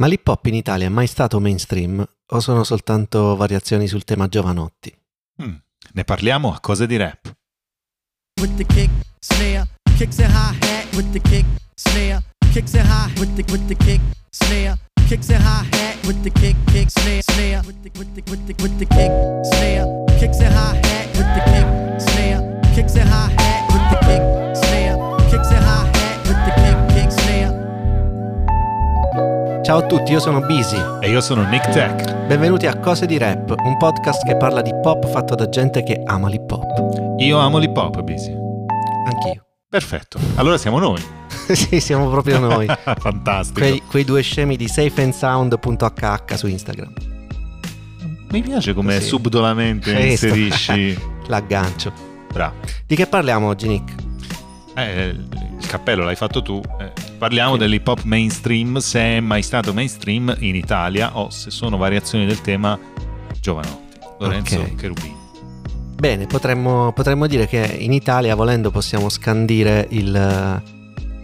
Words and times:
Ma 0.00 0.06
l'hip 0.06 0.26
hop 0.28 0.46
in 0.46 0.54
Italia 0.54 0.86
è 0.86 0.88
mai 0.88 1.06
stato 1.06 1.38
mainstream 1.40 2.02
o 2.32 2.40
sono 2.40 2.64
soltanto 2.64 3.36
variazioni 3.36 3.86
sul 3.86 4.04
tema 4.04 4.28
Giovanotti? 4.28 4.90
Mm, 5.42 5.54
ne 5.92 6.04
parliamo 6.04 6.54
a 6.54 6.60
cose 6.60 6.86
di 6.86 6.96
rap. 6.96 7.36
with 8.40 8.56
the 8.56 8.64
kick, 8.64 8.90
snare, 9.20 9.66
kicks 9.98 10.18
and 10.18 10.32
hi 10.32 10.54
hat. 10.62 10.86
With 10.94 11.12
the 11.12 11.20
kick, 11.20 11.44
snare, 11.76 12.20
kicks 12.54 12.74
and 12.74 12.88
hi 12.88 13.12
with 13.20 13.36
the 13.36 13.44
with 13.52 13.68
the 13.68 13.74
kick, 13.74 14.00
snare, 14.32 14.76
kicks 15.06 15.28
and 15.28 15.42
hi 15.42 15.64
hat. 15.72 15.96
With 16.06 16.22
the 16.22 16.30
kick, 16.30 16.56
kick, 16.72 16.88
snare, 16.90 17.20
snare, 17.22 17.60
with 17.66 17.82
the 17.82 17.90
with 17.98 18.14
the 18.14 18.22
with 18.30 18.46
the 18.46 18.54
with 18.62 18.78
the 18.78 18.86
kick, 18.86 19.12
snare, 19.52 19.84
kicks 20.18 20.40
and 20.40 20.54
hi 20.54 20.76
hat. 20.76 21.06
With 21.14 21.28
the 21.36 21.42
kick, 21.52 22.00
snare, 22.00 22.40
kicks 22.74 22.96
and 22.96 23.08
hi 23.08 23.28
hat. 23.36 23.68
With 23.68 23.84
the 23.90 23.98
kick, 24.06 24.49
Ciao 29.70 29.78
a 29.78 29.86
tutti, 29.86 30.10
io 30.10 30.18
sono 30.18 30.40
Busy. 30.40 30.98
E 31.00 31.10
io 31.10 31.20
sono 31.20 31.48
Nick 31.48 31.70
Tech. 31.70 32.26
Benvenuti 32.26 32.66
a 32.66 32.76
Cose 32.80 33.06
di 33.06 33.16
Rap, 33.18 33.54
un 33.56 33.76
podcast 33.76 34.26
che 34.26 34.36
parla 34.36 34.62
di 34.62 34.72
pop 34.82 35.06
fatto 35.06 35.36
da 35.36 35.48
gente 35.48 35.84
che 35.84 36.02
ama 36.06 36.28
l'hip 36.28 36.50
hop. 36.50 37.20
Io 37.20 37.38
amo 37.38 37.58
l'hip 37.58 37.76
hop, 37.76 38.02
Busy. 38.02 38.34
Anch'io. 39.06 39.46
Perfetto. 39.68 40.18
Allora 40.34 40.58
siamo 40.58 40.80
noi. 40.80 41.00
sì, 41.54 41.78
siamo 41.78 42.10
proprio 42.10 42.40
noi. 42.40 42.66
Fantastico. 42.98 43.60
Quei, 43.60 43.80
quei 43.86 44.02
due 44.02 44.22
scemi 44.22 44.56
di 44.56 44.66
safeandsound.hh 44.66 46.34
su 46.34 46.48
Instagram. 46.48 46.92
Mi 48.30 48.42
piace 48.42 48.74
come 48.74 48.94
Così. 48.96 49.06
subdolamente 49.06 49.92
Questo. 49.92 50.26
inserisci. 50.26 51.00
L'aggancio. 51.28 51.92
Bravo. 52.32 52.56
Di 52.84 52.96
che 52.96 53.06
parliamo 53.06 53.46
oggi, 53.46 53.68
Nick? 53.68 53.94
Eh, 54.74 55.10
il 55.10 55.66
cappello 55.68 56.02
l'hai 56.02 56.16
fatto 56.16 56.42
tu. 56.42 56.60
Eh, 56.80 57.09
parliamo 57.20 57.58
dell'hip 57.58 57.86
hop 57.86 58.02
mainstream, 58.04 58.78
se 58.78 58.98
è 58.98 59.20
mai 59.20 59.42
stato 59.42 59.74
mainstream 59.74 60.34
in 60.38 60.54
Italia 60.54 61.18
o 61.18 61.28
se 61.28 61.50
sono 61.50 61.76
variazioni 61.76 62.24
del 62.24 62.40
tema 62.40 62.78
Giovanotti. 63.38 63.98
Lorenzo 64.18 64.58
Ok. 64.58 64.74
Cherubini. 64.74 65.14
Bene, 65.96 66.26
potremmo, 66.26 66.92
potremmo 66.94 67.26
dire 67.26 67.46
che 67.46 67.76
in 67.78 67.92
Italia, 67.92 68.34
volendo, 68.34 68.70
possiamo 68.70 69.10
scandire 69.10 69.86
il, 69.90 70.62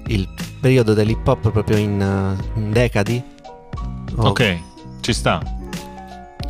il 0.09 0.29
periodo 0.61 0.93
dell'hip 0.93 1.27
hop 1.27 1.51
proprio 1.51 1.79
in, 1.79 2.37
in 2.57 2.73
decadi. 2.73 3.23
O 4.17 4.29
Ok, 4.29 4.59
ci 5.01 5.15
sta. 5.15 5.41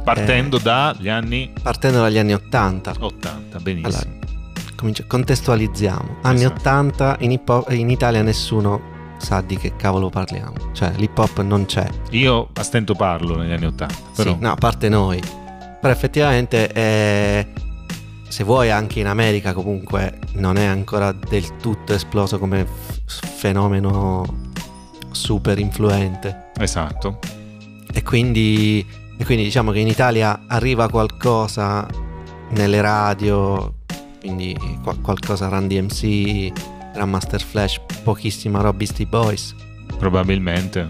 Partendo 0.03 0.59
dagli 0.59 1.09
anni 1.09 1.53
Partendo 1.63 2.01
dagli 2.01 2.19
anni 2.19 2.33
80. 2.35 2.95
80, 2.99 3.59
benissimo. 3.61 4.13
Allora, 4.13 4.71
comincia- 4.75 5.05
contestualizziamo. 5.07 6.17
Anni 6.23 6.41
Esatto. 6.45 6.59
80 6.61 7.17
in, 7.21 7.31
hip 7.31 7.49
hop- 7.49 7.71
in 7.71 7.91
Italia 7.91 8.23
nessuno 8.23 8.95
sa 9.19 9.41
di 9.41 9.57
che 9.57 9.75
cavolo 9.77 10.09
parliamo. 10.11 10.53
Cioè, 10.73 10.93
l'hip 10.97 11.17
hop 11.19 11.41
non 11.43 11.67
c'è. 11.67 11.89
Io 12.11 12.49
a 12.53 12.63
stento 12.63 12.95
parlo 12.95 13.37
negli 13.37 13.53
anni 13.53 13.67
80, 13.67 13.95
però 14.15 14.33
Sì, 14.33 14.37
no, 14.41 14.51
a 14.53 14.57
parte 14.57 14.89
noi. 14.89 15.21
Però 15.81 15.93
effettivamente, 15.93 16.73
eh, 16.73 17.47
se 18.29 18.45
vuoi, 18.45 18.71
anche 18.71 19.01
in 19.01 19.07
America 19.07 19.53
comunque 19.53 20.19
non 20.35 20.57
è 20.57 20.65
ancora 20.65 21.13
del 21.13 21.57
tutto 21.59 21.93
esploso 21.95 22.39
come 22.39 22.67
f- 23.05 23.27
fenomeno 23.27 24.25
super 25.11 25.59
influente. 25.59 26.51
esatto. 26.59 27.19
E 27.93 28.03
quindi, 28.03 28.85
e 29.17 29.25
quindi 29.25 29.45
diciamo 29.45 29.71
che 29.71 29.79
in 29.79 29.87
Italia 29.87 30.43
arriva 30.49 30.89
qualcosa 30.91 31.87
nelle 32.51 32.81
radio, 32.83 33.75
quindi 34.21 34.55
qua- 34.83 34.97
qualcosa 35.01 35.49
Run 35.49 35.67
DMC, 36.97 37.01
Grandmaster 37.01 37.43
Flash, 37.43 37.81
pochissima 38.03 38.61
roba 38.61 38.77
Beastie 38.77 39.07
Boys. 39.07 39.55
Probabilmente 39.99 40.89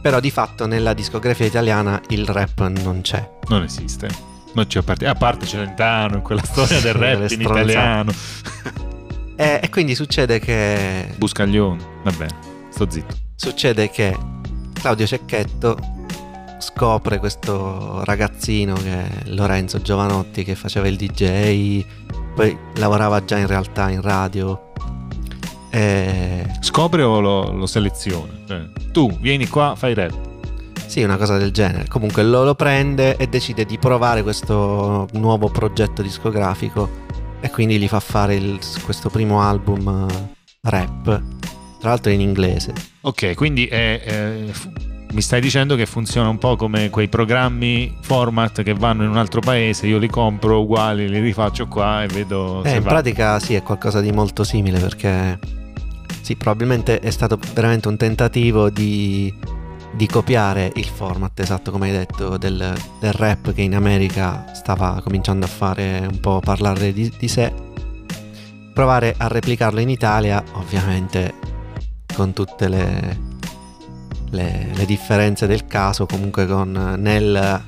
Però 0.00 0.20
di 0.20 0.30
fatto 0.30 0.66
nella 0.66 0.94
discografia 0.94 1.46
italiana 1.46 2.00
il 2.08 2.26
rap 2.26 2.66
non 2.68 3.00
c'è. 3.02 3.28
non 3.48 3.62
esiste. 3.62 4.08
Non 4.54 4.66
c'è 4.66 4.78
a 4.78 4.82
parte, 4.82 5.06
a 5.06 5.14
parte 5.14 5.46
Celentano 5.46 6.16
in 6.16 6.22
quella 6.22 6.42
storia 6.44 6.80
del 6.80 6.94
rap 6.94 7.30
in 7.30 7.40
italiano. 7.40 8.12
E, 9.38 9.60
e 9.62 9.68
quindi 9.68 9.94
succede 9.94 10.38
che, 10.38 11.12
Buscaglione, 11.18 11.78
vabbè, 12.04 12.26
sto 12.70 12.88
zitto. 12.90 13.14
succede 13.34 13.90
che 13.90 14.16
Claudio 14.72 15.06
Cecchetto 15.06 15.76
scopre 16.58 17.18
questo 17.18 18.02
ragazzino 18.04 18.72
che 18.76 18.90
è 18.92 19.08
Lorenzo 19.26 19.82
Giovanotti 19.82 20.42
che 20.42 20.54
faceva 20.54 20.88
il 20.88 20.96
DJ, 20.96 21.84
poi 22.34 22.56
lavorava 22.76 23.22
già 23.26 23.36
in 23.36 23.46
realtà 23.46 23.90
in 23.90 24.00
radio. 24.00 24.65
E, 25.76 26.46
Scopre 26.60 27.02
o 27.02 27.20
lo, 27.20 27.52
lo 27.52 27.66
seleziona? 27.66 28.32
Cioè, 28.46 28.62
tu 28.92 29.14
vieni 29.20 29.46
qua, 29.46 29.74
fai 29.76 29.92
rap. 29.92 30.14
sì, 30.86 31.02
una 31.02 31.16
cosa 31.18 31.36
del 31.36 31.50
genere. 31.52 31.86
Comunque 31.88 32.22
lo, 32.22 32.44
lo 32.44 32.54
prende 32.54 33.16
e 33.16 33.26
decide 33.26 33.64
di 33.66 33.76
provare 33.76 34.22
questo 34.22 35.06
nuovo 35.12 35.48
progetto 35.50 36.00
discografico 36.00 37.04
e 37.40 37.50
quindi 37.50 37.78
gli 37.78 37.88
fa 37.88 38.00
fare 38.00 38.36
il- 38.36 38.58
questo 38.84 39.10
primo 39.10 39.42
album 39.42 40.06
eh, 40.08 40.34
rap, 40.62 41.04
tra 41.80 41.90
l'altro 41.90 42.10
in 42.10 42.20
inglese. 42.22 42.72
Ok, 43.02 43.34
quindi 43.34 43.66
è, 43.66 44.00
è- 44.00 44.44
fu- 44.52 44.72
mi 45.12 45.20
stai 45.20 45.40
dicendo 45.42 45.76
che 45.76 45.84
funziona 45.86 46.28
un 46.30 46.38
po' 46.38 46.56
come 46.56 46.88
quei 46.90 47.08
programmi 47.08 47.96
format 48.00 48.62
che 48.62 48.72
vanno 48.74 49.04
in 49.04 49.10
un 49.10 49.16
altro 49.18 49.40
paese, 49.40 49.86
io 49.86 49.98
li 49.98 50.08
compro 50.08 50.60
uguali, 50.62 51.08
li 51.08 51.20
rifaccio 51.20 51.68
qua 51.68 52.02
e 52.02 52.06
vedo 52.08 52.62
Eh, 52.64 52.76
in 52.76 52.82
va. 52.82 52.88
pratica 52.88 53.38
sì, 53.38 53.54
è 53.54 53.62
qualcosa 53.62 54.00
di 54.00 54.10
molto 54.10 54.42
simile 54.42 54.78
perché 54.80 55.38
sì, 56.26 56.34
probabilmente 56.34 56.98
è 56.98 57.10
stato 57.10 57.38
veramente 57.54 57.86
un 57.86 57.96
tentativo 57.96 58.68
di, 58.68 59.32
di 59.92 60.08
copiare 60.08 60.72
il 60.74 60.84
format, 60.86 61.38
esatto 61.38 61.70
come 61.70 61.86
hai 61.86 61.92
detto, 61.92 62.36
del, 62.36 62.74
del 62.98 63.12
rap 63.12 63.52
che 63.52 63.62
in 63.62 63.76
America 63.76 64.44
stava 64.52 65.00
cominciando 65.04 65.44
a 65.44 65.48
fare 65.48 66.04
un 66.10 66.18
po' 66.18 66.40
parlare 66.40 66.92
di, 66.92 67.12
di 67.16 67.28
sé. 67.28 67.52
Provare 68.74 69.14
a 69.16 69.28
replicarlo 69.28 69.78
in 69.78 69.88
Italia, 69.88 70.42
ovviamente 70.54 71.34
con 72.12 72.32
tutte 72.32 72.66
le, 72.66 73.18
le- 74.30 74.70
le 74.74 74.84
differenze 74.84 75.46
del 75.46 75.66
caso, 75.66 76.06
comunque 76.06 76.44
con 76.48 76.96
nel, 76.98 77.62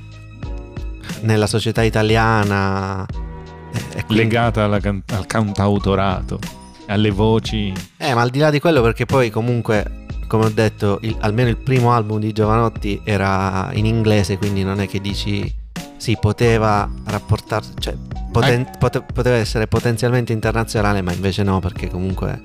nella 1.21 1.47
società 1.47 1.81
italiana 1.81 3.05
eh, 3.05 4.03
quindi- 4.03 4.15
legata 4.23 4.79
can- 4.81 5.01
al 5.13 5.25
cantautorato, 5.25 6.57
alle 6.89 7.11
voci. 7.11 7.73
Eh, 7.97 8.13
ma 8.13 8.21
al 8.21 8.29
di 8.29 8.39
là 8.39 8.49
di 8.49 8.59
quello, 8.59 8.81
perché 8.81 9.05
poi 9.05 9.29
comunque, 9.29 10.05
come 10.27 10.45
ho 10.45 10.49
detto, 10.49 10.99
il- 11.01 11.15
almeno 11.21 11.49
il 11.49 11.57
primo 11.57 11.93
album 11.93 12.19
di 12.19 12.31
Giovanotti 12.31 12.99
era 13.03 13.69
in 13.73 13.85
inglese, 13.85 14.37
quindi 14.37 14.63
non 14.63 14.79
è 14.81 14.87
che 14.87 14.99
dici 14.99 15.55
si 15.97 16.17
poteva 16.19 16.89
rapportarsi, 17.05 17.73
cioè 17.79 17.95
poten- 18.31 18.69
pote- 18.79 19.01
poteva 19.13 19.35
essere 19.35 19.67
potenzialmente 19.67 20.31
internazionale, 20.33 21.01
ma 21.01 21.11
invece 21.11 21.43
no, 21.43 21.59
perché 21.59 21.89
comunque 21.89 22.41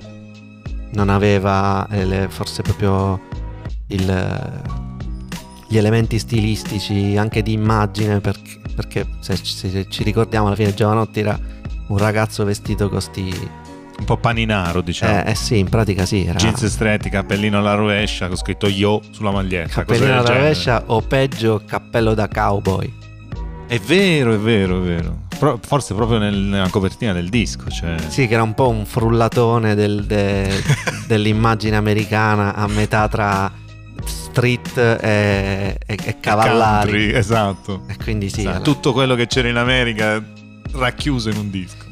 non 0.93 1.09
aveva 1.09 1.87
eh, 1.89 2.05
le- 2.05 2.27
forse 2.29 2.61
proprio 2.61 3.19
il- 3.87 4.61
gli 5.67 5.77
elementi 5.77 6.19
stilistici, 6.19 7.17
anche 7.17 7.41
di 7.41 7.53
immagine, 7.53 8.19
perché, 8.19 8.59
perché 8.75 9.05
se, 9.21 9.35
ci- 9.41 9.55
se 9.69 9.85
ci 9.89 10.03
ricordiamo 10.03 10.47
alla 10.47 10.55
fine 10.55 10.73
Giovanotti 10.73 11.19
era 11.21 11.37
un 11.87 11.97
ragazzo 11.97 12.43
vestito 12.45 12.89
con 12.89 13.01
sti... 13.01 13.63
Un 13.97 14.03
po' 14.05 14.17
paninaro, 14.17 14.81
diciamo. 14.81 15.23
Eh, 15.23 15.31
eh 15.31 15.35
sì, 15.35 15.57
in 15.57 15.69
pratica 15.69 16.05
sì, 16.05 16.25
era 16.25 16.37
Jeans 16.37 16.65
stretti, 16.65 17.09
cappellino 17.09 17.57
alla 17.59 17.73
rovescia 17.75 18.27
con 18.27 18.35
scritto 18.35 18.67
yo 18.67 19.01
sulla 19.11 19.31
maglietta. 19.31 19.83
cappellino 19.83 20.19
alla 20.19 20.33
rovescia 20.33 20.83
o 20.87 21.01
peggio 21.01 21.61
cappello 21.65 22.13
da 22.13 22.27
cowboy. 22.27 22.93
È 23.67 23.79
vero, 23.79 24.33
è 24.33 24.37
vero, 24.37 24.77
è 24.83 24.85
vero. 24.85 25.23
Pro- 25.39 25.59
forse 25.65 25.93
proprio 25.95 26.17
nel- 26.19 26.35
nella 26.35 26.69
copertina 26.69 27.13
del 27.13 27.29
disco. 27.29 27.67
Cioè... 27.69 27.95
Sì, 28.07 28.27
che 28.27 28.33
era 28.35 28.43
un 28.43 28.53
po' 28.53 28.69
un 28.69 28.85
frullatone 28.85 29.73
del- 29.75 30.05
de- 30.05 30.61
dell'immagine 31.07 31.75
americana 31.75 32.53
a 32.53 32.67
metà 32.67 33.07
tra 33.07 33.51
street 34.05 34.77
e, 34.77 35.77
e- 35.85 35.97
e 36.03 36.19
cavallari. 36.19 36.91
Country, 36.91 37.13
esatto. 37.17 37.81
E 37.87 37.95
quindi 38.03 38.29
sì, 38.29 38.41
Esatto. 38.41 38.55
alla- 38.55 38.63
Tutto 38.63 38.93
quello 38.93 39.15
che 39.15 39.25
c'era 39.27 39.47
in 39.47 39.57
America 39.57 40.23
racchiuso 40.73 41.29
in 41.29 41.37
un 41.37 41.49
disco. 41.49 41.83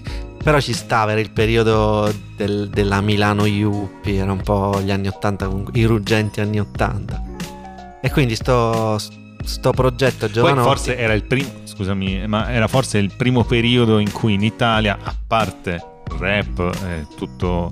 Però 0.43 0.59
ci 0.59 0.73
stava, 0.73 1.11
era 1.11 1.21
il 1.21 1.31
periodo 1.31 2.13
del- 2.35 2.69
della 2.69 3.01
Milano 3.01 3.45
Yuppie, 3.45 4.19
era 4.21 4.31
un 4.31 4.41
po' 4.41 4.79
gli 4.81 4.91
anni 4.91 5.07
80, 5.07 5.47
comunque, 5.47 5.79
i 5.79 5.85
ruggenti 5.85 6.41
anni 6.41 6.59
80. 6.59 7.21
E 8.01 8.11
quindi 8.11 8.35
sto, 8.35 8.97
sto 9.43 9.71
progetto 9.71 10.25
Poi 10.25 10.31
Giovanotti... 10.33 10.67
forse 10.67 10.97
era 10.97 11.13
il 11.13 11.23
primo, 11.23 11.49
scusami, 11.63 12.27
ma 12.27 12.51
era 12.51 12.67
forse 12.67 12.97
il 12.97 13.11
primo 13.15 13.43
periodo 13.43 13.97
in 13.99 14.11
cui 14.11 14.33
in 14.33 14.43
Italia, 14.43 14.97
a 15.01 15.15
parte 15.25 15.81
il 16.11 16.17
rap, 16.19 16.59
eh, 16.85 17.07
tutto 17.15 17.71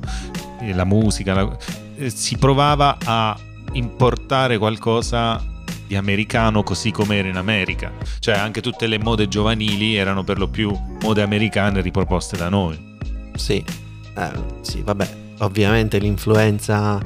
eh, 0.61 0.73
la 0.73 0.85
musica, 0.85 1.33
la- 1.33 1.57
eh, 1.97 2.09
si 2.09 2.37
provava 2.37 2.97
a 3.03 3.37
importare 3.73 4.57
qualcosa 4.57 5.41
di 5.91 5.97
americano 5.97 6.63
così 6.63 6.89
come 6.91 7.17
era 7.17 7.27
in 7.27 7.35
America. 7.35 7.91
Cioè 8.19 8.37
anche 8.37 8.61
tutte 8.61 8.87
le 8.87 8.97
mode 8.97 9.27
giovanili 9.27 9.95
erano 9.97 10.23
per 10.23 10.37
lo 10.37 10.47
più 10.47 10.71
mode 11.01 11.21
americane 11.21 11.81
riproposte 11.81 12.37
da 12.37 12.47
noi. 12.47 12.79
Sì, 13.35 13.61
eh, 14.15 14.31
sì, 14.61 14.81
vabbè, 14.83 15.09
ovviamente 15.39 15.97
l'influenza 15.99 16.97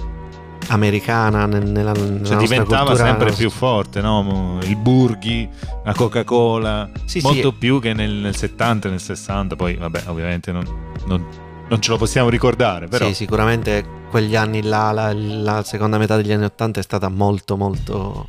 americana 0.67 1.47
nel- 1.47 1.65
nella, 1.67 1.93
nella 1.93 2.05
Cioè, 2.05 2.17
nostra 2.19 2.37
diventava 2.37 2.85
cultura. 2.91 3.07
sempre 3.07 3.31
più 3.31 3.49
forte, 3.49 4.01
no? 4.01 4.59
Il 4.61 4.75
Burghi, 4.77 5.49
la 5.83 5.93
Coca-Cola, 5.93 6.87
Sì, 7.05 7.19
sì. 7.21 7.25
molto 7.25 7.53
più 7.53 7.79
che 7.81 7.93
nel, 7.93 8.11
nel 8.13 8.35
70 8.35 8.87
e 8.87 8.91
nel 8.91 9.01
60. 9.01 9.55
Poi, 9.55 9.73
vabbè, 9.77 10.03
ovviamente 10.07 10.51
non, 10.51 10.63
non- 11.07 11.25
non 11.67 11.81
ce 11.81 11.89
lo 11.89 11.97
possiamo 11.97 12.29
ricordare, 12.29 12.85
però 12.87 13.07
Sì, 13.07 13.15
sicuramente 13.15 13.83
quegli 14.11 14.35
anni 14.35 14.61
là, 14.61 14.91
la, 14.91 15.11
la 15.13 15.63
seconda 15.63 15.97
metà 15.97 16.15
degli 16.15 16.31
anni 16.31 16.43
80 16.45 16.79
è 16.79 16.83
stata 16.83 17.09
molto 17.09 17.57
molto 17.57 18.27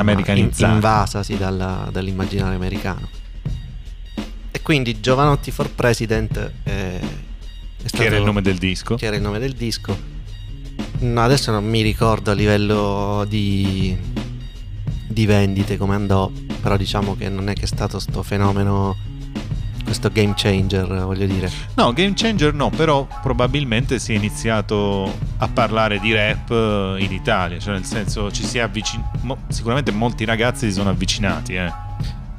insomma, 0.00 0.12
Americanizzata. 0.12 0.66
in- 0.68 0.74
invasa 0.74 1.22
sì, 1.22 1.36
dalla- 1.36 1.88
dall'immaginario 1.90 2.56
americano. 2.56 3.08
E 4.50 4.62
quindi 4.62 5.00
Giovanotti 5.00 5.50
for 5.50 5.70
President 5.70 6.36
è, 6.62 6.70
è 6.70 7.00
stato, 7.86 8.02
che 8.02 8.04
era 8.08 8.16
il 8.16 8.24
nome 8.24 8.42
del 8.42 8.56
disco. 8.58 8.94
che 8.96 9.06
era 9.06 9.16
il 9.16 9.22
nome 9.22 9.38
del 9.38 9.52
disco. 9.52 10.14
No, 10.98 11.20
adesso 11.22 11.50
non 11.50 11.64
mi 11.64 11.82
ricordo 11.82 12.30
a 12.30 12.34
livello 12.34 13.24
di, 13.28 13.96
di 15.06 15.26
vendite 15.26 15.76
come 15.76 15.94
andò, 15.94 16.30
però 16.60 16.76
diciamo 16.76 17.16
che 17.16 17.28
non 17.28 17.48
è 17.48 17.52
che 17.54 17.62
è 17.62 17.66
stato 17.66 17.98
sto 17.98 18.22
fenomeno, 18.22 18.96
questo 19.98 20.10
game 20.10 20.34
changer, 20.36 20.86
voglio 21.04 21.26
dire. 21.26 21.50
No, 21.74 21.92
Game 21.92 22.12
Changer 22.14 22.52
no, 22.52 22.68
però 22.68 23.06
probabilmente 23.22 23.98
si 23.98 24.12
è 24.12 24.16
iniziato 24.16 25.10
a 25.38 25.48
parlare 25.48 25.98
di 25.98 26.12
rap 26.12 26.50
eh, 26.50 26.96
in 26.98 27.12
Italia, 27.12 27.58
cioè 27.58 27.72
nel 27.74 27.84
senso 27.84 28.30
ci 28.30 28.44
si 28.44 28.58
è 28.58 28.60
avvicinato, 28.60 29.38
sicuramente 29.48 29.92
molti 29.92 30.24
ragazzi 30.24 30.66
si 30.66 30.72
sono 30.72 30.90
avvicinati, 30.90 31.54
eh. 31.54 31.72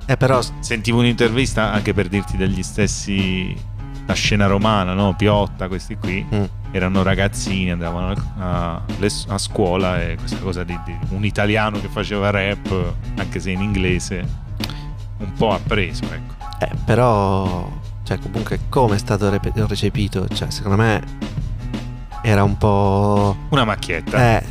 Eh 0.06 0.16
però 0.16 0.40
Sentivo 0.60 1.00
un'intervista 1.00 1.72
anche 1.72 1.94
per 1.94 2.08
dirti 2.08 2.38
degli 2.38 2.64
stessi 2.64 3.56
la 4.06 4.14
scena 4.14 4.46
romana, 4.46 4.94
no? 4.94 5.16
Piotta, 5.16 5.68
questi 5.68 5.98
qui 5.98 6.26
mm, 6.34 6.44
erano 6.72 7.04
ragazzini, 7.04 7.72
andavano 7.72 8.14
a, 8.38 8.82
a 9.28 9.38
scuola 9.38 10.02
e 10.02 10.16
questa 10.16 10.38
cosa 10.38 10.64
di, 10.64 10.78
di 10.86 10.96
un 11.10 11.26
italiano 11.26 11.82
che 11.82 11.90
faceva 11.90 12.30
rap, 12.30 12.94
anche 13.18 13.40
se 13.40 13.52
in 13.52 13.62
inglese, 13.62 14.26
un 15.18 15.34
po' 15.34 15.52
ha 15.52 15.60
preso, 15.60 16.04
ecco. 16.04 16.37
Eh, 16.60 16.70
però, 16.86 17.70
cioè, 18.04 18.18
comunque, 18.20 18.62
come 18.70 18.96
è 18.96 18.98
stato 18.98 19.30
recepito? 19.68 20.28
Cioè, 20.28 20.50
secondo 20.50 20.78
me 20.78 21.04
era 22.24 22.44
un 22.44 22.58
po'. 22.58 23.36
Una 23.50 23.64
macchietta. 23.66 24.38
Eh, 24.38 24.44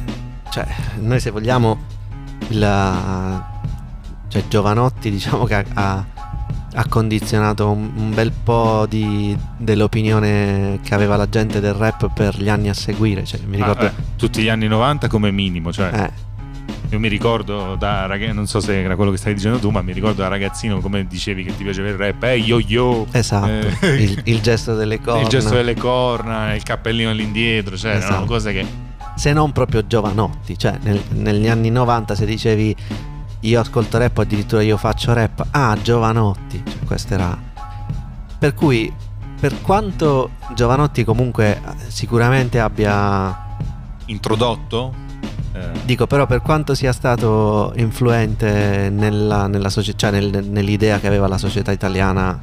cioè, 0.50 0.66
noi 1.00 1.20
se 1.20 1.30
vogliamo, 1.30 1.78
il. 2.48 3.42
Cioè, 4.28 4.44
Giovanotti, 4.48 5.10
diciamo 5.10 5.44
che 5.44 5.54
ha, 5.74 6.04
ha- 6.74 6.86
condizionato 6.88 7.70
un, 7.70 7.90
un 7.94 8.14
bel 8.14 8.32
po' 8.32 8.86
di, 8.88 9.36
dell'opinione 9.56 10.80
che 10.82 10.94
aveva 10.94 11.16
la 11.16 11.28
gente 11.28 11.60
del 11.60 11.74
rap 11.74 12.12
per 12.12 12.40
gli 12.40 12.48
anni 12.48 12.68
a 12.68 12.74
seguire. 12.74 13.24
Cioè, 13.24 13.40
mi 13.46 13.60
Ah, 13.60 13.66
ricordo. 13.66 13.86
eh, 13.86 13.92
tutti 14.16 14.42
gli 14.42 14.48
anni 14.48 14.66
90 14.68 15.08
come 15.08 15.30
minimo, 15.30 15.72
cioè 15.72 15.90
eh, 15.92 16.10
io 16.96 17.02
mi 17.02 17.08
ricordo 17.08 17.76
da 17.76 18.06
ragazzo, 18.06 18.32
non 18.32 18.46
so 18.46 18.60
se 18.60 18.82
era 18.82 18.96
quello 18.96 19.10
che 19.10 19.18
stai 19.18 19.34
dicendo 19.34 19.58
tu, 19.58 19.70
ma 19.70 19.82
mi 19.82 19.92
ricordo 19.92 20.22
da 20.22 20.28
ragazzino 20.28 20.80
come 20.80 21.06
dicevi 21.06 21.44
che 21.44 21.54
ti 21.54 21.62
piaceva 21.62 21.88
il 21.88 21.96
rap, 21.96 22.22
eh 22.24 22.36
yo 22.36 22.58
yo, 22.58 23.06
esatto, 23.10 23.46
Eh, 23.82 24.02
il, 24.02 24.20
il 24.24 24.40
gesto 24.42 24.74
delle 24.74 25.00
corna. 25.00 25.20
il 25.22 25.28
gesto 25.28 25.54
delle 25.54 25.74
corna, 25.74 26.54
il 26.54 26.62
cappellino 26.62 27.10
all'indietro, 27.10 27.76
cioè 27.76 27.92
erano 27.92 28.06
Esatto. 28.06 28.24
cose 28.26 28.52
che 28.52 28.66
se 29.14 29.32
non 29.32 29.52
proprio 29.52 29.86
Giovanotti, 29.86 30.58
cioè 30.58 30.78
nel- 30.82 31.02
negli 31.10 31.48
anni 31.48 31.70
90 31.70 32.14
se 32.14 32.26
dicevi 32.26 32.74
io 33.40 33.60
ascolto 33.60 33.98
rap 33.98 34.16
o 34.18 34.22
addirittura 34.22 34.62
io 34.62 34.76
faccio 34.76 35.12
rap, 35.12 35.46
ah 35.50 35.76
Giovanotti, 35.80 36.62
cioè, 36.66 36.78
questo 36.84 37.14
era... 37.14 37.38
Per 38.38 38.54
cui 38.54 38.92
per 39.38 39.60
quanto 39.60 40.30
Giovanotti 40.54 41.04
comunque 41.04 41.56
eh, 41.56 41.60
sicuramente 41.88 42.58
abbia... 42.58 43.44
introdotto 44.06 45.04
Dico 45.84 46.06
però 46.06 46.26
per 46.26 46.42
quanto 46.42 46.74
sia 46.74 46.92
stato 46.92 47.72
influente 47.76 48.90
nella, 48.90 49.46
nella 49.46 49.68
socie- 49.70 49.94
cioè 49.96 50.10
nel- 50.10 50.44
nell'idea 50.48 50.98
che 50.98 51.06
aveva 51.06 51.28
la 51.28 51.38
società 51.38 51.70
italiana 51.72 52.40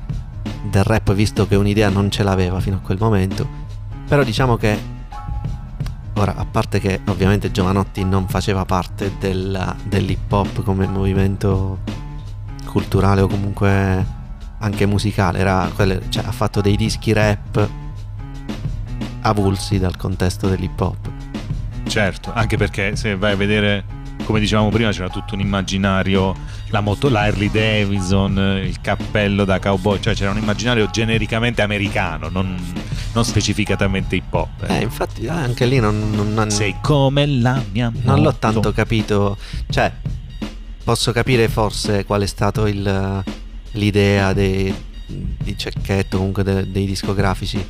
del 0.70 0.84
rap, 0.84 1.14
visto 1.14 1.46
che 1.48 1.56
un'idea 1.56 1.90
non 1.90 2.10
ce 2.10 2.24
l'aveva 2.24 2.60
fino 2.62 2.78
a 2.78 2.80
quel 2.80 2.98
momento, 3.00 3.48
però 4.08 4.24
diciamo 4.24 4.56
che 4.58 4.92
Ora, 6.16 6.36
a 6.36 6.46
parte 6.46 6.80
che 6.80 7.02
ovviamente 7.08 7.50
Giovanotti 7.52 8.04
non 8.06 8.28
faceva 8.28 8.66
parte 8.66 9.14
della- 9.20 9.76
dell'hip 9.84 10.32
hop 10.32 10.62
come 10.62 10.86
movimento 10.88 11.80
culturale 12.66 13.22
o 13.22 13.28
comunque 13.28 14.06
anche 14.60 14.86
musicale, 14.86 15.40
era 15.40 15.70
cioè, 16.10 16.24
ha 16.24 16.32
fatto 16.32 16.62
dei 16.62 16.76
dischi 16.78 17.14
rap 17.14 17.68
avulsi 19.22 19.80
dal 19.80 19.98
contesto 19.98 20.48
dell'hip 20.48 20.80
hop. 20.80 21.10
Certo, 21.94 22.32
anche 22.34 22.58
perché 22.58 22.96
se 22.96 23.16
vai 23.16 23.34
a 23.34 23.36
vedere, 23.36 23.84
come 24.26 24.40
dicevamo 24.40 24.70
prima, 24.70 24.90
c'era 24.90 25.10
tutto 25.10 25.36
un 25.36 25.42
immaginario, 25.42 26.36
la 26.70 26.82
moto, 26.82 27.08
la 27.08 27.20
Harley 27.22 27.52
Davidson, 27.52 28.36
eh, 28.40 28.66
il 28.66 28.82
cappello 28.82 29.46
da 29.46 29.60
cowboy, 29.60 30.00
cioè 30.02 30.16
c'era 30.16 30.32
un 30.32 30.38
immaginario 30.38 30.88
genericamente 30.88 31.62
americano, 31.62 32.30
non, 32.30 32.58
non 33.14 33.24
specificatamente 33.24 34.16
hip 34.16 34.34
hop. 34.34 34.68
Eh, 34.72 34.82
infatti 34.82 35.26
eh, 35.26 35.30
anche 35.30 35.68
lì 35.68 35.78
non, 35.78 36.10
non- 36.16 36.34
non- 36.34 36.50
Sei 36.50 36.78
come 36.82 37.28
la 37.28 37.62
mia 37.72 37.92
non 38.02 38.16
l'ho 38.16 38.22
moto. 38.24 38.38
tanto 38.40 38.72
capito, 38.72 39.38
cioè 39.70 39.92
posso 40.84 41.12
capire 41.12 41.48
forse 41.48 42.06
qual 42.06 42.24
è 42.24 42.28
stato 42.28 42.66
il- 42.66 43.24
l'idea 43.74 44.34
dei, 44.34 44.74
di 45.06 45.56
Cecchetto, 45.56 46.18
comunque 46.18 46.42
de- 46.42 46.72
dei 46.72 46.88
discografici, 46.88 47.64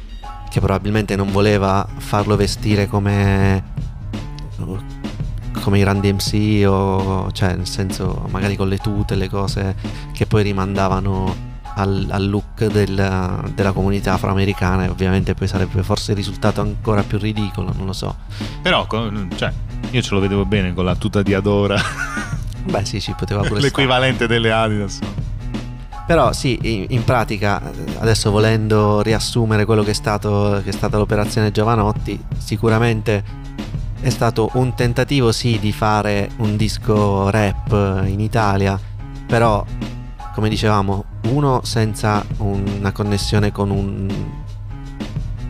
che 0.50 0.60
probabilmente 0.62 1.18
non 1.18 1.30
voleva 1.30 1.86
farlo 1.98 2.38
vestire 2.38 2.88
come 2.88 3.72
come 5.62 5.80
i 5.80 5.84
Run 5.84 6.00
DMC 6.00 6.64
o 6.68 7.32
cioè 7.32 7.56
nel 7.56 7.68
senso 7.68 8.26
magari 8.30 8.56
con 8.56 8.68
le 8.68 8.78
tute 8.78 9.16
le 9.16 9.30
cose 9.30 9.76
che 10.12 10.26
poi 10.26 10.44
rimandavano 10.44 11.52
al, 11.76 12.06
al 12.10 12.28
look 12.28 12.66
del- 12.66 13.52
della 13.56 13.72
comunità 13.72 14.14
afroamericana 14.14 14.86
e 14.86 14.90
ovviamente 14.90 15.34
poi 15.34 15.48
sarebbe 15.48 15.82
forse 15.84 16.14
risultato 16.14 16.62
ancora 16.62 17.02
più 17.04 17.18
ridicolo 17.18 17.72
non 17.76 17.86
lo 17.86 17.94
so 17.94 18.16
Però, 18.62 18.86
con- 18.88 19.30
cioè, 19.36 19.52
io 19.92 20.02
ce 20.02 20.14
lo 20.14 20.20
vedevo 20.20 20.46
bene 20.46 20.74
con 20.74 20.86
la 20.86 20.96
tuta 20.96 21.22
di 21.22 21.34
Adora, 21.34 21.80
beh 22.66 22.86
sì 22.86 23.00
ci 23.02 23.14
poteva 23.18 23.40
pure 23.42 23.60
stare. 23.60 23.66
l'equivalente 23.68 24.28
delle 24.28 24.52
Adidas. 24.52 25.00
Però 26.06 26.34
sì, 26.34 26.60
in, 26.64 26.86
in 26.90 27.04
pratica, 27.06 27.62
adesso 28.00 28.30
volendo 28.30 29.02
riassumere 29.02 29.64
quello 29.66 29.84
che 29.84 29.92
è, 29.92 29.94
stato, 29.94 30.60
che 30.64 30.70
è 30.70 30.74
stata 30.74 30.98
l'operazione 30.98 31.52
Giovanotti, 31.52 32.22
sicuramente 32.38 33.24
è 34.04 34.10
stato 34.10 34.50
un 34.56 34.76
tentativo 34.76 35.32
sì 35.32 35.58
di 35.60 35.72
fare 35.72 36.30
un 36.38 36.58
disco 36.58 37.30
rap 37.30 38.04
in 38.06 38.20
Italia, 38.20 38.78
però 39.26 39.66
come 40.36 40.50
dicevamo, 40.50 41.06
uno 41.30 41.62
senza 41.64 42.24
una 42.38 42.92
connessione 42.92 43.52
con 43.52 43.70
un 43.72 44.08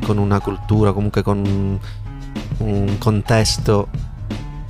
con 0.06 0.18
una 0.18 0.40
cultura, 0.42 0.92
comunque 0.92 1.24
con 1.24 1.38
un, 1.38 1.78
un 2.58 2.98
contesto 2.98 3.88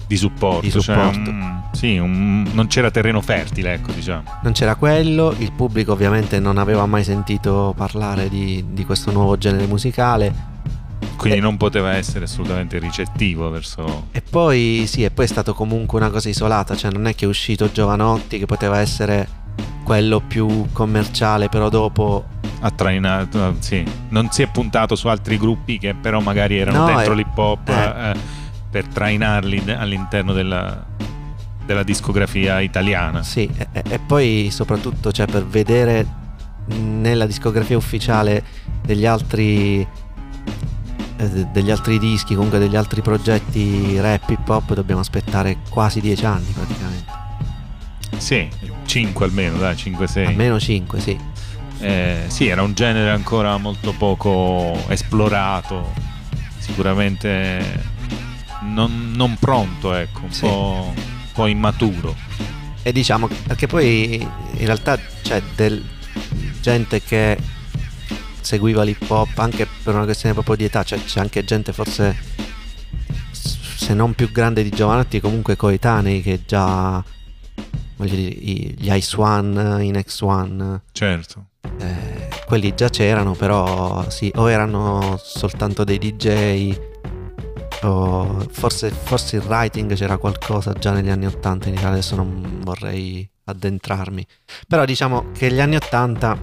Di 0.06 0.16
supporto, 0.16 0.62
Di 0.62 0.70
cioè, 0.70 0.82
supporto. 0.82 1.30
un- 1.32 1.62
sì, 1.72 1.98
un- 1.98 2.48
non 2.54 2.68
c'era 2.68 2.92
terreno 2.92 3.20
fertile, 3.20 3.74
ecco, 3.74 3.92
diciamo. 3.92 4.22
non 4.44 4.52
c'era 4.54 4.76
quello, 4.76 5.34
il 5.40 5.52
pubblico 5.52 5.92
ovviamente 5.92 6.40
non 6.40 6.60
aveva 6.60 6.86
mai 6.86 7.04
sentito 7.04 7.74
parlare 7.76 8.30
di, 8.30 8.64
di 8.74 8.86
questo 8.86 9.12
nuovo 9.12 9.36
genere 9.36 9.66
musicale 9.66 10.52
Quindi 11.24 11.40
Eh. 11.40 11.42
non 11.42 11.56
poteva 11.56 11.94
essere 11.94 12.26
assolutamente 12.26 12.78
ricettivo 12.80 13.50
verso 13.50 14.08
E 14.12 14.22
poi 14.22 14.84
sì, 14.88 15.04
e 15.06 15.10
poi 15.12 15.24
è 15.24 15.28
stato 15.28 15.54
comunque 15.54 15.98
una 15.98 16.10
cosa 16.10 16.28
isolata, 16.28 16.76
cioè 16.76 16.92
non 16.92 17.08
è 17.08 17.16
che 17.16 17.24
è 17.24 17.28
uscito 17.30 17.72
Giovanotti 17.72 18.40
che 18.40 18.46
poteva 18.46 18.80
essere 18.80 19.28
quello 19.86 20.20
più 20.20 20.68
commerciale, 20.74 21.48
però 21.48 21.70
dopo 21.70 22.26
ha 22.60 22.72
trainato, 22.72 23.56
sì. 23.60 23.84
non 24.10 24.32
si 24.32 24.42
è 24.42 24.50
puntato 24.52 24.96
su 24.96 25.08
altri 25.08 25.38
gruppi 25.38 25.78
che 25.78 25.94
però 25.94 26.20
magari 26.20 26.58
erano 26.58 26.80
No, 26.80 26.86
dentro 26.96 27.14
eh, 27.14 27.16
l'hip 27.16 27.38
hop 27.38 27.70
eh. 27.70 28.10
eh, 28.12 28.18
per 28.70 28.88
trainarli 28.88 29.64
all'interno 29.78 30.34
della, 30.34 30.86
della 31.66 31.84
discografia 31.84 32.60
italiana. 32.60 33.24
sì, 33.24 33.50
e, 33.72 33.84
e- 33.90 34.00
poi 34.00 34.50
soprattutto 34.52 35.12
cioè, 35.14 35.26
per 35.28 35.46
vedere 35.46 36.06
nella 36.68 37.26
discografia 37.26 37.76
ufficiale 37.78 38.44
degli 38.86 39.06
altri 39.06 39.82
eh, 39.82 39.88
degli 41.30 41.72
altri 41.72 42.00
dischi, 42.00 42.36
comunque 42.36 42.60
degli 42.60 42.76
altri 42.76 43.02
progetti 43.02 44.00
rap 44.00 44.30
hip 44.30 44.48
hop 44.48 44.74
dobbiamo 44.74 45.02
aspettare 45.02 45.58
quasi 45.70 46.00
dieci 46.02 46.26
anni 46.26 46.52
praticamente. 46.54 47.12
Sì, 48.18 48.48
5 48.86 49.26
almeno, 49.26 49.58
dai, 49.58 49.76
5-6. 49.76 50.28
Almeno 50.28 50.60
cinque, 50.60 51.00
sì. 51.00 51.18
Eh, 51.80 52.24
sì, 52.28 52.48
era 52.48 52.62
un 52.62 52.74
genere 52.74 53.10
ancora 53.10 53.58
molto 53.58 53.92
poco 53.94 54.78
esplorato, 54.88 55.92
sicuramente 56.58 57.84
non, 58.62 59.12
non 59.16 59.36
pronto, 59.38 59.94
ecco, 59.94 60.22
un, 60.24 60.32
Sì. 60.32 60.42
po', 60.42 60.94
un 60.96 61.04
po' 61.34 61.48
immaturo. 61.48 62.16
E 62.82 62.92
diciamo 62.92 63.28
perché 63.48 63.68
poi 63.68 64.16
in 64.22 64.66
realtà 64.66 64.98
c'è 65.22 65.42
del 65.56 65.84
gente 66.62 67.02
che 67.02 67.38
seguiva 68.44 68.84
l'hip 68.84 69.10
hop 69.10 69.38
anche 69.40 69.68
per 69.84 69.96
una 69.96 70.04
questione 70.06 70.34
proprio 70.34 70.56
di 70.56 70.66
età, 70.66 70.84
cioè 70.84 71.04
c'è 71.04 71.20
anche 71.20 71.44
gente 71.44 71.74
forse 71.74 72.16
se 73.32 73.94
non 73.94 74.14
più 74.14 74.32
grande 74.32 74.64
di 74.64 74.70
Giovanotti, 74.70 75.20
comunque 75.20 75.56
coetanei 75.56 76.22
che 76.22 76.42
già 76.46 77.04
voglio 77.98 78.16
dire, 78.16 78.30
gli 78.30 78.92
Ice 78.92 79.16
One 79.20 79.84
in 79.84 79.94
X1 79.96 80.80
Certo. 80.92 81.46
eh, 81.80 82.30
quelli 82.46 82.74
già 82.76 82.90
c'erano, 82.90 83.34
però 83.34 84.10
sì, 84.10 84.32
o 84.36 84.50
erano 84.50 85.20
soltanto 85.22 85.84
dei 85.84 85.98
DJ, 85.98 86.78
o 87.84 88.46
forse, 88.50 88.90
forse 88.90 89.38
il 89.38 89.44
writing 89.44 89.94
c'era 89.96 90.18
qualcosa 90.18 90.72
già 90.74 90.92
negli 90.92 91.10
anni 91.10 91.26
80 91.26 91.68
in 91.68 91.74
Italia, 91.74 91.92
adesso 91.92 92.16
non 92.16 92.60
vorrei 92.64 93.30
addentrarmi. 93.46 94.26
Però 94.68 94.86
diciamo 94.86 95.32
che 95.34 95.52
gli 95.52 95.60
anni 95.60 95.76
80, 95.76 96.40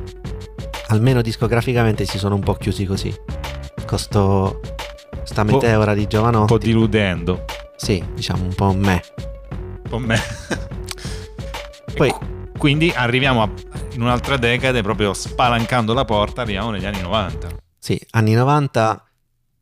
almeno 0.91 1.23
discograficamente, 1.23 2.05
si 2.05 2.19
sono 2.19 2.35
un 2.35 2.41
po' 2.43 2.55
chiusi 2.55 2.85
così. 2.85 3.15
Costo 3.87 4.61
sta 5.25 5.43
meteora 5.45 5.95
di 5.95 6.03
Un 6.03 6.09
Giovanotti. 6.09 6.53
po' 6.53 6.59
diludendo. 6.59 7.45
Sì, 7.77 8.05
diciamo 8.15 8.45
un 8.45 8.55
po' 8.55 8.73
me. 8.73 9.03
Un 9.83 9.89
po' 9.89 9.99
me. 9.99 10.19
Poi- 11.95 12.11
qu- 12.11 12.59
quindi 12.59 12.93
arriviamo 12.95 13.43
a- 13.43 13.51
in 13.93 14.03
un'altra 14.03 14.37
decade, 14.37 14.83
proprio 14.83 15.13
spalancando 15.15 15.93
la 15.95 16.05
porta, 16.05 16.43
arriviamo 16.43 16.71
negli 16.71 16.85
anni 16.87 17.01
90. 17.01 17.49
Sì, 17.79 17.99
anni 18.11 18.35
90 18.35 19.05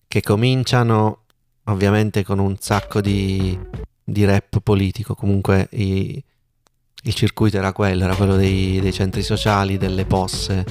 che 0.08 0.20
cominciano 0.22 1.22
ovviamente 1.64 2.24
con 2.24 2.38
un 2.38 2.56
sacco 2.58 3.00
di, 3.00 3.58
di 4.02 4.24
rap 4.24 4.60
politico. 4.62 5.14
Comunque 5.14 5.68
i- 5.72 6.22
il 7.02 7.14
circuito 7.14 7.56
era 7.58 7.72
quello, 7.72 8.04
era 8.04 8.14
quello 8.14 8.36
dei, 8.36 8.80
dei 8.80 8.92
centri 8.92 9.22
sociali, 9.22 9.76
delle 9.78 10.04
posse. 10.04 10.64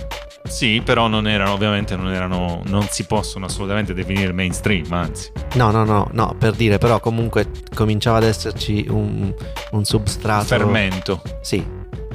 Sì, 0.47 0.81
però 0.83 1.07
non 1.07 1.27
erano, 1.27 1.51
ovviamente 1.51 1.95
non 1.95 2.11
erano, 2.11 2.61
non 2.65 2.87
si 2.89 3.05
possono 3.05 3.45
assolutamente 3.45 3.93
definire 3.93 4.31
mainstream, 4.31 4.91
anzi. 4.93 5.31
No, 5.55 5.71
no, 5.71 5.83
no, 5.83 6.09
no, 6.13 6.35
per 6.37 6.53
dire, 6.53 6.77
però 6.77 6.99
comunque 6.99 7.47
cominciava 7.73 8.17
ad 8.17 8.23
esserci 8.23 8.85
un, 8.89 9.33
un 9.71 9.83
substrato. 9.85 10.45
Fermento. 10.45 11.21
Sì, 11.41 11.65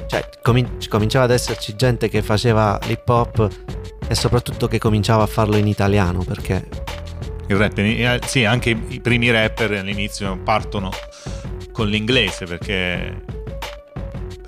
cioè 0.07 0.27
comin- 0.41 0.77
cominciava 0.89 1.25
ad 1.25 1.31
esserci 1.31 1.75
gente 1.75 2.09
che 2.09 2.21
faceva 2.21 2.79
l'hip 2.85 3.07
hop 3.07 3.47
e 4.07 4.15
soprattutto 4.15 4.67
che 4.67 4.77
cominciava 4.79 5.23
a 5.23 5.27
farlo 5.27 5.55
in 5.55 5.67
italiano 5.67 6.23
perché 6.23 6.67
Il 7.47 7.55
rap, 7.55 7.77
eh, 7.77 8.19
sì, 8.25 8.43
anche 8.45 8.71
i 8.71 8.83
i 8.89 8.99
primi 8.99 9.31
rapper 9.31 9.71
all'inizio 9.73 10.37
partono 10.43 10.91
con 11.71 11.87
l'inglese 11.87 12.45
perché, 12.45 13.21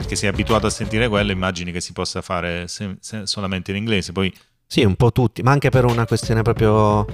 perché 0.06 0.16
sei 0.16 0.30
abituato 0.30 0.68
a 0.68 0.70
sentire 0.70 1.08
quello, 1.10 1.32
immagini 1.32 1.72
che 1.72 1.82
si 1.82 1.92
possa 1.92 2.22
fare 2.22 2.68
se- 2.68 2.98
se- 3.00 3.26
solamente 3.26 3.72
in 3.72 3.78
inglese. 3.78 4.12
Poi 4.12 4.32
Sì, 4.68 4.84
un 4.84 4.96
po' 4.96 5.12
tutti, 5.12 5.42
ma 5.42 5.52
anche 5.52 5.70
per 5.70 5.84
una 5.86 6.06
questione 6.06 6.44
proprio 6.44 7.06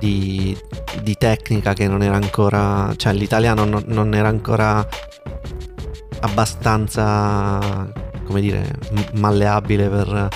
di, 0.00 0.56
di 1.02 1.14
tecnica 1.16 1.74
che 1.74 1.86
non 1.86 2.02
era 2.02 2.16
ancora, 2.16 2.92
cioè 2.96 3.12
l'italiano 3.12 3.64
non, 3.64 3.84
non 3.86 4.14
era 4.14 4.28
ancora 4.28 4.86
abbastanza, 6.20 7.92
come 8.24 8.40
dire, 8.40 8.78
malleabile 9.14 9.88
per... 9.88 10.28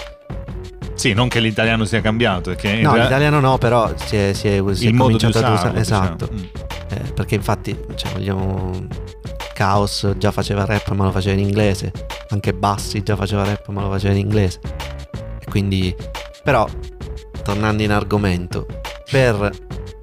sì, 0.94 1.12
non 1.14 1.28
che 1.28 1.40
l'italiano 1.40 1.84
sia 1.84 2.00
cambiato, 2.00 2.54
che 2.54 2.80
No, 2.80 2.94
l'italiano 2.94 3.40
no, 3.40 3.58
però 3.58 3.92
si 3.96 4.16
è, 4.16 4.32
si 4.34 4.48
è, 4.48 4.62
si 4.72 4.88
è 4.88 4.94
cominciato 4.94 5.38
ad 5.38 5.52
usarlo, 5.52 5.54
usare... 5.54 5.80
Esatto, 5.80 6.26
diciamo. 6.26 6.48
Mm. 6.48 6.66
Eh, 6.90 7.12
perché 7.12 7.34
infatti, 7.34 7.76
cioè, 7.96 8.12
vogliamo... 8.12 8.86
Chaos 9.58 10.08
già 10.18 10.30
faceva 10.30 10.64
rap 10.64 10.88
ma 10.92 11.02
lo 11.02 11.10
faceva 11.10 11.34
in 11.40 11.44
inglese, 11.44 11.90
anche 12.28 12.54
Bassi 12.54 13.02
già 13.02 13.16
faceva 13.16 13.42
rap 13.42 13.66
ma 13.70 13.82
lo 13.82 13.90
faceva 13.90 14.12
in 14.14 14.20
inglese. 14.20 14.60
E 15.40 15.44
quindi, 15.50 15.92
però, 16.44 16.64
tornando 17.42 17.82
in 17.82 17.90
argomento, 17.90 18.66
per 19.10 19.50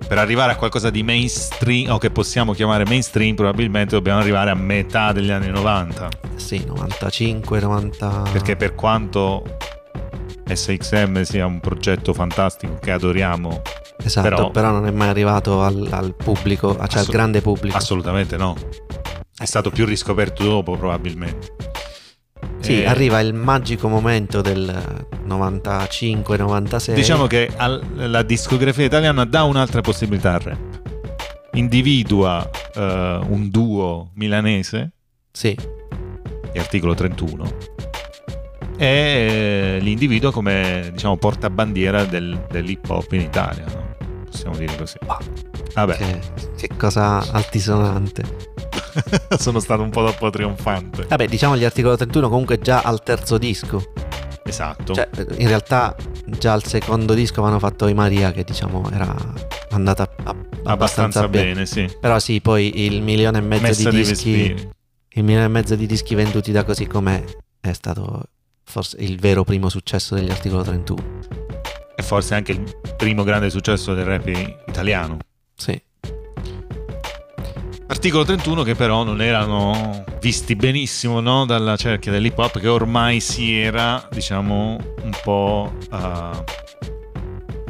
Per 0.07 0.17
arrivare 0.17 0.51
a 0.51 0.55
qualcosa 0.57 0.89
di 0.89 1.03
mainstream, 1.03 1.89
o 1.89 1.97
che 1.99 2.11
possiamo 2.11 2.51
chiamare 2.51 2.83
mainstream, 2.85 3.33
probabilmente 3.33 3.95
dobbiamo 3.95 4.19
arrivare 4.19 4.49
a 4.49 4.55
metà 4.55 5.13
degli 5.13 5.31
anni 5.31 5.47
90. 5.49 6.09
Sì, 6.35 6.61
95, 6.65 7.59
90. 7.61 8.23
Perché 8.33 8.57
per 8.57 8.75
quanto 8.75 9.41
SXM 10.51 11.21
sia 11.21 11.45
un 11.45 11.61
progetto 11.61 12.13
fantastico 12.13 12.77
che 12.81 12.91
adoriamo, 12.91 13.61
Esatto, 14.03 14.27
però- 14.29 14.51
però, 14.51 14.71
non 14.71 14.85
è 14.85 14.91
mai 14.91 15.07
arrivato 15.07 15.61
al, 15.63 15.87
al 15.89 16.13
pubblico, 16.13 16.73
cioè 16.73 16.81
al 16.81 16.87
Assolut- 16.89 17.11
grande 17.11 17.39
pubblico. 17.41 17.77
assolutamente 17.77 18.35
no. 18.35 18.55
È 19.37 19.45
stato 19.45 19.69
più 19.69 19.85
riscoperto 19.85 20.43
dopo, 20.43 20.77
probabilmente. 20.77 21.53
Sì, 22.61 22.81
Eh, 22.81 22.85
arriva 22.85 23.19
il 23.19 23.33
magico 23.33 23.87
momento 23.89 24.41
del 24.41 25.05
95-96. 25.27 26.93
Diciamo 26.95 27.27
che 27.27 27.49
al- 27.55 27.83
la 27.95 28.23
discografia 28.23 28.85
italiana 28.85 29.25
dà 29.25 29.43
un'altra 29.43 29.81
possibilità 29.81 30.33
al 30.35 30.39
rap. 30.39 30.57
Individua 31.53 32.49
eh, 32.75 33.19
un 33.27 33.49
duo 33.49 34.11
milanese, 34.15 34.91
Sì, 35.31 35.55
di 36.51 36.59
articolo 36.59 36.93
31, 36.93 37.43
e 38.77 38.85
eh, 38.85 39.77
li 39.81 39.91
individua 39.91 40.31
come 40.31 40.89
diciamo 40.91 41.17
portabandiera 41.17 42.03
del, 42.05 42.45
dell'hip 42.49 42.89
hop 42.89 43.11
in 43.13 43.21
Italia. 43.21 43.63
no? 43.65 43.95
Possiamo 44.29 44.55
dire 44.57 44.75
così. 44.75 44.97
Vabbè, 45.73 45.95
che, 45.97 46.19
che 46.57 46.69
cosa 46.77 47.19
altisonante. 47.31 48.53
sono 49.37 49.59
stato 49.59 49.81
un 49.81 49.89
po' 49.89 50.03
troppo 50.03 50.29
trionfante. 50.29 51.05
Vabbè, 51.07 51.27
diciamo 51.27 51.57
gli 51.57 51.63
articoli 51.63 51.95
31 51.95 52.29
comunque 52.29 52.59
già 52.59 52.81
al 52.81 53.03
terzo 53.03 53.37
disco. 53.37 53.91
Esatto. 54.43 54.93
Cioè, 54.93 55.09
in 55.37 55.47
realtà 55.47 55.95
già 56.25 56.53
al 56.53 56.63
secondo 56.63 57.13
disco 57.13 57.39
avevano 57.39 57.59
fatto 57.59 57.87
i 57.87 57.93
Maria 57.93 58.31
che 58.31 58.43
diciamo 58.43 58.89
era 58.91 59.15
andata 59.71 60.03
abbastanza, 60.03 60.71
abbastanza 60.71 61.27
bene. 61.27 61.53
bene, 61.53 61.65
sì. 61.65 61.89
Però 61.99 62.19
sì, 62.19 62.41
poi 62.41 62.85
il 62.85 63.01
milione 63.01 63.39
e 63.39 63.41
mezzo 63.41 63.63
Messa 63.63 63.89
di 63.89 63.97
dischi... 63.97 64.73
Il 65.17 65.23
milione 65.23 65.45
e 65.45 65.49
mezzo 65.49 65.75
di 65.75 65.85
dischi 65.85 66.13
venduti 66.13 66.51
da 66.51 66.65
così 66.65 66.87
com'è 66.87 67.23
è 67.61 67.71
stato 67.71 68.23
forse 68.65 68.97
il 68.99 69.17
vero 69.17 69.45
primo 69.45 69.69
successo 69.69 70.13
degli 70.13 70.29
articolo 70.29 70.61
31. 70.61 71.19
E 71.95 72.03
forse 72.03 72.35
anche 72.35 72.51
il 72.51 72.75
primo 72.97 73.23
grande 73.23 73.49
successo 73.49 73.93
del 73.93 74.03
rap 74.03 74.27
italiano. 74.67 75.19
Sì. 75.55 75.81
Articolo 77.87 78.23
31 78.25 78.63
che 78.63 78.73
però 78.73 79.03
non 79.03 79.21
erano 79.21 80.03
visti 80.19 80.55
benissimo 80.55 81.19
no? 81.19 81.45
dalla 81.45 81.75
cerchia 81.75 82.11
dell'hip 82.11 82.37
hop 82.37 82.59
che 82.59 82.67
ormai 82.67 83.19
si 83.19 83.55
era, 83.59 84.07
diciamo, 84.11 84.77
un 85.03 85.11
po' 85.23 85.71
eh, 85.91 86.43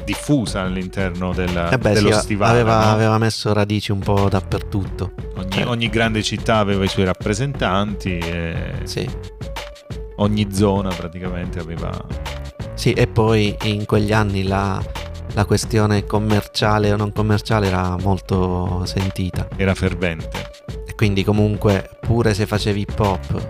diffusa 0.05 0.62
all'interno 0.62 1.34
della- 1.34 1.69
Eh 1.69 1.77
beh, 1.77 1.93
dello 1.93 2.13
sì, 2.13 2.19
stivale. 2.22 2.60
aveva, 2.62 2.86
no? 2.86 2.91
aveva 2.91 3.17
messo 3.17 3.51
radici 3.51 3.91
un 3.91 4.00
po' 4.00 4.27
dappertutto. 4.29 5.12
Ogni, 5.36 5.50
cioè- 5.51 5.67
ogni 5.67 5.89
grande 5.89 6.24
città 6.24 6.60
aveva 6.60 6.86
i 6.86 6.88
suoi 6.88 7.03
rappresentanti 7.05 8.17
e 8.17 8.55
Sì. 8.84 9.10
ogni 10.17 10.48
zona 10.53 10.89
praticamente 10.95 11.60
aveva... 11.60 11.91
Sì, 12.74 12.93
e 12.93 13.07
poi 13.07 13.53
in 13.63 13.86
quegli 13.86 14.13
anni 14.13 14.43
la, 14.43 14.81
la 15.35 15.43
questione 15.43 16.05
commerciale 16.05 16.93
o 16.93 16.95
non 16.95 17.11
commerciale 17.11 17.67
era 17.67 17.97
molto 17.97 18.85
sentita. 18.85 19.47
era 19.57 19.75
fervente. 19.75 20.51
E 20.87 20.95
quindi 20.95 21.25
comunque 21.25 21.89
pure 21.99 22.33
se 22.33 22.45
facevi 22.45 22.79
hip 22.79 22.99
hop 22.99 23.47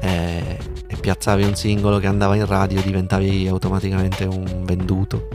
e, 0.00 0.58
e 0.86 0.96
piazzavi 0.96 1.44
un 1.44 1.54
singolo 1.54 1.98
che 1.98 2.06
andava 2.06 2.36
in 2.36 2.46
radio 2.46 2.80
diventavi 2.80 3.46
automaticamente 3.46 4.24
un 4.24 4.64
venduto. 4.64 5.28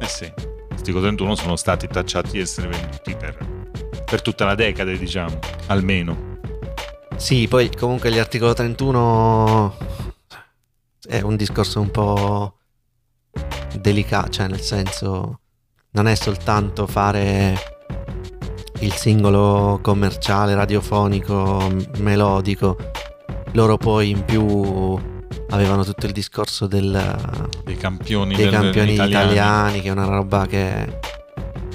Eh 0.00 0.06
sì, 0.06 0.30
Articolo 0.70 1.04
31 1.04 1.34
sono 1.36 1.56
stati 1.56 1.86
tacciati 1.86 2.32
di 2.32 2.40
essere 2.40 2.66
venduti 2.66 3.14
per, 3.14 3.38
per 4.04 4.22
tutta 4.22 4.44
la 4.44 4.56
decade, 4.56 4.98
diciamo, 4.98 5.38
almeno. 5.66 6.34
Sì, 7.14 7.46
poi 7.46 7.70
comunque 7.74 8.10
gli 8.10 8.18
articolo 8.18 8.52
31 8.54 9.76
è 11.08 11.20
un 11.20 11.36
discorso 11.36 11.80
un 11.80 11.90
po' 11.92 12.56
delicato, 13.80 14.30
cioè 14.30 14.48
nel 14.48 14.60
senso 14.60 15.40
non 15.92 16.06
è 16.08 16.14
soltanto 16.14 16.86
fare 16.86 17.54
il 18.80 18.92
singolo 18.92 19.78
commerciale, 19.82 20.54
radiofonico, 20.54 21.70
melodico. 21.98 22.76
Loro 23.52 23.76
poi 23.78 24.10
in 24.10 24.24
più 24.24 24.98
avevano 25.50 25.84
tutto 25.84 26.06
il 26.06 26.12
discorso 26.12 26.66
del, 26.66 27.16
Dei 27.64 27.76
campioni, 27.76 28.34
dei 28.34 28.44
del- 28.44 28.52
campioni 28.54 28.92
italiani. 28.94 29.24
italiani, 29.32 29.80
che 29.80 29.88
è 29.88 29.92
una 29.92 30.04
roba 30.06 30.46
che 30.46 30.98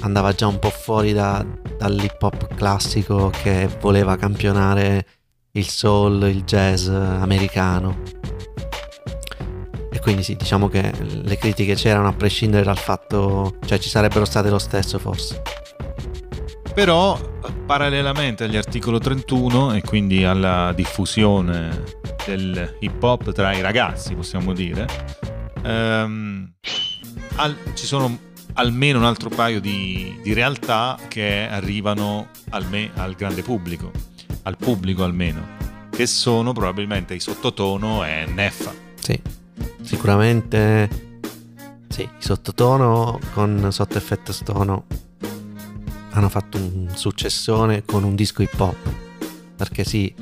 andava 0.02 0.32
già 0.32 0.46
un 0.46 0.58
po' 0.58 0.70
fuori 0.70 1.12
da- 1.12 1.44
dall'hip 1.78 2.22
hop 2.22 2.54
classico 2.54 3.30
che 3.42 3.68
voleva 3.80 4.16
campionare 4.16 5.06
il 5.52 5.66
soul, 5.66 6.22
il 6.28 6.44
jazz 6.44 6.86
americano. 6.88 7.98
Quindi 10.02 10.24
sì, 10.24 10.34
diciamo 10.34 10.68
che 10.68 10.92
le 11.00 11.38
critiche 11.38 11.74
c'erano 11.74 12.08
a 12.08 12.12
prescindere 12.12 12.64
dal 12.64 12.76
fatto, 12.76 13.56
cioè 13.64 13.78
ci 13.78 13.88
sarebbero 13.88 14.24
state 14.24 14.50
lo 14.50 14.58
stesso 14.58 14.98
forse. 14.98 15.40
Però, 16.74 17.16
parallelamente 17.64 18.44
agli 18.44 18.56
articolo 18.56 18.98
31 18.98 19.74
e 19.74 19.82
quindi 19.82 20.24
alla 20.24 20.72
diffusione 20.74 21.84
del 22.26 22.76
hip 22.80 23.00
hop 23.00 23.30
tra 23.32 23.52
i 23.52 23.60
ragazzi, 23.60 24.14
possiamo 24.14 24.52
dire, 24.52 24.86
ehm, 25.62 26.52
al- 27.36 27.56
ci 27.74 27.86
sono 27.86 28.18
almeno 28.54 28.98
un 28.98 29.04
altro 29.04 29.28
paio 29.28 29.60
di, 29.60 30.18
di 30.20 30.32
realtà 30.32 30.98
che 31.08 31.46
arrivano 31.48 32.28
al, 32.50 32.66
me, 32.68 32.90
al 32.96 33.14
grande 33.14 33.42
pubblico, 33.42 33.90
al 34.42 34.56
pubblico 34.56 35.04
almeno, 35.04 35.46
che 35.90 36.06
sono 36.06 36.52
probabilmente 36.52 37.14
i 37.14 37.20
sottotono 37.20 38.04
e 38.04 38.26
Neffa. 38.26 38.72
Sì, 38.98 39.20
sicuramente 39.82 40.88
sì, 41.88 42.08
sottotono 42.18 43.18
con 43.34 43.68
sotto 43.70 43.98
effetto 43.98 44.32
stono 44.32 44.86
hanno 46.12 46.28
fatto 46.28 46.58
un 46.58 46.88
successone 46.94 47.84
con 47.84 48.04
un 48.04 48.14
disco 48.14 48.42
hip 48.42 48.58
hop. 48.58 48.76
Perché 49.56 49.84
sì, 49.84 50.12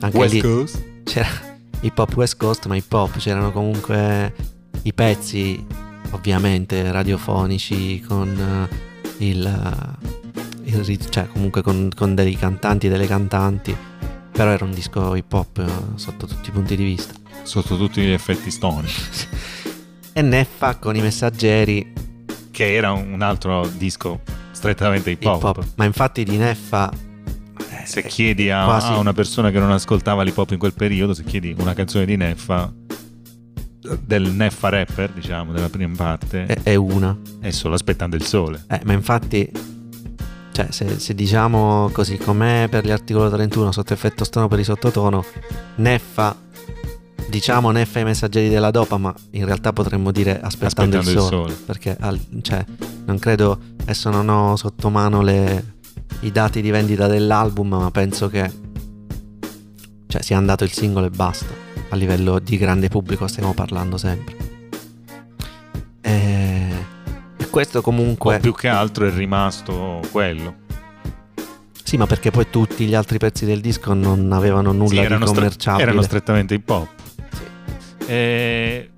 anche 0.00 0.16
West 0.16 0.34
lì 0.34 0.40
Coast? 0.40 0.84
c'era 1.04 1.28
hip 1.80 1.98
hop 1.98 2.16
West 2.16 2.36
Coast, 2.36 2.66
ma 2.66 2.76
hip 2.76 2.92
hop 2.92 3.16
c'erano 3.18 3.52
comunque 3.52 4.34
i 4.82 4.92
pezzi 4.92 5.64
ovviamente 6.10 6.90
radiofonici 6.92 8.00
con 8.00 8.68
eh, 9.18 9.24
il, 9.24 9.46
eh, 10.64 10.70
il 10.70 11.08
cioè 11.08 11.28
comunque 11.28 11.62
con, 11.62 11.90
con 11.94 12.14
dei 12.14 12.36
cantanti 12.36 12.86
e 12.86 12.90
delle 12.90 13.06
cantanti, 13.06 13.76
però 14.30 14.50
era 14.50 14.64
un 14.64 14.72
disco 14.72 15.14
hip 15.14 15.32
hop 15.32 15.58
eh, 15.58 15.98
sotto 15.98 16.26
tutti 16.26 16.50
i 16.50 16.52
punti 16.52 16.76
di 16.76 16.84
vista. 16.84 17.23
Sotto 17.42 17.76
tutti 17.76 18.00
gli 18.02 18.10
effetti 18.10 18.50
stoni. 18.50 18.88
E 20.12 20.22
Neffa 20.22 20.76
con 20.76 20.94
i 20.96 21.00
messaggeri 21.00 21.92
Che 22.50 22.74
era 22.74 22.92
un 22.92 23.20
altro 23.20 23.66
disco 23.66 24.20
strettamente 24.52 25.10
hip 25.10 25.24
hop. 25.24 25.64
ma 25.74 25.84
infatti 25.84 26.22
di 26.24 26.36
Neffa 26.36 26.90
eh, 26.90 27.84
Se 27.84 28.02
chiedi 28.04 28.48
a, 28.50 28.64
quasi- 28.64 28.92
a 28.92 28.96
una 28.98 29.12
persona 29.12 29.50
che 29.50 29.58
non 29.58 29.70
ascoltava 29.72 30.22
l'hip 30.22 30.38
hop 30.38 30.52
in 30.52 30.58
quel 30.58 30.72
periodo, 30.72 31.14
se 31.14 31.24
chiedi 31.24 31.54
una 31.58 31.74
canzone 31.74 32.04
di 32.06 32.16
Neffa, 32.16 32.72
del 34.00 34.30
Neffa 34.30 34.68
rapper, 34.70 35.10
diciamo, 35.10 35.52
della 35.52 35.68
prima 35.68 35.92
parte, 35.96 36.46
è, 36.46 36.56
è 36.62 36.74
una. 36.76 37.16
è 37.40 37.50
solo 37.50 37.74
aspettando 37.74 38.16
il 38.16 38.22
sole. 38.24 38.64
Eh, 38.68 38.80
ma 38.84 38.92
infatti, 38.94 39.50
cioè, 40.52 40.68
se, 40.70 40.98
se 40.98 41.14
diciamo 41.14 41.90
così 41.92 42.16
com'è 42.16 42.68
per 42.70 42.86
l'articolo 42.86 43.28
31 43.28 43.72
sotto 43.72 43.92
effetto 43.92 44.24
stono 44.24 44.48
per 44.48 44.60
il 44.60 44.64
sottotono, 44.64 45.24
Neffa, 45.76 46.34
diciamo 47.34 47.72
Neffa 47.72 47.98
i 47.98 48.04
messaggeri 48.04 48.48
della 48.48 48.70
dopa, 48.70 48.96
ma 48.96 49.12
in 49.32 49.44
realtà 49.44 49.72
potremmo 49.72 50.12
dire 50.12 50.40
aspettando, 50.40 50.98
Aspettando 50.98 51.10
il, 51.10 51.16
il 51.16 51.20
sole, 51.20 51.50
sole. 51.50 51.54
Perché 51.66 51.96
cioè, 52.42 52.64
non 53.06 53.18
credo, 53.18 53.58
adesso 53.80 54.08
non 54.10 54.28
ho 54.28 54.54
sotto 54.54 54.88
mano 54.88 55.20
le- 55.20 55.72
i 56.20 56.30
dati 56.30 56.62
di 56.62 56.70
vendita 56.70 57.08
dell'album, 57.08 57.68
ma 57.68 57.90
penso 57.90 58.28
che 58.28 58.48
cioè, 60.06 60.22
sia 60.22 60.36
andato 60.36 60.62
il 60.62 60.70
singolo 60.70 61.06
e 61.06 61.10
basta. 61.10 61.52
A 61.88 61.96
livello 61.96 62.38
di 62.38 62.56
grande 62.56 62.86
pubblico 62.88 63.26
stiamo 63.26 63.52
parlando 63.52 63.96
sempre. 63.96 64.36
E, 66.00 66.68
e 67.36 67.50
questo 67.50 67.82
comunque... 67.82 68.36
O 68.36 68.38
più 68.40 68.54
che 68.54 68.68
altro 68.68 69.06
è 69.08 69.12
rimasto 69.12 70.00
quello. 70.12 70.62
Sì, 71.82 71.96
ma 71.96 72.06
perché 72.06 72.30
poi 72.30 72.46
tutti 72.48 72.86
gli 72.86 72.94
altri 72.94 73.18
pezzi 73.18 73.44
del 73.44 73.60
disco 73.60 73.92
non 73.92 74.30
avevano 74.32 74.70
nulla 74.72 75.02
Sì, 75.02 75.08
di 75.08 75.14
stre- 75.14 75.24
commerciabile. 75.26 75.82
erano 75.82 76.02
strettamente 76.02 76.54
hip 76.54 76.70
hop. 76.70 76.93
Eh, 78.06 78.90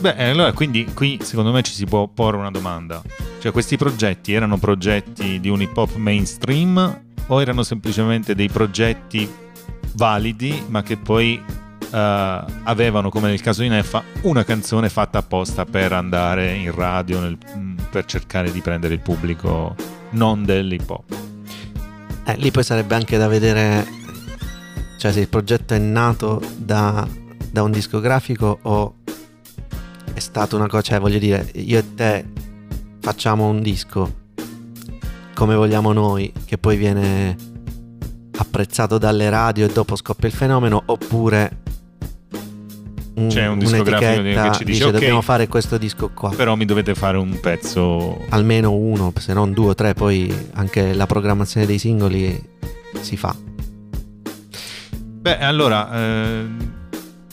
beh, 0.00 0.30
allora 0.30 0.52
quindi 0.52 0.84
qui 0.92 1.18
secondo 1.22 1.52
me 1.52 1.62
ci 1.62 1.72
si 1.72 1.84
può 1.84 2.06
porre 2.08 2.36
una 2.36 2.50
domanda. 2.50 3.02
Cioè, 3.40 3.52
questi 3.52 3.76
progetti 3.76 4.32
erano 4.32 4.58
progetti 4.58 5.40
di 5.40 5.48
un 5.48 5.62
hip 5.62 5.76
hop 5.76 5.94
mainstream 5.94 7.02
o 7.26 7.40
erano 7.40 7.62
semplicemente 7.62 8.34
dei 8.34 8.48
progetti 8.48 9.28
validi, 9.94 10.62
ma 10.68 10.82
che 10.82 10.96
poi 10.96 11.40
eh, 11.92 12.44
avevano, 12.64 13.10
come 13.10 13.28
nel 13.28 13.40
caso 13.40 13.62
di 13.62 13.68
Neffa, 13.68 14.02
una 14.22 14.44
canzone 14.44 14.88
fatta 14.88 15.18
apposta 15.18 15.64
per 15.64 15.92
andare 15.92 16.54
in 16.54 16.74
radio, 16.74 17.20
nel- 17.20 17.38
mm, 17.56 17.78
per 17.90 18.04
cercare 18.04 18.50
di 18.52 18.60
prendere 18.60 18.94
il 18.94 19.00
pubblico 19.00 19.74
non 20.10 20.44
dell'hip 20.44 20.88
hop. 20.90 21.16
Eh, 22.24 22.36
lì 22.36 22.50
poi 22.50 22.62
sarebbe 22.62 22.94
anche 22.94 23.16
da 23.16 23.26
vedere, 23.28 23.86
cioè 24.98 25.12
se 25.12 25.20
il 25.20 25.28
progetto 25.28 25.74
è 25.74 25.78
nato 25.78 26.42
da, 26.56 27.06
da 27.50 27.62
un 27.62 27.70
discografico 27.70 28.58
o 28.62 28.94
è 30.12 30.18
stata 30.18 30.56
una 30.56 30.66
cosa, 30.66 30.82
cioè 30.82 31.00
voglio 31.00 31.18
dire, 31.18 31.50
io 31.54 31.78
e 31.78 31.94
te 31.94 32.24
facciamo 33.00 33.48
un 33.48 33.60
disco 33.62 34.18
come 35.34 35.54
vogliamo 35.54 35.92
noi, 35.92 36.32
che 36.44 36.58
poi 36.58 36.76
viene 36.76 37.36
apprezzato 38.36 38.98
dalle 38.98 39.30
radio 39.30 39.66
e 39.66 39.72
dopo 39.72 39.96
scoppia 39.96 40.28
il 40.28 40.34
fenomeno, 40.34 40.82
oppure 40.84 41.58
un, 43.14 43.28
C'è 43.28 43.46
un 43.46 43.58
discografico 43.58 44.22
che 44.22 44.50
ci 44.54 44.64
dice, 44.64 44.84
"Ok, 44.84 44.92
dobbiamo 44.92 45.20
fare 45.20 45.46
questo 45.48 45.76
disco 45.78 46.10
qua. 46.10 46.30
Però 46.30 46.54
mi 46.56 46.64
dovete 46.64 46.94
fare 46.94 47.18
un 47.18 47.38
pezzo 47.40 48.24
almeno 48.30 48.72
uno, 48.72 49.12
se 49.18 49.32
non 49.32 49.52
due 49.52 49.70
o 49.70 49.74
tre, 49.74 49.94
poi 49.94 50.32
anche 50.54 50.94
la 50.94 51.06
programmazione 51.06 51.66
dei 51.66 51.78
singoli 51.78 52.48
si 53.00 53.16
fa. 53.16 53.34
Beh, 55.20 55.38
allora, 55.38 55.92
eh, 55.94 56.46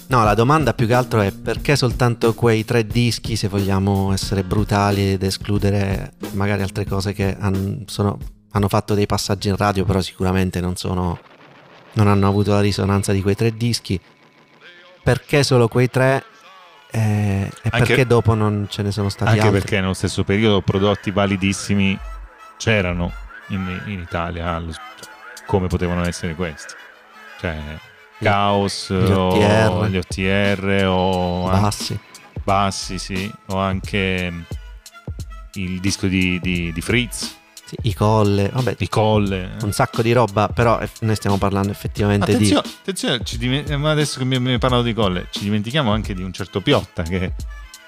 No, 0.10 0.24
la 0.24 0.34
domanda 0.36 0.74
più 0.74 0.88
che 0.88 0.93
altro 0.93 1.20
è 1.22 1.32
perché 1.34 1.76
soltanto 1.76 2.34
quei 2.34 2.63
tre 2.63 2.86
dischi, 2.88 3.36
se 3.36 3.50
vogliamo 3.50 4.13
essere 4.13 4.43
brutali 4.43 5.12
ed 5.13 5.24
escludere 5.24 6.13
magari 6.32 6.62
altre 6.62 6.86
cose 6.86 7.12
che 7.13 7.36
han- 7.38 7.84
sono- 7.88 8.17
hanno 8.52 8.70
fatto 8.70 8.93
dei 8.93 9.06
passaggi 9.06 9.50
in 9.50 9.58
radio, 9.58 9.84
però 9.84 10.00
sicuramente 10.02 10.62
non 10.62 10.76
sono 10.78 11.20
non 11.93 12.08
hanno 12.08 12.28
avuto 12.28 12.52
la 12.52 12.62
risonanza 12.62 13.12
di 13.12 13.24
quei 13.24 13.34
tre 13.34 13.52
dischi. 13.58 14.00
Perché 15.04 15.41
solo 15.43 15.67
quei 15.67 15.89
tre? 15.89 16.24
Eh, 16.91 17.00
e 17.00 17.52
Anche- 17.72 17.86
perché 17.88 18.06
dopo 18.06 18.36
non 18.36 18.67
ce 18.70 18.84
ne 18.84 18.91
sono 18.91 19.10
stati 19.10 19.32
anche 19.32 19.41
altri? 19.46 19.60
perché 19.62 19.80
nello 19.82 19.93
stesso 19.96 20.24
periodo 20.24 20.62
prodotti 20.62 21.10
validissimi 21.10 21.98
c'erano 22.58 23.12
in, 23.48 23.82
in 23.88 24.00
Italia, 24.00 24.62
come 25.48 25.67
potevano 25.67 26.06
essere 26.06 26.36
questi. 26.36 26.74
Cioè, 27.39 27.58
Chaos, 28.19 28.88
Gli 28.91 29.12
o 29.12 29.27
OTR. 29.27 29.88
gli 29.89 29.97
OTR 29.97 30.86
o 30.88 31.47
anche 31.47 31.62
Bassi. 31.62 31.99
Bassi, 32.43 32.97
sì, 32.99 33.32
o 33.47 33.58
anche 33.58 34.34
il 35.53 35.80
disco 35.80 36.08
di, 36.08 36.39
di, 36.41 36.71
di 36.71 36.82
Fritz, 36.82 37.36
Sì, 37.65 37.75
I 37.84 37.93
colle, 37.93 38.49
vabbè, 38.53 38.75
i 38.80 38.88
Colle. 38.89 39.56
un 39.63 39.71
sacco 39.73 40.01
di 40.01 40.13
roba, 40.13 40.47
però 40.47 40.80
eff- 40.80 41.01
noi 41.01 41.15
stiamo 41.15 41.38
parlando 41.38 41.71
effettivamente 41.71 42.27
di... 42.27 42.34
Attenzione, 42.53 42.67
attenzione 42.80 43.23
ci 43.25 43.38
dimen- 43.38 43.80
ma 43.80 43.91
adesso 43.91 44.19
che 44.19 44.25
mi 44.25 44.39
mi 44.39 44.51
hai 44.53 44.58
parlato 44.60 44.84
di 44.84 44.93
Colle, 44.93 45.27
ci 45.32 45.41
dimentichiamo 45.41 45.91
anche 45.91 46.13
di 46.13 46.23
un 46.23 46.32
certo 46.32 46.62
Piotta 46.62 47.03
che 47.03 47.34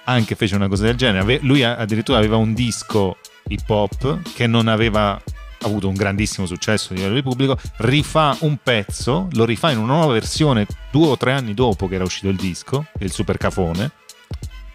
anche 0.06 0.36
fece 0.36 0.56
una 0.56 0.68
cosa 0.68 0.84
del 0.84 0.96
genere. 0.96 1.20
Ave- 1.20 1.40
lui 1.44 1.64
addirittura 1.64 2.18
aveva 2.18 2.36
un 2.38 2.54
disco 2.54 3.18
hip 3.48 3.70
hop 3.70 4.34
che 4.34 4.48
non 4.48 4.68
aveva 4.68 5.22
avuto 5.62 5.88
un 5.88 5.94
grandissimo 5.96 6.46
successo 6.48 6.94
a 6.94 6.96
livello 6.96 7.16
di 7.16 7.24
pubblico, 7.24 7.58
rifà 7.78 8.36
un 8.42 8.58
pezzo, 8.62 9.28
lo 9.32 9.46
rifà 9.46 9.72
in 9.72 9.78
una 9.80 9.94
nuova 9.94 10.14
versione 10.14 10.66
due 10.92 11.08
o 11.08 11.18
tre 11.18 11.34
anni 11.34 11.54
dopo 11.54 11.88
che 11.88 11.96
era 11.96 12.04
uscito 12.04 12.28
il 12.30 12.36
disco, 12.38 12.86
il 13.00 13.12
Super 13.12 13.38
Cafone, 13.38 13.92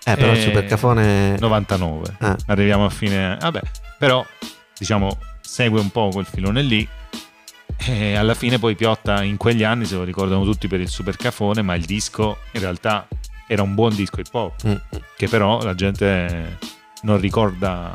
Eh, 0.06 0.14
però 0.16 0.32
il 0.32 0.38
Eh, 0.38 0.42
Supercafone... 0.42 1.36
99. 1.38 2.16
Ah. 2.20 2.36
Arriviamo 2.46 2.84
a 2.84 2.90
fine... 2.90 3.36
Vabbè, 3.40 3.60
però 3.98 4.24
diciamo 4.76 5.18
segue 5.40 5.80
un 5.80 5.90
po' 5.90 6.10
quel 6.12 6.26
filone 6.26 6.60
lì. 6.62 6.86
E 7.86 8.14
alla 8.14 8.34
fine 8.34 8.58
poi 8.58 8.74
Piotta 8.76 9.22
in 9.22 9.36
quegli 9.36 9.62
anni 9.64 9.84
se 9.86 9.94
lo 9.96 10.04
ricordano 10.04 10.44
tutti 10.44 10.68
per 10.68 10.80
il 10.80 10.88
Super 10.88 11.16
Cafone, 11.16 11.62
ma 11.62 11.74
il 11.74 11.84
disco 11.84 12.38
in 12.52 12.60
realtà 12.60 13.06
era 13.46 13.62
un 13.62 13.74
buon 13.74 13.94
disco 13.94 14.20
hip 14.20 14.32
hop, 14.32 14.66
Mm, 14.66 14.74
che 15.16 15.28
però 15.28 15.62
la 15.62 15.74
gente 15.74 16.58
non 17.02 17.18
ricorda, 17.18 17.94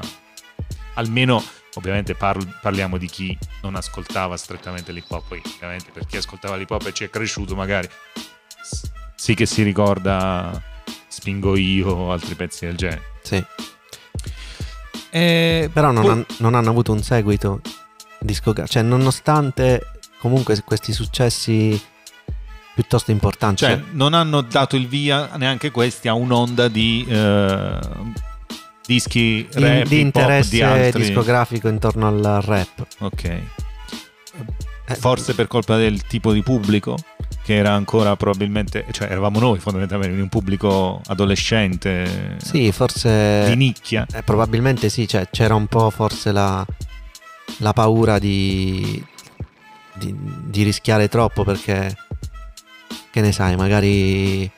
almeno 0.95 1.43
ovviamente 1.75 2.15
parl- 2.15 2.57
parliamo 2.61 2.97
di 2.97 3.07
chi 3.07 3.37
non 3.61 3.75
ascoltava 3.75 4.35
strettamente 4.37 4.91
l'hip 4.91 5.09
hop, 5.09 5.27
poi 5.27 5.41
ovviamente 5.55 5.91
per 5.91 6.05
chi 6.05 6.17
ascoltava 6.17 6.55
l'hip 6.55 6.69
hop 6.71 6.85
e 6.87 6.93
ci 6.93 7.03
è 7.03 7.09
cresciuto 7.09 7.55
magari 7.55 7.87
sì 9.15 9.33
che 9.35 9.45
si 9.45 9.63
ricorda 9.63 10.61
Spingo 11.07 11.55
io 11.55 11.89
o 11.89 12.11
altri 12.11 12.35
pezzi 12.35 12.65
del 12.65 12.75
genere. 12.75 13.01
sì. 13.23 13.43
E 15.11 15.69
Però 15.73 15.91
non, 15.91 16.03
poi- 16.03 16.11
han- 16.11 16.25
non 16.37 16.53
hanno 16.55 16.69
avuto 16.69 16.91
un 16.91 17.01
seguito 17.01 17.61
discografico. 18.19 18.73
Cioè, 18.73 18.83
nonostante 18.83 19.93
comunque 20.19 20.61
questi 20.63 20.93
successi 20.93 21.81
piuttosto 22.75 23.09
importanti. 23.11 23.63
Cioè, 23.63 23.71
cioè, 23.77 23.83
non 23.91 24.13
hanno 24.13 24.41
dato 24.41 24.75
il 24.75 24.87
via 24.87 25.35
neanche 25.37 25.71
questi 25.71 26.07
a 26.07 26.13
un'onda 26.13 26.67
di 26.67 27.05
eh, 27.09 27.79
dischi 28.89 29.47
di, 29.53 29.61
rap, 29.61 29.85
di 29.87 29.99
interesse 29.99 30.49
di 30.49 30.61
altri. 30.63 31.01
discografico 31.03 31.67
intorno 31.67 32.07
al 32.07 32.41
rap. 32.41 32.87
Ok. 32.99 33.23
Eh, 33.23 34.95
Forse 34.95 35.35
per 35.35 35.45
colpa 35.45 35.77
del 35.77 36.07
tipo 36.07 36.33
di 36.33 36.41
pubblico 36.41 36.97
che 37.43 37.55
era 37.55 37.73
ancora 37.73 38.15
probabilmente, 38.15 38.85
cioè 38.91 39.11
eravamo 39.11 39.39
noi 39.39 39.59
fondamentalmente 39.59 40.19
un 40.19 40.29
pubblico 40.29 41.01
adolescente 41.07 42.37
Sì, 42.37 42.71
forse... 42.71 43.45
di 43.47 43.55
nicchia. 43.55 44.07
eh, 44.11 44.23
probabilmente 44.23 44.89
sì, 44.89 45.07
cioè, 45.07 45.27
c'era 45.29 45.53
un 45.53 45.67
po' 45.67 45.89
forse 45.91 46.31
la, 46.31 46.65
la 47.57 47.73
paura 47.73 48.17
di, 48.19 49.03
di, 49.95 50.15
di 50.45 50.63
rischiare 50.63 51.07
troppo 51.07 51.43
perché, 51.43 51.95
che 53.11 53.21
ne 53.21 53.31
sai, 53.31 53.55
magari 53.55 54.43
eh, 54.43 54.51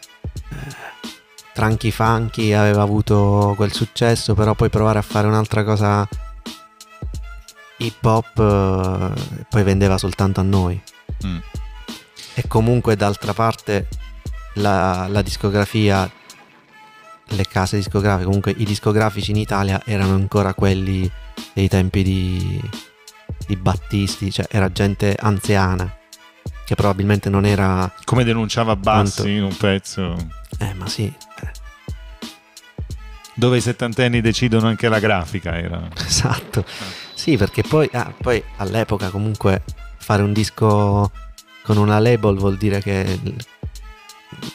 Tranchi 1.54 1.92
Funky 1.92 2.54
aveva 2.54 2.82
avuto 2.82 3.54
quel 3.56 3.74
successo, 3.74 4.34
però 4.34 4.54
poi 4.56 4.70
provare 4.70 5.00
a 5.00 5.04
fare 5.04 5.28
un'altra 5.28 5.64
cosa 5.64 6.08
hip 7.78 8.04
hop 8.06 8.38
eh, 8.38 9.44
poi 9.50 9.64
vendeva 9.64 9.98
soltanto 9.98 10.40
a 10.40 10.44
noi. 10.44 10.82
Mm. 11.26 11.38
E 12.34 12.48
comunque 12.48 12.96
d'altra 12.96 13.34
parte 13.34 13.88
la, 14.56 15.08
la 15.10 15.22
discografia, 15.22 16.10
le 17.26 17.46
case 17.48 17.78
discografiche, 17.78 18.26
comunque 18.26 18.54
i 18.56 18.64
discografici 18.64 19.32
in 19.32 19.38
Italia 19.38 19.82
erano 19.86 20.14
ancora 20.14 20.54
quelli 20.54 21.10
dei 21.54 21.68
tempi 21.68 22.04
di, 22.04 22.62
di 23.46 23.56
Battisti, 23.56 24.32
cioè 24.32 24.48
era 24.50 24.72
gente 24.72 25.16
anziana 25.20 26.00
che 26.72 26.76
probabilmente 26.76 27.30
non 27.30 27.46
era... 27.46 27.92
Come 28.06 28.24
denunciava 28.24 28.78
Bassi 28.78 29.16
Quanto- 29.16 29.28
in 29.28 29.44
un 29.44 29.58
pezzo 29.58 30.16
Eh 30.58 30.74
ma 30.74 30.88
sì, 30.88 31.14
dove 33.34 33.58
i 33.58 33.62
settantenni 33.62 34.22
decidono 34.22 34.68
anche 34.68 34.90
la 34.90 35.00
grafica 35.00 35.58
era. 35.58 35.88
esatto. 36.06 36.66
Sì, 37.14 37.38
perché 37.38 37.64
poi, 37.64 37.90
ah, 37.94 38.14
poi 38.20 38.44
all'epoca 38.58 39.10
comunque 39.10 39.64
fare 39.98 40.24
un 40.24 40.34
disco 40.34 41.12
con 41.64 41.78
una 41.78 42.00
label 42.00 42.36
vuol 42.36 42.58
dire 42.58 42.82
che 42.82 43.20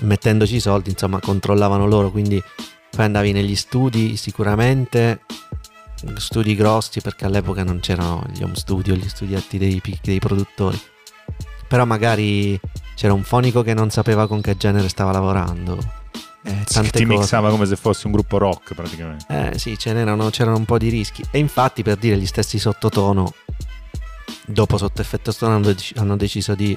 mettendoci 0.01 0.57
i 0.57 0.61
soldi, 0.61 0.91
insomma, 0.91 1.21
controllavano 1.21 1.87
loro, 1.87 2.11
quindi 2.11 2.43
poi 2.91 3.05
andavi 3.05 3.33
negli 3.33 3.55
studi 3.55 4.17
sicuramente, 4.17 5.21
studi 6.17 6.55
grossi 6.55 7.01
perché 7.01 7.25
all'epoca 7.25 7.63
non 7.63 7.81
c'erano 7.81 8.25
gli 8.33 8.43
home 8.43 8.57
studio, 8.57 8.95
gli 8.95 9.09
studietti 9.09 9.59
dei, 9.59 9.81
dei 10.03 10.19
produttori. 10.19 10.81
Però 11.69 11.85
magari 11.85 12.59
c'era 12.95 13.13
un 13.13 13.23
fonico 13.23 13.63
che 13.63 13.75
non 13.75 13.91
sapeva 13.91 14.27
con 14.27 14.41
che 14.41 14.57
genere 14.57 14.89
stava 14.89 15.13
lavorando. 15.13 16.05
Eh, 16.47 16.65
tante 16.65 16.91
ti 16.99 17.05
cose. 17.05 17.19
mixava 17.19 17.51
come 17.51 17.67
se 17.67 17.77
fosse 17.77 18.07
un 18.07 18.13
gruppo 18.13 18.39
rock 18.39 18.75
praticamente. 18.75 19.25
Eh 19.53 19.59
sì, 19.59 19.77
ce 19.79 19.93
n'erano, 19.93 20.31
c'erano 20.31 20.57
un 20.57 20.65
po' 20.65 20.79
di 20.79 20.89
rischi. 20.89 21.23
E 21.31 21.39
infatti, 21.39 21.83
per 21.83 21.97
dire 21.97 22.17
gli 22.17 22.27
stessi 22.27 22.59
sottotono, 22.59 23.33
dopo 24.47 24.79
sotto 24.79 25.01
effetto 25.01 25.33
stone 25.33 25.75
hanno 25.97 26.17
deciso 26.17 26.55
di 26.55 26.77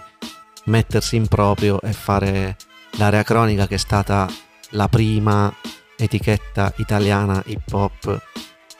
mettersi 0.66 1.16
in 1.16 1.28
proprio 1.28 1.80
e 1.82 1.94
fare 1.94 2.58
l'area 2.98 3.24
cronica, 3.24 3.68
che 3.68 3.76
è 3.76 3.78
stata 3.80 4.28
la 4.72 4.88
prima 4.88 5.54
etichetta 5.96 6.74
italiana 6.78 7.42
hip 7.46 7.72
hop 7.74 8.22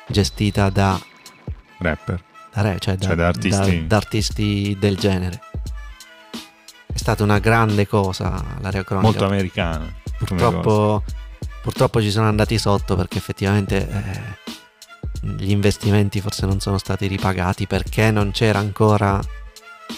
gestita 0.08 0.70
da, 0.70 1.00
Rapper. 1.80 2.24
da 2.54 2.62
re- 2.62 2.78
cioè 2.80 2.96
da, 2.96 3.06
Cioè 3.08 3.16
da 3.16 3.28
artisti. 3.28 3.80
da- 3.82 3.86
da 3.88 3.96
artisti 3.98 4.78
del 4.80 4.98
genere. 4.98 5.42
È 6.92 6.98
stata 6.98 7.24
una 7.24 7.40
grande 7.40 7.88
cosa 7.88 8.44
l'area 8.62 8.84
cronica. 8.84 9.08
Molto 9.10 9.26
americana. 9.26 9.94
Purtroppo, 10.20 11.04
purtroppo 11.62 12.02
ci 12.02 12.12
sono 12.12 12.28
andati 12.28 12.58
sotto 12.58 12.96
perché 12.96 13.18
effettivamente 13.18 13.88
eh, 13.90 14.58
gli 15.22 15.50
investimenti 15.50 16.22
forse 16.22 16.46
non 16.46 16.60
sono 16.60 16.78
stati 16.78 17.08
ripagati 17.08 17.68
perché 17.68 18.12
non 18.12 18.32
c'era 18.32 18.60
ancora 18.60 19.20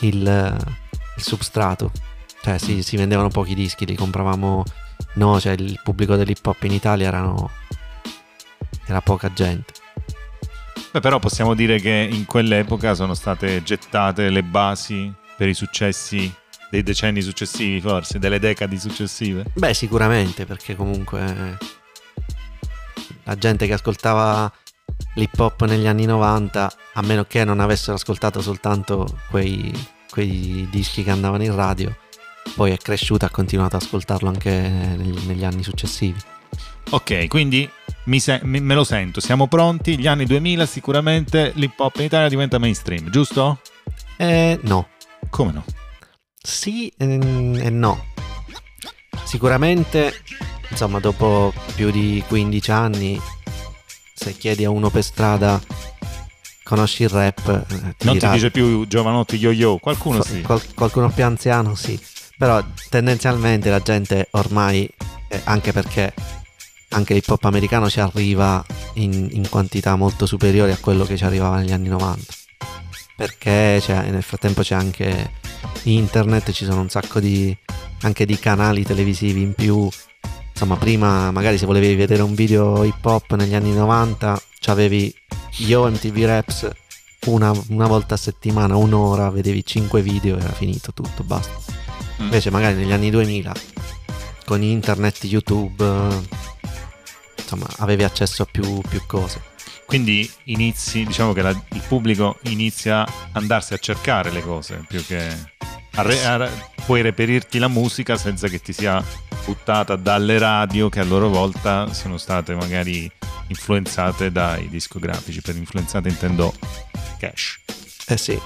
il, 0.02 0.58
il 1.18 1.24
substrato. 1.24 1.92
Cioè 2.42 2.58
si, 2.58 2.82
si 2.84 2.98
vendevano 2.98 3.30
pochi 3.30 3.54
dischi, 3.54 3.86
li 3.86 3.96
compravamo 3.96 4.64
no, 5.16 5.40
cioè 5.40 5.54
il 5.54 5.80
pubblico 5.84 6.16
dell'hip 6.16 6.46
hop 6.46 6.64
in 6.64 6.72
Italia 6.72 7.08
erano 7.08 7.50
era 8.86 9.02
poca 9.02 9.32
gente. 9.34 9.74
Beh, 10.92 11.00
però 11.00 11.20
possiamo 11.20 11.54
dire 11.54 11.80
che 11.80 12.10
in 12.12 12.26
quell'epoca 12.26 12.94
sono 12.94 13.14
state 13.14 13.64
gettate 13.64 14.30
le 14.30 14.44
basi 14.44 15.12
per 15.38 15.48
i 15.48 15.54
successi 15.54 16.32
dei 16.72 16.84
decenni 16.84 17.22
successivi, 17.22 17.82
forse, 17.82 18.18
delle 18.18 18.40
decadi 18.40 18.80
successive. 18.80 19.44
Beh, 19.54 19.74
sicuramente, 19.74 20.46
perché 20.46 20.76
comunque 20.76 21.58
la 23.24 23.36
gente 23.36 23.68
che 23.68 23.74
ascoltava 23.74 24.52
l'hip 25.16 25.38
hop 25.38 25.66
negli 25.66 25.86
anni 25.86 26.06
90, 26.06 26.74
a 26.94 27.02
meno 27.02 27.26
che 27.26 27.44
non 27.44 27.60
avessero 27.60 27.96
ascoltato 27.96 28.42
soltanto 28.42 29.20
quei, 29.30 29.72
quei 30.10 30.66
dischi 30.72 31.04
che 31.04 31.12
andavano 31.12 31.44
in 31.44 31.54
radio, 31.54 31.94
poi 32.56 32.72
è 32.72 32.78
cresciuta 32.78 33.26
e 33.26 33.30
ha 33.30 33.32
continuato 33.32 33.76
ad 33.76 33.82
ascoltarlo 33.82 34.30
anche 34.30 34.50
negli, 34.50 35.26
negli 35.28 35.44
anni 35.44 35.64
successivi. 35.64 36.20
Ok, 36.92 37.28
quindi 37.28 37.70
mi 38.06 38.20
se- 38.22 38.40
me 38.44 38.62
me 38.62 38.76
lo 38.76 38.86
sento, 38.86 39.20
siamo 39.20 39.48
pronti. 39.48 40.00
Gli 40.00 40.08
anni 40.08 40.26
2000 40.26 40.66
sicuramente 40.66 41.52
l'hip 41.56 41.78
hop 41.78 41.98
in 41.98 42.06
Italia 42.06 42.30
diventa 42.30 42.58
mainstream, 42.58 43.10
giusto? 43.10 43.60
Eh, 44.16 44.58
no, 44.64 44.88
Come 45.30 45.52
no? 45.52 45.64
Sì 46.42 46.92
e 46.98 47.06
no. 47.70 48.06
Sicuramente, 49.24 50.14
insomma, 50.70 51.00
dopo 51.00 51.54
più 51.76 51.92
di 51.92 52.24
15 52.28 52.72
anni, 52.72 53.22
se 54.14 54.34
chiedi 54.38 54.66
a 54.66 54.70
uno 54.70 54.90
per 54.90 55.04
strada 55.04 55.60
conosci 56.64 57.04
il 57.04 57.10
rap, 57.10 57.48
eh, 57.48 57.96
ti 57.98 58.06
Non 58.06 58.14
dirà- 58.16 58.30
ti 58.30 58.34
dice 58.36 58.52
più 58.52 58.86
giovanotti 58.88 59.36
yo-yo, 59.38 59.78
qualcuno 59.78 60.22
Fa- 60.22 60.30
sì. 60.34 60.42
qual- 60.42 60.74
qualcuno 60.74 61.10
più 61.10 61.24
anziano 61.26 61.76
sì, 61.76 62.00
però 62.38 62.62
tendenzialmente 62.90 63.70
la 63.70 63.80
gente 63.80 64.28
ormai, 64.32 64.90
eh, 65.28 65.42
anche 65.46 65.72
perché 65.72 66.14
anche 66.90 67.14
l'hip 67.14 67.30
hop 67.30 67.46
americano 67.46 67.90
ci 67.90 68.00
arriva 68.02 68.64
in, 68.96 69.30
in 69.32 69.48
quantità 69.50 69.96
molto 69.96 70.26
superiori 70.26 70.72
a 70.72 70.78
quello 70.78 71.06
che 71.06 71.16
ci 71.18 71.24
arrivava 71.24 71.58
negli 71.58 71.72
anni 71.72 71.88
90. 71.88 72.34
Perché 73.22 73.80
nel 74.10 74.24
frattempo 74.24 74.64
c'è 74.64 74.74
anche 74.74 75.34
internet, 75.84 76.50
ci 76.50 76.66
sono 76.66 76.82
un 76.82 76.90
sacco 76.90 77.20
di, 77.20 77.56
anche 78.02 78.26
di 78.26 78.40
canali 78.40 78.84
televisivi 78.84 79.44
in 79.44 79.54
più. 79.54 79.88
Insomma, 80.50 80.76
prima 80.76 81.30
magari 81.30 81.60
se 81.60 81.68
volevi 81.68 81.94
vedere 81.94 82.24
un 82.24 82.34
video 82.34 82.84
hip 82.84 83.06
hop 83.06 83.36
negli 83.36 83.54
anni 83.54 83.74
90, 83.74 84.42
c'avevi 84.60 85.14
Yo 85.58 85.88
MTV 85.88 86.26
Raps 86.26 86.70
una, 87.28 87.54
una 87.68 87.86
volta 87.86 88.16
a 88.16 88.18
settimana, 88.18 88.76
un'ora, 88.76 89.30
vedevi 89.30 89.64
5 89.64 90.02
video 90.02 90.38
e 90.38 90.42
era 90.42 90.54
finito 90.54 90.92
tutto, 90.92 91.22
basta. 91.22 91.54
Mm. 92.22 92.24
Invece 92.24 92.50
magari 92.50 92.74
negli 92.74 92.92
anni 92.92 93.12
2000, 93.12 93.54
con 94.46 94.64
internet, 94.64 95.26
YouTube, 95.26 95.86
insomma, 97.38 97.68
avevi 97.78 98.04
accesso 98.04 98.42
a 98.42 98.48
più, 98.50 98.82
più 98.90 99.00
cose. 99.06 99.51
Quindi 99.92 100.32
inizi, 100.46 101.04
diciamo 101.04 101.34
che 101.34 101.42
la- 101.42 101.50
il 101.50 101.82
pubblico 101.86 102.38
inizia 102.44 103.02
a 103.02 103.08
andarsi 103.34 103.74
a 103.74 103.78
cercare 103.78 104.32
le 104.32 104.42
cose 104.42 104.86
più 104.88 105.06
che 105.06 105.28
a 105.96 106.02
re- 106.02 106.24
a 106.26 106.50
puoi 106.86 107.02
reperirti 107.02 107.60
la 107.60 107.68
musica 107.68 108.16
senza 108.16 108.48
che 108.48 108.62
ti 108.62 108.72
sia 108.72 109.04
buttata 109.44 109.98
dalle 109.98 110.40
radio 110.40 110.88
che 110.88 111.02
a 111.02 111.04
loro 111.04 111.28
volta 111.28 111.92
sono 111.92 112.18
state 112.18 112.56
magari 112.56 113.12
influenzate 113.48 114.32
dai 114.32 114.70
discografici. 114.70 115.42
Per 115.42 115.58
influenzate 115.58 116.08
intendo 116.08 116.54
cash. 117.20 117.60
Eh 118.08 118.16
sì. 118.16 118.40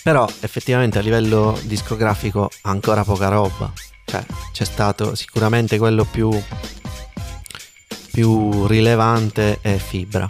Però 0.00 0.28
effettivamente 0.42 0.98
a 0.98 1.02
livello 1.02 1.58
discografico 1.64 2.48
ancora 2.62 3.02
poca 3.02 3.26
roba. 3.26 3.72
Cioè, 4.04 4.24
c'è 4.52 4.64
stato 4.64 5.16
sicuramente 5.16 5.76
quello 5.76 6.04
più, 6.04 6.30
più 8.18 8.66
rilevante 8.66 9.58
è 9.60 9.76
Fibra. 9.76 10.28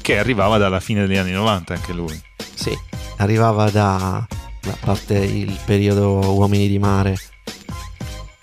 Che 0.00 0.18
arrivava 0.18 0.58
dalla 0.58 0.80
fine 0.80 1.06
degli 1.06 1.16
anni 1.16 1.30
90 1.30 1.74
anche 1.74 1.92
lui. 1.92 2.20
Sì, 2.54 2.76
arrivava 3.18 3.70
da, 3.70 4.16
a 4.16 4.76
parte 4.80 5.14
il 5.14 5.56
periodo 5.64 6.34
Uomini 6.34 6.66
di 6.66 6.80
Mare 6.80 7.16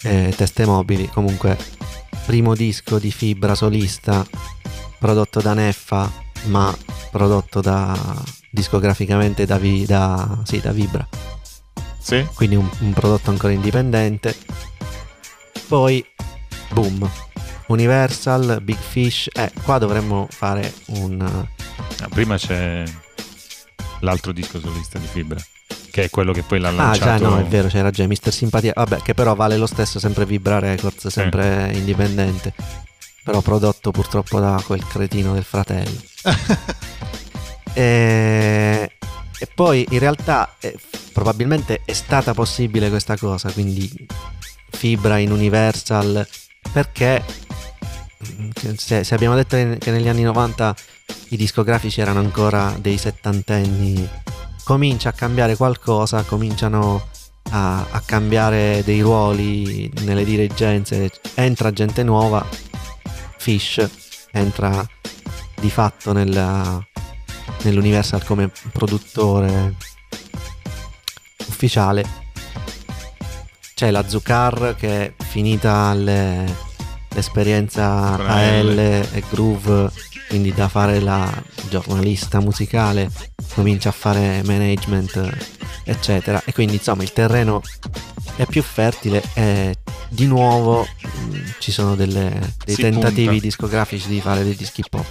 e 0.03 0.33
Teste 0.33 0.65
Mobili, 0.65 1.09
comunque 1.09 1.57
primo 2.25 2.55
disco 2.55 2.97
di 2.97 3.11
Fibra 3.11 3.55
solista 3.55 4.25
prodotto 4.97 5.41
da 5.41 5.53
Neffa, 5.53 6.09
ma 6.45 6.73
prodotto 7.11 7.59
da 7.59 7.93
discograficamente 8.49 9.45
da, 9.45 9.57
Vi- 9.57 9.85
da, 9.85 10.39
sì, 10.45 10.61
da 10.61 10.71
Vibra, 10.71 11.05
Sì? 11.99 12.25
quindi 12.35 12.55
un, 12.55 12.69
un 12.79 12.93
prodotto 12.93 13.31
ancora 13.31 13.51
indipendente. 13.51 14.33
Poi, 15.67 16.05
boom, 16.69 17.09
Universal, 17.71 18.59
Big 18.61 18.77
Fish, 18.77 19.29
eh, 19.33 19.51
qua 19.63 19.77
dovremmo 19.77 20.27
fare 20.29 20.73
un... 20.87 21.21
Ah, 21.21 22.07
prima 22.09 22.37
c'è 22.37 22.83
l'altro 24.01 24.31
disco 24.31 24.59
solista 24.59 24.99
di 24.99 25.07
Fibra, 25.07 25.39
che 25.89 26.03
è 26.03 26.09
quello 26.09 26.33
che 26.33 26.43
poi 26.43 26.59
l'ha 26.59 26.69
Ah 26.69 26.71
lanciato. 26.71 27.23
già 27.23 27.29
no, 27.29 27.39
è 27.39 27.45
vero, 27.45 27.67
c'era 27.67 27.89
già 27.89 28.05
Mister 28.07 28.33
Simpatia, 28.33 28.73
vabbè 28.75 29.01
che 29.01 29.13
però 29.13 29.35
vale 29.35 29.57
lo 29.57 29.67
stesso, 29.67 29.99
sempre 29.99 30.25
Vibra 30.25 30.59
Records, 30.59 31.07
sempre 31.07 31.71
indipendente, 31.73 32.53
però 33.23 33.41
prodotto 33.41 33.91
purtroppo 33.91 34.39
da 34.39 34.61
quel 34.65 34.85
cretino 34.85 35.33
del 35.33 35.43
fratello. 35.43 36.01
e... 37.73 38.91
e 39.39 39.47
poi 39.53 39.87
in 39.89 39.99
realtà 39.99 40.55
eh, 40.59 40.77
probabilmente 41.13 41.81
è 41.85 41.93
stata 41.93 42.33
possibile 42.33 42.89
questa 42.89 43.17
cosa, 43.17 43.51
quindi 43.51 43.89
Fibra 44.69 45.17
in 45.17 45.31
Universal, 45.31 46.27
perché 46.71 47.23
se, 48.75 49.03
se 49.03 49.13
abbiamo 49.15 49.35
detto 49.35 49.55
che 49.77 49.91
negli 49.91 50.07
anni 50.07 50.23
90 50.23 50.75
i 51.29 51.37
discografici 51.37 52.01
erano 52.01 52.19
ancora 52.19 52.75
dei 52.79 52.97
settantenni 52.97 54.09
comincia 54.63 55.09
a 55.09 55.13
cambiare 55.13 55.55
qualcosa, 55.55 56.23
cominciano 56.23 57.09
a, 57.51 57.85
a 57.89 58.01
cambiare 58.05 58.83
dei 58.85 59.01
ruoli 59.01 59.91
nelle 60.03 60.23
dirigenze, 60.23 61.11
entra 61.35 61.71
gente 61.71 62.03
nuova, 62.03 62.45
Fish 63.37 63.89
entra 64.31 64.85
di 65.59 65.69
fatto 65.69 66.13
nella, 66.13 66.81
nell'Universal 67.63 68.23
come 68.23 68.51
produttore 68.71 69.75
ufficiale. 71.47 72.19
C'è 73.73 73.91
la 73.91 74.07
Zucar 74.07 74.75
che 74.77 75.05
è 75.05 75.23
finita 75.23 75.93
le, 75.93 76.70
l'esperienza 77.13 78.15
AL 78.15 78.77
e 78.77 79.23
Groove, 79.29 79.91
quindi 80.29 80.53
da 80.53 80.67
fare 80.67 80.99
la 80.99 81.29
giornalista 81.69 82.39
musicale, 82.39 83.09
comincia 83.53 83.89
a 83.89 83.93
fare 83.93 84.41
management, 84.45 85.37
eccetera. 85.83 86.41
E 86.45 86.53
quindi 86.53 86.75
insomma 86.75 87.03
il 87.03 87.11
terreno 87.13 87.61
è 88.37 88.45
più 88.45 88.63
fertile 88.63 89.21
e 89.33 89.75
di 90.09 90.25
nuovo 90.25 90.81
mh, 91.01 91.37
ci 91.59 91.71
sono 91.71 91.95
delle- 91.95 92.53
dei 92.65 92.75
Si 92.75 92.81
tentativi 92.81 93.25
punta. 93.27 93.41
discografici 93.43 94.07
di 94.07 94.21
fare 94.21 94.43
dei 94.43 94.55
dischi 94.55 94.83
pop. 94.89 95.05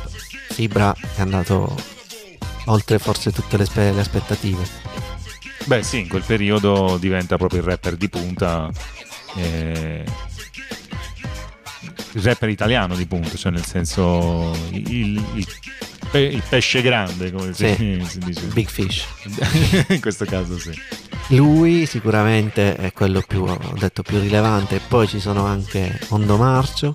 Fibra 0.51 0.95
è 1.17 1.21
andato 1.21 1.75
oltre 2.67 2.99
forse 2.99 3.31
tutte 3.33 3.57
le, 3.57 3.65
spe- 3.67 3.93
le 3.93 4.01
aspettative. 4.01 4.63
Beh, 5.65 5.83
sì, 5.83 6.01
in 6.01 6.09
quel 6.09 6.23
periodo 6.23 6.97
diventa 6.99 7.37
proprio 7.37 7.61
il 7.61 7.67
rapper 7.67 7.97
di 7.97 8.09
punta. 8.09 8.71
eh, 9.37 10.05
rapper 12.15 12.49
italiano 12.49 12.95
di 12.97 13.07
punta, 13.07 13.37
cioè 13.37 13.53
nel 13.53 13.65
senso 13.65 14.53
il, 14.71 15.23
il 15.35 15.47
pe- 16.11 16.19
il 16.21 16.43
pesce 16.49 16.83
grande, 16.83 17.31
come 17.33 17.53
si, 17.53 17.75
Sì. 17.75 18.05
si 18.07 18.19
dice. 18.19 18.47
Big 18.47 18.69
Fish. 18.69 19.05
in 19.91 20.01
questo 20.01 20.25
caso 20.25 20.59
sì. 20.59 20.73
Lui 21.29 21.87
sicuramente 21.87 22.75
è 22.75 22.93
quello 22.93 23.23
più, 23.27 23.43
ho 23.45 23.75
detto, 23.79 24.03
più 24.03 24.19
rilevante. 24.19 24.81
Poi 24.87 25.07
ci 25.07 25.21
sono 25.21 25.45
anche 25.47 25.99
Mondo 26.09 26.37
Marcio. 26.37 26.95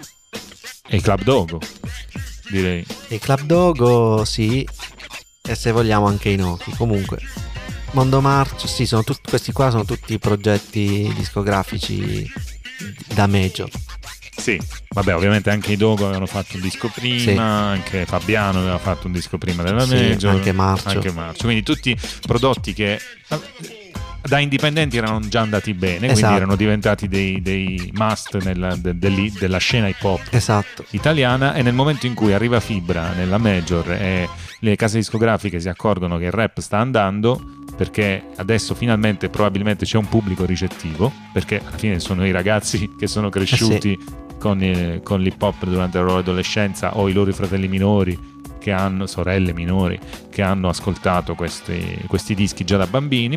E 0.88 1.02
Club 1.02 1.24
Dogo, 1.24 1.60
direi. 2.52 2.86
E 3.08 3.18
Club 3.20 3.42
Dogo, 3.42 4.26
sì. 4.26 4.68
E 5.48 5.56
se 5.56 5.72
vogliamo 5.72 6.06
anche 6.08 6.30
i 6.30 6.36
Noki. 6.36 6.72
Comunque, 6.76 7.20
Mondo 7.92 8.20
Marcio, 8.20 8.68
sì, 8.68 8.86
sono 8.86 9.04
tut- 9.04 9.28
questi 9.28 9.52
qua 9.54 9.70
sono 9.70 9.86
tutti 9.86 10.20
progetti 10.20 11.12
discografici 11.16 12.30
da 13.14 13.26
major. 13.26 13.70
Sì, 14.38 14.60
vabbè, 14.90 15.16
ovviamente 15.16 15.50
anche 15.50 15.72
i 15.72 15.78
Dogo 15.78 16.04
avevano 16.04 16.26
fatto 16.28 16.56
un 16.56 16.62
disco 16.62 16.90
prima, 16.94 17.20
Sì. 17.20 17.30
anche 17.38 18.06
Fabiano 18.06 18.60
aveva 18.60 18.78
fatto 18.78 19.08
un 19.08 19.14
disco 19.14 19.38
prima 19.38 19.64
della 19.64 19.86
Sì, 19.86 19.96
Major, 19.96 20.36
anche 20.36 20.52
Marcio. 20.52 20.90
anche 20.90 21.12
Marcio. 21.12 21.44
Quindi 21.46 21.64
tutti 21.64 21.98
prodotti 22.28 22.74
che 22.74 22.94
eh, 22.94 23.40
da 24.22 24.40
indipendenti 24.40 24.98
erano 24.98 25.20
già 25.28 25.42
andati 25.42 25.74
bene, 25.74 25.98
quindi 26.00 26.18
Esatto. 26.18 26.36
erano 26.36 26.56
diventati 26.56 27.08
dei, 27.08 27.42
dei 27.42 27.92
must 27.96 28.42
nella, 28.44 28.76
de- 28.76 28.98
dell'i- 28.98 29.32
della 29.32 29.58
scena 29.58 29.88
hip 29.88 30.04
hop 30.04 30.22
Esatto. 30.32 30.84
italiana 30.92 31.54
e 31.54 31.62
nel 31.62 31.74
momento 31.74 32.06
in 32.06 32.14
cui 32.14 32.34
arriva 32.34 32.60
Fibra 32.60 33.14
nella 33.14 33.38
Major 33.38 33.92
e 33.92 34.28
le 34.60 34.76
case 34.76 34.98
discografiche 34.98 35.60
si 35.60 35.70
accorgono 35.70 36.18
che 36.18 36.26
il 36.26 36.32
rap 36.32 36.60
sta 36.60 36.80
andando 36.80 37.54
perché 37.76 38.24
adesso 38.38 38.74
finalmente 38.74 39.30
probabilmente 39.30 39.86
c'è 39.86 39.98
un 39.98 40.08
pubblico 40.10 40.46
ricettivo 40.46 41.12
perché 41.34 41.62
alla 41.64 41.78
fine 41.78 42.00
sono 42.00 42.26
i 42.26 42.32
ragazzi 42.32 42.90
che 42.98 43.06
sono 43.06 43.30
cresciuti 43.30 44.24
con, 44.46 44.62
eh, 44.62 45.00
con 45.04 45.22
l'hip 45.22 45.42
hop 45.42 45.66
durante 45.66 45.98
la 45.98 46.04
loro 46.04 46.18
adolescenza 46.20 46.98
o 46.98 47.10
i 47.10 47.14
loro 47.14 47.34
fratelli 47.34 47.68
minori 47.68 48.34
che 48.60 48.72
hanno 48.72 49.08
sorelle 49.08 49.54
minori 49.54 50.00
che 50.30 50.44
hanno 50.44 50.70
ascoltato 50.70 51.34
questi, 51.34 51.98
questi 52.06 52.36
dischi 52.36 52.64
già 52.64 52.78
da 52.78 52.86
bambini 52.86 53.36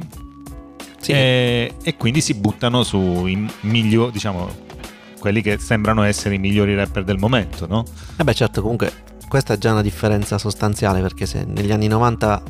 Sì. 1.00 1.12
e, 1.12 1.72
e 1.82 1.96
quindi 1.96 2.20
si 2.20 2.34
buttano 2.34 2.82
sui 2.82 3.48
migliori 3.62 4.12
diciamo 4.12 4.66
quelli 5.18 5.40
che 5.40 5.56
sembrano 5.58 6.02
essere 6.02 6.34
i 6.34 6.38
migliori 6.38 6.74
rapper 6.74 7.04
del 7.04 7.16
momento 7.18 7.66
no? 7.66 7.84
E 8.18 8.22
beh 8.22 8.34
certo, 8.34 8.60
comunque 8.60 8.92
questa 9.28 9.54
è 9.54 9.58
già 9.58 9.72
una 9.72 9.80
differenza 9.82 10.36
sostanziale 10.36 11.00
perché 11.00 11.24
se 11.24 11.44
negli 11.46 11.72
anni 11.72 11.86
90 11.86 12.42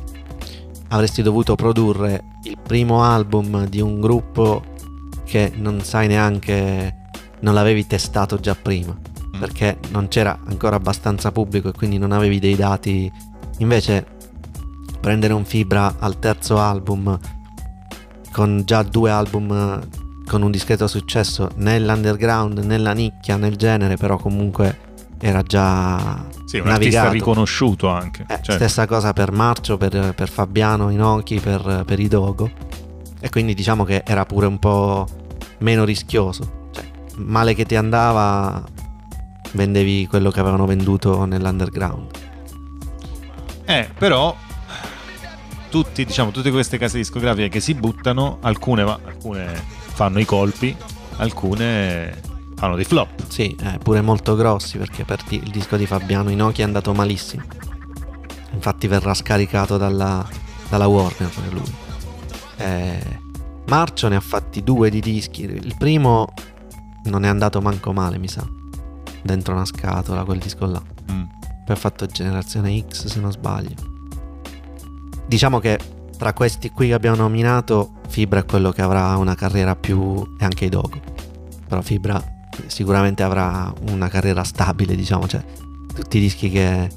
avresti 0.88 1.22
dovuto 1.22 1.54
produrre 1.54 2.24
il 2.42 2.56
primo 2.60 3.04
album 3.04 3.66
di 3.66 3.80
un 3.80 4.00
gruppo 4.00 4.64
che 5.24 5.52
non 5.54 5.80
sai 5.82 6.08
neanche, 6.08 7.07
non 7.40 7.54
l'avevi 7.54 7.86
testato 7.86 8.38
già 8.38 8.54
prima, 8.60 8.96
perché 9.38 9.78
non 9.90 10.08
c'era 10.08 10.38
ancora 10.46 10.76
abbastanza 10.76 11.30
pubblico 11.32 11.68
e 11.68 11.72
quindi 11.72 11.98
non 11.98 12.12
avevi 12.12 12.38
dei 12.38 12.56
dati. 12.56 13.10
Invece 13.58 14.06
prendere 15.00 15.32
un 15.32 15.44
fibra 15.44 15.96
al 15.98 16.18
terzo 16.18 16.58
album 16.58 17.18
con 18.32 18.62
già 18.64 18.82
due 18.82 19.10
album 19.10 19.80
con 20.26 20.42
un 20.42 20.50
discreto 20.50 20.86
successo 20.86 21.50
nell'underground, 21.56 22.58
nella 22.58 22.92
nicchia, 22.92 23.36
nel 23.36 23.56
genere, 23.56 23.96
però 23.96 24.18
comunque 24.18 24.86
era 25.18 25.42
già 25.42 26.26
Sì, 26.44 26.58
un 26.58 26.68
artista 26.68 26.72
navigato. 26.72 27.12
riconosciuto 27.12 27.88
anche. 27.88 28.26
Eh, 28.28 28.38
cioè, 28.42 28.56
Stessa 28.56 28.86
cosa 28.86 29.12
per 29.14 29.32
Marcio, 29.32 29.76
per, 29.78 30.12
per 30.14 30.28
Fabiano 30.28 30.90
Inoki, 30.90 31.40
per, 31.40 31.82
per 31.86 31.98
Idogo. 31.98 32.50
E 33.20 33.30
quindi 33.30 33.54
diciamo 33.54 33.84
che 33.84 34.02
era 34.06 34.24
pure 34.26 34.46
un 34.46 34.58
po' 34.58 35.06
meno 35.58 35.84
rischioso. 35.84 36.57
Male 37.18 37.54
che 37.54 37.64
ti 37.64 37.76
andava, 37.76 38.62
vendevi 39.52 40.06
quello 40.06 40.30
che 40.30 40.40
avevano 40.40 40.66
venduto 40.66 41.24
nell'underground. 41.24 42.10
Eh, 43.64 43.88
però 43.98 44.34
tutti, 45.68 46.04
diciamo, 46.04 46.30
tutte 46.30 46.50
queste 46.50 46.78
case 46.78 46.96
discografiche 46.96 47.48
che 47.48 47.60
si 47.60 47.74
buttano, 47.74 48.38
alcune, 48.40 48.82
alcune 48.82 49.52
fanno 49.54 50.18
i 50.18 50.24
colpi, 50.24 50.74
alcune 51.16 52.20
fanno 52.54 52.76
dei 52.76 52.84
flop. 52.84 53.26
Sì, 53.28 53.54
eh, 53.60 53.78
pure 53.78 54.00
molto 54.00 54.34
grossi 54.34 54.78
perché 54.78 55.04
per 55.04 55.22
il 55.28 55.50
disco 55.50 55.76
di 55.76 55.86
Fabiano 55.86 56.30
Inoki 56.30 56.62
è 56.62 56.64
andato 56.64 56.92
malissimo. 56.94 57.42
Infatti 58.52 58.86
verrà 58.86 59.14
scaricato 59.14 59.76
dalla, 59.76 60.26
dalla 60.68 60.86
Warner 60.86 61.30
lui. 61.50 61.74
Eh, 62.56 63.26
Marcio 63.66 64.08
ne 64.08 64.16
ha 64.16 64.20
fatti 64.20 64.62
due 64.62 64.88
di 64.88 65.00
dischi. 65.00 65.42
Il 65.42 65.74
primo 65.76 66.32
non 67.08 67.24
è 67.24 67.28
andato 67.28 67.60
manco 67.60 67.92
male, 67.92 68.18
mi 68.18 68.28
sa. 68.28 68.46
Dentro 69.22 69.54
una 69.54 69.64
scatola, 69.64 70.24
quel 70.24 70.38
disco 70.38 70.66
là. 70.66 70.82
Mm. 71.12 71.22
Poi 71.64 71.74
ha 71.74 71.78
fatto 71.78 72.06
Generazione 72.06 72.84
X, 72.88 73.06
se 73.06 73.20
non 73.20 73.32
sbaglio. 73.32 73.74
Diciamo 75.26 75.58
che 75.58 75.78
tra 76.16 76.32
questi 76.32 76.70
qui 76.70 76.88
che 76.88 76.94
abbiamo 76.94 77.16
nominato, 77.16 77.92
Fibra 78.08 78.40
è 78.40 78.44
quello 78.44 78.72
che 78.72 78.82
avrà 78.82 79.16
una 79.16 79.34
carriera 79.34 79.76
più. 79.76 80.36
e 80.38 80.44
anche 80.44 80.64
i 80.64 80.68
Dogo. 80.68 81.00
Però 81.66 81.80
Fibra 81.80 82.22
sicuramente 82.66 83.22
avrà 83.22 83.72
una 83.90 84.08
carriera 84.08 84.42
stabile, 84.42 84.96
diciamo. 84.96 85.28
Cioè, 85.28 85.44
tutti 85.94 86.18
i 86.18 86.20
dischi 86.20 86.50
che. 86.50 86.90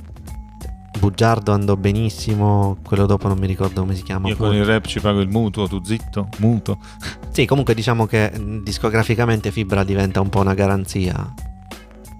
Bugiardo 1.01 1.51
andò 1.51 1.75
benissimo, 1.75 2.77
quello 2.85 3.07
dopo 3.07 3.27
non 3.27 3.39
mi 3.39 3.47
ricordo 3.47 3.81
come 3.81 3.95
si 3.95 4.03
chiama. 4.03 4.27
Io 4.27 4.35
con 4.35 4.49
pure. 4.49 4.59
il 4.59 4.65
rap 4.65 4.85
ci 4.85 4.99
pago 4.99 5.19
il 5.19 5.29
mutuo, 5.29 5.67
tu 5.67 5.81
zitto, 5.83 6.29
mutuo. 6.37 6.77
Sì, 7.31 7.47
comunque 7.47 7.73
diciamo 7.73 8.05
che 8.05 8.29
mh, 8.37 8.61
discograficamente 8.61 9.49
Fibra 9.51 9.83
diventa 9.83 10.21
un 10.21 10.29
po' 10.29 10.41
una 10.41 10.53
garanzia 10.53 11.33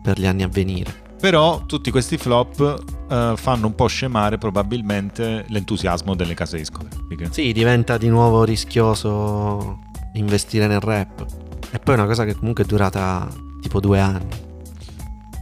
per 0.01 0.17
gli 0.19 0.25
anni 0.25 0.41
a 0.41 0.47
venire. 0.47 0.91
Però 1.19 1.63
tutti 1.67 1.91
questi 1.91 2.17
flop 2.17 2.83
eh, 3.07 3.33
fanno 3.35 3.67
un 3.67 3.75
po' 3.75 3.85
scemare 3.85 4.39
probabilmente 4.39 5.45
l'entusiasmo 5.49 6.15
delle 6.15 6.33
case 6.33 6.57
discografiche. 6.57 7.27
Sì, 7.29 7.51
diventa 7.51 7.97
di 7.99 8.07
nuovo 8.07 8.43
rischioso 8.43 9.81
investire 10.13 10.65
nel 10.65 10.79
rap. 10.79 11.23
E 11.69 11.77
poi 11.77 11.93
è 11.93 11.97
una 11.99 12.07
cosa 12.07 12.25
che 12.25 12.33
comunque 12.35 12.63
è 12.63 12.67
durata 12.67 13.27
tipo 13.61 13.79
due 13.79 13.99
anni. 13.99 14.49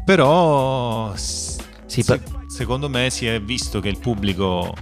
Però 0.03 1.13
Sì, 1.15 2.01
se- 2.01 2.17
per- 2.17 2.37
secondo 2.59 2.89
me 2.89 3.09
si 3.09 3.25
è 3.25 3.41
visto 3.41 3.79
che 3.79 3.87
il 3.87 3.99
pubblico 3.99 4.75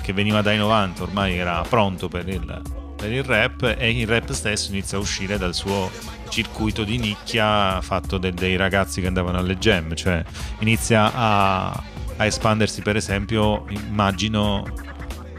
che 0.00 0.12
veniva 0.12 0.42
dai 0.42 0.56
90 0.58 1.02
ormai 1.02 1.36
era 1.36 1.60
pronto 1.68 2.06
per 2.06 2.28
il, 2.28 2.62
per 2.94 3.10
il 3.10 3.24
rap 3.24 3.74
e 3.76 3.90
il 3.90 4.06
rap 4.06 4.30
stesso 4.30 4.70
inizia 4.70 4.96
a 4.96 5.00
uscire 5.00 5.36
dal 5.36 5.52
suo 5.52 5.90
circuito 6.28 6.84
di 6.84 6.98
nicchia 6.98 7.80
fatto 7.80 8.18
de- 8.18 8.32
dei 8.32 8.54
ragazzi 8.54 9.00
che 9.00 9.08
andavano 9.08 9.38
alle 9.38 9.58
jam, 9.58 9.96
cioè 9.96 10.22
inizia 10.60 11.12
a, 11.12 11.70
a 12.16 12.24
espandersi 12.24 12.80
per 12.80 12.94
esempio, 12.94 13.64
immagino, 13.70 14.64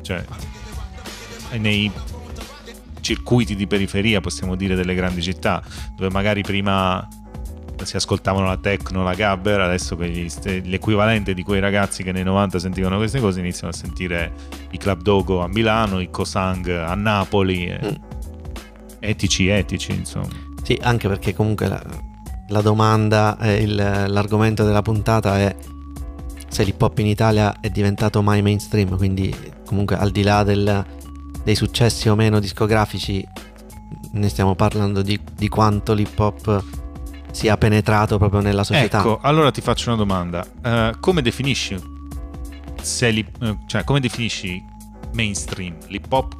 cioè, 0.02 0.26
nei 1.54 1.90
circuiti 3.00 3.56
di 3.56 3.66
periferia, 3.66 4.20
possiamo 4.20 4.56
dire, 4.56 4.76
delle 4.76 4.94
grandi 4.94 5.22
città, 5.22 5.64
dove 5.96 6.12
magari 6.12 6.42
prima 6.42 7.08
si 7.84 7.96
ascoltavano 7.96 8.46
la 8.48 8.58
techno, 8.58 9.04
la 9.04 9.14
gabber, 9.14 9.60
adesso 9.62 9.96
l'equivalente 9.98 11.34
di 11.34 11.44
quei 11.44 11.60
ragazzi 11.60 12.04
che 12.04 12.12
nei 12.12 12.24
90 12.24 12.60
sentivano 12.60 12.98
queste 12.98 13.20
cose 13.20 13.40
iniziano 13.40 13.70
a 13.70 13.76
sentire 13.76 14.34
i 14.72 14.78
Club 14.78 15.02
Dogo 15.02 15.42
a 15.42 15.48
Milano, 15.48 16.00
i 16.00 16.10
Cosang 16.10 16.68
a 16.70 16.94
Napoli, 16.96 17.66
e- 17.68 17.80
Mm. 17.84 17.96
etici 19.00 19.48
etici 19.48 19.92
insomma. 19.94 20.28
Sì, 20.64 20.78
anche 20.82 21.08
perché 21.08 21.34
comunque 21.34 21.68
la, 21.68 21.82
la 22.50 22.62
domanda, 22.62 23.38
il- 23.42 23.76
l'argomento 23.76 24.64
della 24.64 24.82
puntata 24.82 25.38
è 25.40 25.56
se 26.50 26.64
l'hip 26.64 26.82
hop 26.82 26.98
in 27.00 27.08
Italia 27.08 27.60
è 27.60 27.70
diventato 27.70 28.22
mai 28.22 28.42
mainstream, 28.42 28.96
quindi 28.98 29.34
comunque 29.66 29.98
al 29.98 30.12
di 30.12 30.24
là 30.24 30.44
del- 30.44 30.86
dei 31.44 31.56
successi 31.56 32.10
o 32.10 32.16
meno 32.16 32.40
discografici 32.40 33.26
ne 34.14 34.30
stiamo 34.30 34.56
parlando 34.56 35.02
di, 35.02 35.18
di 35.34 35.48
quanto 35.48 35.94
l'hip 35.94 36.18
hop 36.20 36.64
sia 37.38 37.56
penetrato 37.56 38.18
proprio 38.18 38.42
nella 38.42 38.64
società. 38.64 38.98
Ecco, 39.00 39.20
allora 39.22 39.52
ti 39.52 39.62
faccio 39.62 39.90
una 39.90 39.98
domanda. 39.98 40.44
Eh, 40.64 40.96
come 41.00 41.22
definisci 41.22 41.80
se 42.82 43.10
l'hip- 43.12 43.42
eh, 43.44 43.58
cioè, 43.68 43.84
come 43.84 44.00
definisci 44.00 44.64
mainstream? 45.14 45.76
L'hip 45.88 46.12
hop 46.12 46.36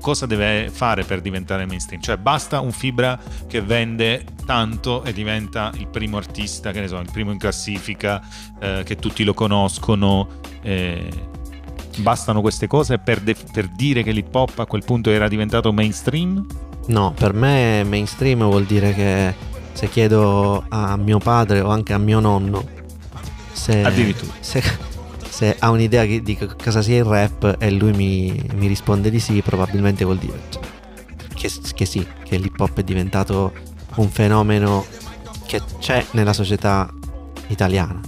cosa 0.00 0.26
deve 0.26 0.70
fare 0.72 1.02
per 1.02 1.20
diventare 1.20 1.66
mainstream? 1.66 2.00
Cioè, 2.00 2.18
basta 2.18 2.60
un 2.60 2.70
fibra 2.70 3.18
che 3.48 3.62
vende 3.62 4.24
tanto 4.46 5.02
e 5.02 5.12
diventa 5.12 5.72
il 5.74 5.88
primo 5.88 6.18
artista, 6.18 6.70
che 6.70 6.78
ne 6.80 6.86
so, 6.86 6.98
il 7.00 7.10
primo 7.10 7.32
in 7.32 7.38
classifica, 7.38 8.22
eh, 8.60 8.82
che 8.84 8.96
tutti 8.96 9.24
lo 9.24 9.34
conoscono. 9.34 10.28
eh, 10.62 11.30
bastano 11.98 12.40
queste 12.40 12.68
cose 12.68 12.98
per, 12.98 13.20
def- 13.20 13.50
per 13.52 13.66
dire 13.68 14.02
che 14.04 14.12
l'hip 14.12 14.32
hop 14.34 14.58
a 14.60 14.66
quel 14.66 14.82
punto 14.84 15.10
era 15.10 15.26
diventato 15.28 15.72
mainstream? 15.72 16.46
No, 16.86 17.12
per 17.12 17.32
me 17.34 17.84
mainstream 17.84 18.38
vuol 18.48 18.64
dire 18.64 18.94
che 18.94 19.34
se 19.72 19.88
chiedo 19.88 20.64
a 20.68 20.96
mio 20.96 21.18
padre 21.18 21.60
o 21.60 21.68
anche 21.70 21.92
a 21.92 21.98
mio 21.98 22.20
nonno 22.20 22.64
se, 23.52 23.84
se, 24.40 24.62
se 25.28 25.56
ha 25.58 25.70
un'idea 25.70 26.04
di 26.04 26.36
co- 26.36 26.54
cosa 26.62 26.82
sia 26.82 26.96
il 26.98 27.04
rap 27.04 27.56
e 27.58 27.70
lui 27.70 27.92
mi, 27.92 28.48
mi 28.54 28.66
risponde 28.66 29.10
di 29.10 29.20
sì, 29.20 29.40
probabilmente 29.42 30.04
vuol 30.04 30.18
dire 30.18 30.40
cioè, 30.50 30.62
che, 31.34 31.50
che 31.74 31.84
sì, 31.84 32.06
che 32.24 32.36
l'hip 32.36 32.58
hop 32.60 32.78
è 32.78 32.82
diventato 32.82 33.52
un 33.96 34.08
fenomeno 34.08 34.84
che 35.46 35.60
c'è 35.80 36.04
nella 36.12 36.32
società 36.32 36.90
italiana. 37.48 38.00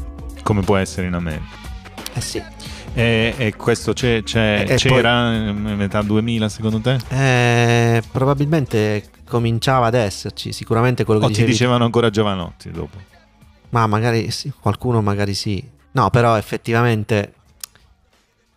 Come 0.43 0.63
può 0.63 0.77
essere 0.77 1.07
in 1.09 1.15
America? 1.15 1.45
Eh 2.15 2.21
sì. 2.21 2.43
E, 2.95 3.35
e 3.37 3.55
questo 3.57 3.93
c'è- 3.93 4.23
c'è- 4.23 4.65
E- 4.69 4.75
c'era 4.77 5.35
in 5.35 5.75
metà 5.77 6.01
2000 6.01 6.49
secondo 6.49 6.81
te? 6.81 6.99
Eh, 7.09 8.03
probabilmente 8.11 9.05
cominciava 9.27 9.87
ad 9.87 9.95
esserci, 9.95 10.53
sicuramente 10.53 11.05
quello 11.05 11.21
che 11.21 11.27
O 11.27 11.31
ti 11.31 11.45
dicevano 11.45 11.85
ancora 11.85 12.11
Giovanotti 12.11 12.71
dopo? 12.71 12.99
Ma 13.71 13.87
magari 13.87 14.31
sì, 14.31 14.53
qualcuno 14.59 15.03
magari 15.03 15.35
sì. 15.35 15.63
No, 15.93 16.11
però 16.11 16.37
effettivamente 16.37 17.35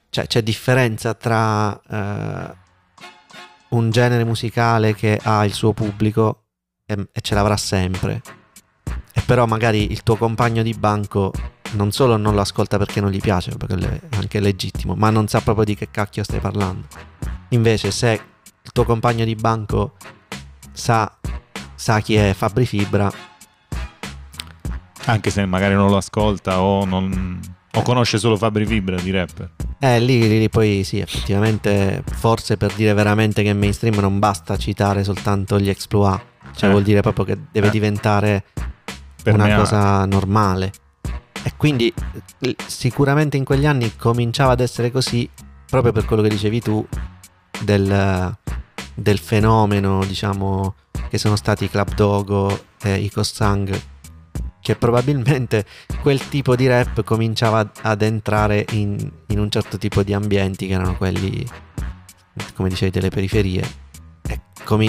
cioè, 0.10 0.28
c'è 0.28 0.42
differenza 0.42 1.14
tra 1.14 1.80
eh, 1.90 2.56
un 3.70 3.90
genere 3.90 4.24
musicale 4.24 4.96
che 4.96 5.20
ha 5.22 5.46
il 5.46 5.54
suo 5.54 5.74
pubblico 5.74 6.44
e, 6.86 7.08
e 7.12 7.22
ce 7.22 7.36
l'avrà 7.36 7.58
sempre. 7.58 8.22
E 9.14 9.22
però 9.26 9.46
magari 9.46 9.92
il 9.92 10.04
tuo 10.04 10.16
compagno 10.16 10.64
di 10.64 10.74
banco 10.74 11.32
non 11.72 11.92
solo 11.92 12.18
non 12.18 12.34
lo 12.34 12.42
ascolta 12.42 12.78
perché 12.78 13.02
non 13.02 13.12
gli 13.12 13.20
piace, 13.20 13.56
perché 13.58 13.76
è 14.10 14.16
anche 14.16 14.40
legittimo, 14.40 14.96
ma 14.96 15.10
non 15.10 15.28
sa 15.28 15.42
proprio 15.42 15.66
di 15.66 15.76
che 15.76 15.90
cacchio 15.92 16.24
stai 16.24 16.40
parlando. 16.40 16.88
Invece 17.50 17.92
se 17.92 18.22
il 18.62 18.72
tuo 18.72 18.84
compagno 18.84 19.26
di 19.26 19.36
banco 19.36 19.96
sa, 20.78 21.12
sa 21.76 22.00
chi 22.00 22.16
è 22.16 22.34
Fabri 22.34 22.66
Fibra, 22.66 23.12
Anche 25.06 25.30
se 25.30 25.46
magari 25.46 25.74
non 25.74 25.90
lo 25.90 25.96
ascolta 25.98 26.62
o, 26.62 26.84
non, 26.84 27.40
o 27.74 27.82
conosce 27.82 28.18
solo 28.18 28.36
Fabri 28.36 28.66
Fibra 28.66 28.98
di 29.00 29.10
rapper. 29.12 29.52
Eh, 29.80 30.00
lì, 30.02 30.20
lì- 30.20 30.40
lì 30.40 30.50
poi 30.50 30.84
sì, 30.84 31.00
effettivamente, 31.00 32.04
forse 32.14 32.58
per 32.58 32.74
dire 32.74 32.94
veramente 32.94 33.42
che 33.42 33.52
è 33.52 33.54
mainstream 33.54 33.96
non 34.00 34.20
basta 34.20 34.58
citare 34.58 35.04
soltanto 35.06 35.60
gli 35.60 35.70
exploit, 35.70 36.22
cioè 36.56 36.68
Eh. 36.68 36.72
vuol 36.72 36.84
dire 36.84 37.00
proprio 37.02 37.24
che 37.26 37.38
deve 37.52 37.68
Eh. 37.68 37.72
diventare 37.72 38.44
Per 39.24 39.34
una 39.34 39.56
cosa 39.56 40.06
normale. 40.06 40.72
E 41.44 41.54
quindi 41.56 41.94
sicuramente 42.66 43.38
in 43.38 43.46
quegli 43.46 43.66
anni 43.66 43.96
cominciava 43.96 44.52
ad 44.52 44.60
essere 44.60 44.92
così 44.92 45.30
proprio 45.70 45.94
per 45.94 46.04
quello 46.06 46.22
che 46.22 46.30
dicevi 46.30 46.60
tu 46.62 46.86
del, 47.62 48.36
del 49.00 49.20
fenomeno, 49.20 50.04
diciamo, 50.06 50.74
che 51.10 51.18
sono 51.20 51.36
stati 51.36 51.66
i 51.66 51.70
Club 51.70 51.94
Dogo 51.94 52.66
e 52.82 52.96
i 52.98 53.10
Kossang 53.12 53.80
che 54.60 54.76
probabilmente 54.76 55.66
quel 56.02 56.28
tipo 56.28 56.56
di 56.58 56.68
rap 56.68 57.04
cominciava 57.04 57.72
ad 57.84 58.02
entrare 58.02 58.66
in, 58.72 58.98
in 59.28 59.40
un 59.40 59.50
certo 59.50 59.78
tipo 59.78 60.04
di 60.04 60.14
ambienti 60.14 60.68
che 60.68 60.74
erano 60.74 60.98
quelli, 60.98 61.46
come 62.56 62.68
dicevi, 62.68 62.92
delle 62.92 63.10
periferie. 63.10 63.64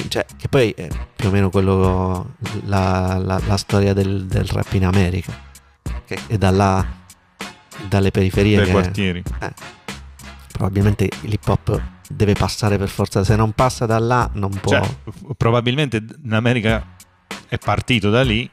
Cioè, 0.09 0.27
che 0.37 0.49
poi 0.49 0.71
è 0.73 0.89
più 1.15 1.29
o 1.29 1.31
meno 1.31 1.51
quello, 1.51 2.35
la, 2.65 3.19
la- 3.19 3.41
la 3.47 3.57
storia 3.57 3.93
del, 3.93 4.27
del 4.27 4.47
rap 4.47 4.73
in 4.73 4.85
America, 4.87 5.33
che 6.07 6.19
è 6.27 6.37
da 6.37 6.51
là, 6.51 6.85
dalle 7.87 8.11
periferie 8.11 8.57
dai 8.57 8.65
che 8.65 8.73
quartieri. 8.73 9.23
Probabilmente 10.59 11.09
l'hip 11.21 11.47
hop 11.47 11.81
deve 12.09 12.33
passare 12.33 12.79
per 12.79 12.89
forza, 12.89 13.23
se 13.23 13.37
non 13.37 13.53
passa 13.53 13.87
da 13.87 14.01
là 14.01 14.29
non 14.33 14.51
può... 14.51 14.73
Cioè, 14.73 14.91
probabilmente 15.37 16.05
in 16.25 16.33
America 16.33 16.85
è 17.49 17.59
partito 17.59 18.11
da 18.11 18.23
lì, 18.23 18.51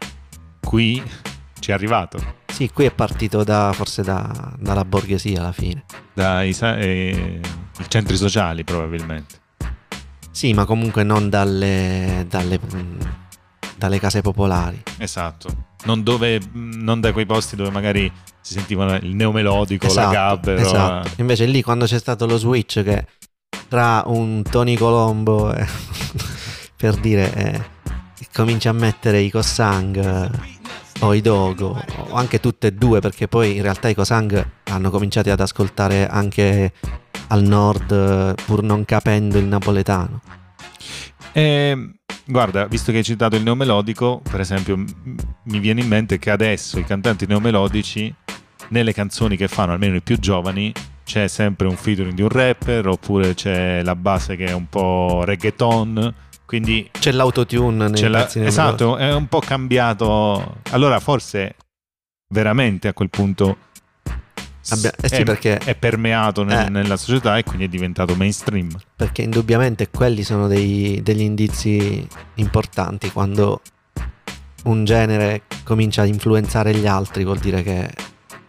qui 0.60 1.02
ci 1.60 1.72
è 1.72 1.74
arrivato. 1.74 2.44
Sì, 2.46 2.70
qui 2.72 2.86
è 2.86 2.92
partito 2.92 3.44
da, 3.44 3.74
forse 3.74 4.04
da- 4.04 4.54
dalla 4.60 4.86
borghesia 4.86 5.40
alla 5.40 5.52
fine. 5.52 5.84
Dai 6.14 6.56
eh, 6.62 7.42
centri 7.88 8.16
sociali 8.18 8.64
probabilmente. 8.64 9.42
Sì, 10.30 10.54
ma 10.54 10.66
comunque 10.66 11.02
non 11.02 11.28
dalle, 11.28 12.24
dalle, 12.30 12.60
dalle 13.76 14.00
case 14.00 14.22
popolari. 14.22 14.84
Esatto. 14.98 15.74
Non, 15.86 16.04
dove, 16.04 16.40
non 16.54 17.00
da 17.00 17.12
quei 17.14 17.26
posti 17.26 17.56
dove 17.56 17.70
magari 17.72 18.12
si 18.42 18.54
sentivano 18.54 18.96
il 18.96 19.16
neomelodico, 19.16 19.86
la 19.86 19.92
Esatto, 19.92 20.12
gabber. 20.12 20.58
o 20.58 20.62
esatto. 20.62 21.08
la- 21.08 21.14
Invece 21.18 21.46
lì 21.46 21.62
quando 21.62 21.86
c'è 21.86 21.98
stato 22.00 22.26
lo 22.26 22.38
switch 22.38 22.84
che 22.84 23.06
tra 23.68 24.04
un 24.08 24.42
Tony 24.44 24.76
Colombo 24.78 25.54
e, 25.54 25.66
per 26.76 26.96
dire 26.98 27.34
eh, 27.34 27.62
comincia 28.34 28.70
a 28.70 28.74
mettere 28.74 29.20
i 29.20 29.30
Kossang 29.32 29.96
eh, 29.98 30.30
o 31.00 31.14
i 31.14 31.22
Dogo 31.22 31.82
o 32.10 32.14
anche 32.16 32.40
tutte 32.40 32.68
e 32.68 32.74
due 32.74 33.00
perché 33.00 33.28
poi 33.28 33.56
in 33.56 33.62
realtà 33.62 33.88
i 33.90 33.96
Kossang 33.96 34.46
hanno 34.66 34.90
cominciato 34.90 35.32
ad 35.32 35.40
ascoltare 35.40 36.08
anche 36.08 36.74
al 37.28 37.44
nord 37.44 37.92
eh, 37.92 38.36
pur 38.46 38.62
non 38.64 38.86
capendo 38.86 39.38
il 39.38 39.46
napoletano. 39.46 40.22
Eh, 41.38 41.90
guarda, 42.26 42.66
visto 42.66 42.94
che 42.94 43.00
hai 43.00 43.04
citato 43.04 43.36
il 43.36 43.44
neomelodico, 43.44 44.22
per 44.30 44.40
esempio, 44.40 44.78
m- 44.78 44.86
mi 45.44 45.60
viene 45.60 45.82
in 45.82 45.88
mente 45.88 46.18
che 46.18 46.32
adesso 46.32 46.80
i 46.80 46.86
cantanti 46.86 47.26
neomelodici, 47.26 48.14
nelle 48.70 48.94
canzoni 48.94 49.36
che 49.36 49.50
fanno, 49.50 49.74
almeno 49.74 49.98
i 49.98 50.02
più 50.02 50.18
giovani, 50.18 50.72
c'è 51.04 51.28
sempre 51.28 51.68
un 51.68 51.76
featuring 51.76 52.14
di 52.16 52.22
un 52.22 52.30
rapper, 52.30 52.88
oppure 52.88 53.34
c'è 53.34 53.84
la 53.84 53.96
base 53.98 54.38
che 54.38 54.46
è 54.46 54.54
un 54.54 54.70
po' 54.70 55.24
reggaeton, 55.26 56.14
quindi 56.46 56.90
C'è 56.98 57.12
l'autotune 57.12 57.88
nei 57.90 57.94
c'è 57.94 58.08
la- 58.08 58.32
esatto, 58.34 58.96
è 58.96 59.14
un 59.14 59.28
po' 59.28 59.40
cambiato. 59.40 60.62
Allora 60.72 61.02
forse 61.02 61.56
veramente 62.30 62.88
a 62.88 62.94
quel 62.94 63.10
punto 63.10 63.58
Abbia- 64.70 64.94
eh 65.00 65.08
sì, 65.08 65.16
è, 65.16 65.24
perché- 65.24 65.58
è 65.60 65.76
permeato 65.76 66.44
nel- 66.44 66.66
Eh. 66.66 66.70
nella 66.70 66.98
società 66.98 67.38
e 67.38 67.44
quindi 67.44 67.66
è 67.66 67.68
diventato 67.68 68.16
mainstream. 68.16 68.70
perché 68.96 69.22
indubbiamente 69.22 69.90
quelli 69.90 70.24
sono 70.24 70.48
dei- 70.48 71.02
degli 71.04 71.22
indizi 71.22 72.08
importanti 72.36 73.12
quando 73.12 73.62
un 74.66 74.84
genere 74.84 75.44
comincia 75.64 76.02
a 76.02 76.06
influenzare 76.06 76.74
gli 76.74 76.88
altri 76.88 77.24
vuol 77.24 77.38
dire 77.38 77.62
che 77.62 77.86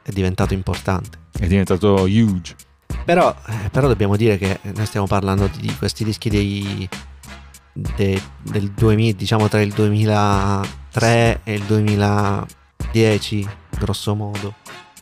è 0.03 0.11
diventato 0.13 0.55
importante 0.55 1.19
È 1.39 1.47
diventato 1.47 1.95
huge. 2.05 2.55
però, 3.05 3.35
eh, 3.49 3.69
però 3.71 3.87
dobbiamo 3.89 4.17
dire 4.17 4.39
che 4.39 4.59
noi 4.75 4.87
stiamo 4.87 5.07
parlando 5.07 5.49
di, 5.49 5.61
di 5.67 5.75
questi 5.77 6.05
dischi 6.05 6.31
dei, 6.31 6.89
de- 7.75 8.23
del 8.41 8.71
2000 8.71 9.13
diciamo 9.15 9.49
tra 9.49 9.61
il 9.61 9.73
2003 9.75 11.41
e 11.45 11.53
il 11.53 11.63
2010 11.65 13.47
grosso 13.79 14.15
modo 14.15 14.55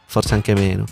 forse 0.06 0.34
anche 0.34 0.54
meno 0.54 0.84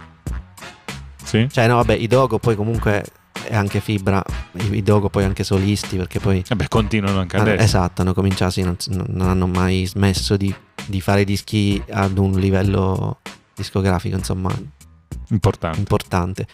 Sì? 1.32 1.48
cioè 1.50 1.66
no 1.66 1.76
vabbè 1.76 1.94
i 1.94 2.06
Dogo 2.06 2.38
poi 2.38 2.54
comunque 2.56 3.04
è 3.44 3.54
anche 3.54 3.80
Fibra 3.80 4.22
i, 4.70 4.82
Dogo 4.82 5.08
poi 5.08 5.24
anche 5.24 5.44
solisti 5.44 5.96
perché 5.96 6.20
poi 6.20 6.44
Vabbè, 6.46 6.68
continuano 6.68 7.20
anche 7.20 7.36
hanno- 7.36 7.48
adesso. 7.48 7.64
esatto 7.64 8.02
hanno 8.02 8.12
cominciato 8.12 8.50
sì, 8.52 8.62
non, 8.62 8.76
non 9.08 9.28
hanno 9.28 9.46
mai 9.46 9.86
smesso 9.86 10.36
di, 10.36 10.54
di 10.86 11.00
fare 11.00 11.24
dischi 11.24 11.82
ad 11.90 12.18
un 12.18 12.32
livello 12.32 13.20
discografico 13.54 14.16
insomma 14.16 14.50
Importante. 15.30 15.78
importante 15.78 16.46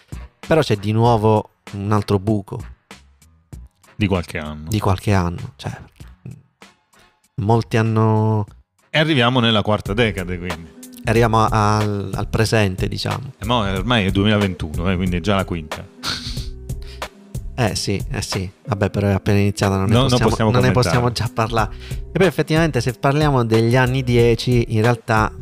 però 0.47 0.61
c'è 0.61 0.77
di 0.77 0.93
nuovo 0.93 1.51
un 1.73 1.91
altro 1.93 2.19
buco 2.21 2.59
Di 3.97 4.07
qualche 4.07 4.39
anno. 4.39 4.69
di 4.69 4.79
qualche 4.79 5.13
anno 5.13 5.53
cioè 5.57 5.77
molti 7.37 7.77
hanno 7.77 8.47
E 8.91 8.99
arriviamo 8.99 9.41
nella 9.41 9.63
quarta 9.63 9.93
decade, 9.95 10.39
quindi. 10.39 10.77
Arriviamo 11.09 11.45
a- 11.45 11.77
al, 11.79 12.11
al 12.15 12.29
presente 12.29 12.89
diciamo 12.89 13.33
E 13.39 13.45
mo 13.47 13.59
ormai 13.59 14.07
è 14.07 14.11
2021, 14.11 14.91
eh, 14.91 14.97
quindi 14.97 15.17
è 15.17 15.21
già 15.21 15.35
la 15.37 15.45
quinta. 15.45 15.87
Eh 17.61 17.75
sì, 17.75 18.01
eh 18.13 18.23
sì, 18.23 18.49
vabbè 18.67 18.89
però 18.89 19.09
è 19.09 19.13
appena 19.15 19.41
iniziata, 19.41 19.75
non 19.79 19.87
ne, 19.87 19.93
No, 19.95 19.99
non 20.03 20.11
possiamo, 20.11 20.29
possiamo 20.31 20.51
non 20.53 20.63
ne 20.63 20.71
possiamo 20.71 21.11
già 21.11 21.29
parlare. 21.35 21.75
E 22.13 22.17
poi 22.17 22.29
effettivamente 22.29 22.81
se 22.81 22.93
parliamo 22.93 23.45
degli 23.45 23.75
anni 23.75 24.05
10, 24.05 24.67
in 24.77 24.81
realtà 24.83 25.35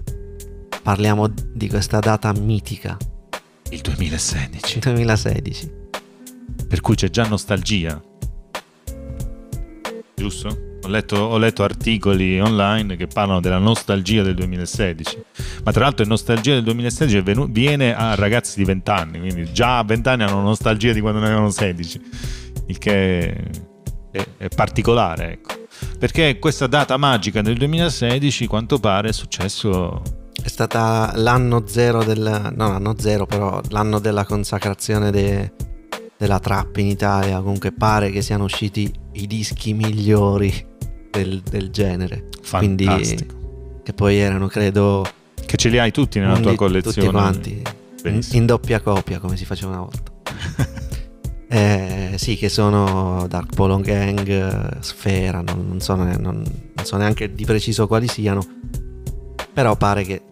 parliamo 0.83 1.29
di 1.29 1.69
questa 1.69 1.99
data 1.99 2.33
mitica, 2.33 2.97
Il 3.69 3.83
2016. 3.83 4.79
2016. 4.79 5.71
Per 6.67 6.81
cui 6.81 6.95
c'è 6.95 7.11
già 7.11 7.27
nostalgia. 7.27 8.01
giusto? 10.15 10.66
Ho 10.87 10.89
letto, 10.89 11.17
ho 11.17 11.37
letto, 11.37 11.65
articoli 11.65 12.41
online 12.41 12.95
che 12.95 13.09
parlano 13.09 13.41
della 13.41 13.59
nostalgia 13.59 14.23
del 14.23 14.37
2016, 14.37 15.25
ma 15.65 15.73
tra 15.73 15.83
l'altro 15.83 16.05
è 16.05 16.09
nostalgia 16.09 16.55
del 16.55 16.63
2016 16.63 17.21
venu- 17.23 17.51
viene 17.51 17.93
a 17.93 18.15
ragazzi 18.15 18.57
di 18.57 18.65
20 18.65 18.91
anni, 18.93 19.19
quindi 19.19 19.53
già 19.53 19.79
a 19.79 19.83
20 19.83 20.09
anni 20.09 20.23
hanno 20.23 20.43
nostalgia 20.43 20.93
di 20.93 21.01
quando 21.01 21.19
ne 21.19 21.27
avevano 21.27 21.51
16, 21.51 22.01
il 22.69 22.79
che 22.79 23.31
è, 24.13 24.27
è 24.37 24.49
particolare, 24.55 25.33
ecco. 25.33 25.67
Perché 25.99 26.39
questa 26.39 26.69
data 26.69 26.97
magica 26.97 27.43
del 27.43 27.57
2016, 27.57 28.47
quanto 28.47 28.79
pare, 28.79 29.09
è 29.09 29.13
successo 29.13 30.01
è 30.41 30.49
stata 30.49 31.11
l'anno 31.17 31.65
zero 31.67 32.05
del... 32.05 32.53
no, 32.55 32.69
l'anno 32.69 32.95
zero 32.97 33.27
però, 33.27 33.61
l'anno 33.71 33.99
della 33.99 34.25
consacrazione 34.25 35.11
de, 35.11 35.53
della 36.17 36.39
trap 36.39 36.77
in 36.77 36.87
Italia. 36.87 37.41
Comunque 37.41 37.73
pare 37.73 38.11
che 38.11 38.23
siano 38.23 38.45
usciti 38.45 38.89
i 39.15 39.27
dischi 39.27 39.75
migliori 39.75 40.75
del, 41.17 41.41
del 41.41 41.71
genere. 41.71 42.29
Fantastico. 42.43 43.35
Quindi, 43.35 43.81
che 43.83 43.93
poi 43.93 44.17
erano, 44.19 44.47
credo... 44.47 45.07
Che 45.45 45.57
ce 45.57 45.69
li 45.69 45.79
hai 45.79 45.93
tutti 45.93 46.19
nella 46.19 46.39
tua 46.39 46.55
collezione. 46.55 47.09
Tutti 47.09 47.09
quanti. 47.09 47.63
In, 48.05 48.21
in, 48.33 48.47
doppia 48.47 48.81
copia, 48.81 49.19
come 49.19 49.37
si 49.37 49.45
faceva 49.45 49.73
una 49.73 49.81
volta. 49.81 50.13
eh, 51.49 52.15
sì, 52.17 52.37
che 52.37 52.49
sono 52.49 53.27
Dark 53.29 53.55
Polo 53.55 53.79
Gang, 53.79 54.81
Sfera, 54.81 55.41
non, 55.41 55.67
non, 55.69 55.81
so, 55.81 55.95
non, 55.95 56.19
non 56.19 56.85
so 56.85 56.97
neanche 56.97 57.33
di 57.33 57.45
preciso 57.45 57.87
quali 57.87 58.09
siano. 58.09 58.45
Però 59.53 59.77
pare 59.77 60.03
che 60.03 60.23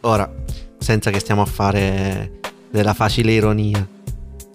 ora, 0.00 0.30
senza 0.78 1.10
che 1.10 1.18
stiamo 1.20 1.42
a 1.42 1.46
fare 1.46 2.40
della 2.70 2.94
facile 2.94 3.32
ironia 3.32 3.86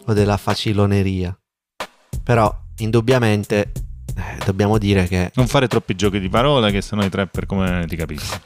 o 0.05 0.13
della 0.13 0.37
faciloneria, 0.37 1.37
però 2.23 2.53
indubbiamente 2.77 3.71
eh, 4.17 4.37
dobbiamo 4.45 4.77
dire 4.77 5.07
che... 5.07 5.31
Non 5.35 5.47
fare 5.47 5.67
troppi 5.67 5.95
giochi 5.95 6.19
di 6.19 6.29
parola 6.29 6.69
che 6.69 6.81
sennò 6.81 7.03
i 7.03 7.09
trapper 7.09 7.45
come 7.45 7.85
ti 7.87 7.95
capisco. 7.95 8.39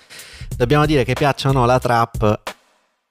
dobbiamo 0.56 0.86
dire 0.86 1.04
che 1.04 1.14
piacciono 1.14 1.66
la 1.66 1.80
trap 1.80 2.42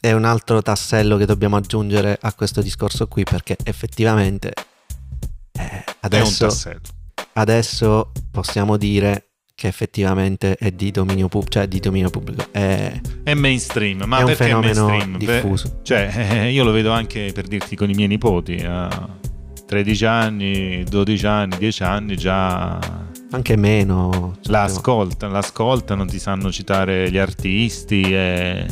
è 0.01 0.13
un 0.13 0.25
altro 0.25 0.63
tassello 0.63 1.17
che 1.17 1.27
dobbiamo 1.27 1.57
aggiungere 1.57 2.17
a 2.21 2.33
questo 2.33 2.63
discorso 2.63 3.09
qui 3.09 3.25
perché 3.25 3.57
effettivamente 3.65 4.53
eh, 5.53 5.85
adesso, 6.01 6.49
adesso 7.33 8.13
possiamo 8.31 8.77
dire 8.77 9.25
che 9.59 9.67
effettivamente 9.67 10.55
è 10.55 10.71
di 10.71 10.93
dominio, 10.93 11.27
pub- 11.27 11.49
cioè 11.49 11.67
di 11.67 11.81
dominio 11.81 12.11
pubblico. 12.11 12.47
È, 12.53 13.01
è 13.25 13.35
mainstream, 13.35 14.05
ma 14.05 14.21
è 14.21 14.23
un 14.23 14.35
fenomeno 14.37 14.87
mainstream? 14.87 15.19
diffuso. 15.19 15.81
cioè, 15.83 16.13
eh, 16.15 16.51
io 16.55 16.63
lo 16.63 16.71
vedo 16.71 16.93
anche 16.93 17.33
per 17.35 17.49
dirti 17.49 17.75
con 17.75 17.91
i 17.91 17.95
miei 17.95 18.07
nipoti, 18.07 18.65
a 18.65 19.18
13 19.69 20.05
anni, 20.07 20.83
12 20.83 21.27
anni, 21.27 21.57
10 21.59 21.83
anni 21.83 22.17
già... 22.17 22.79
Anche 23.31 23.55
meno. 23.57 24.39
Cioè, 24.41 24.51
l'ascoltano, 24.53 25.33
l'ascoltano, 25.35 26.07
ti 26.07 26.19
sanno 26.19 26.51
citare 26.51 27.11
gli 27.11 27.19
artisti 27.19 28.01
e, 28.01 28.67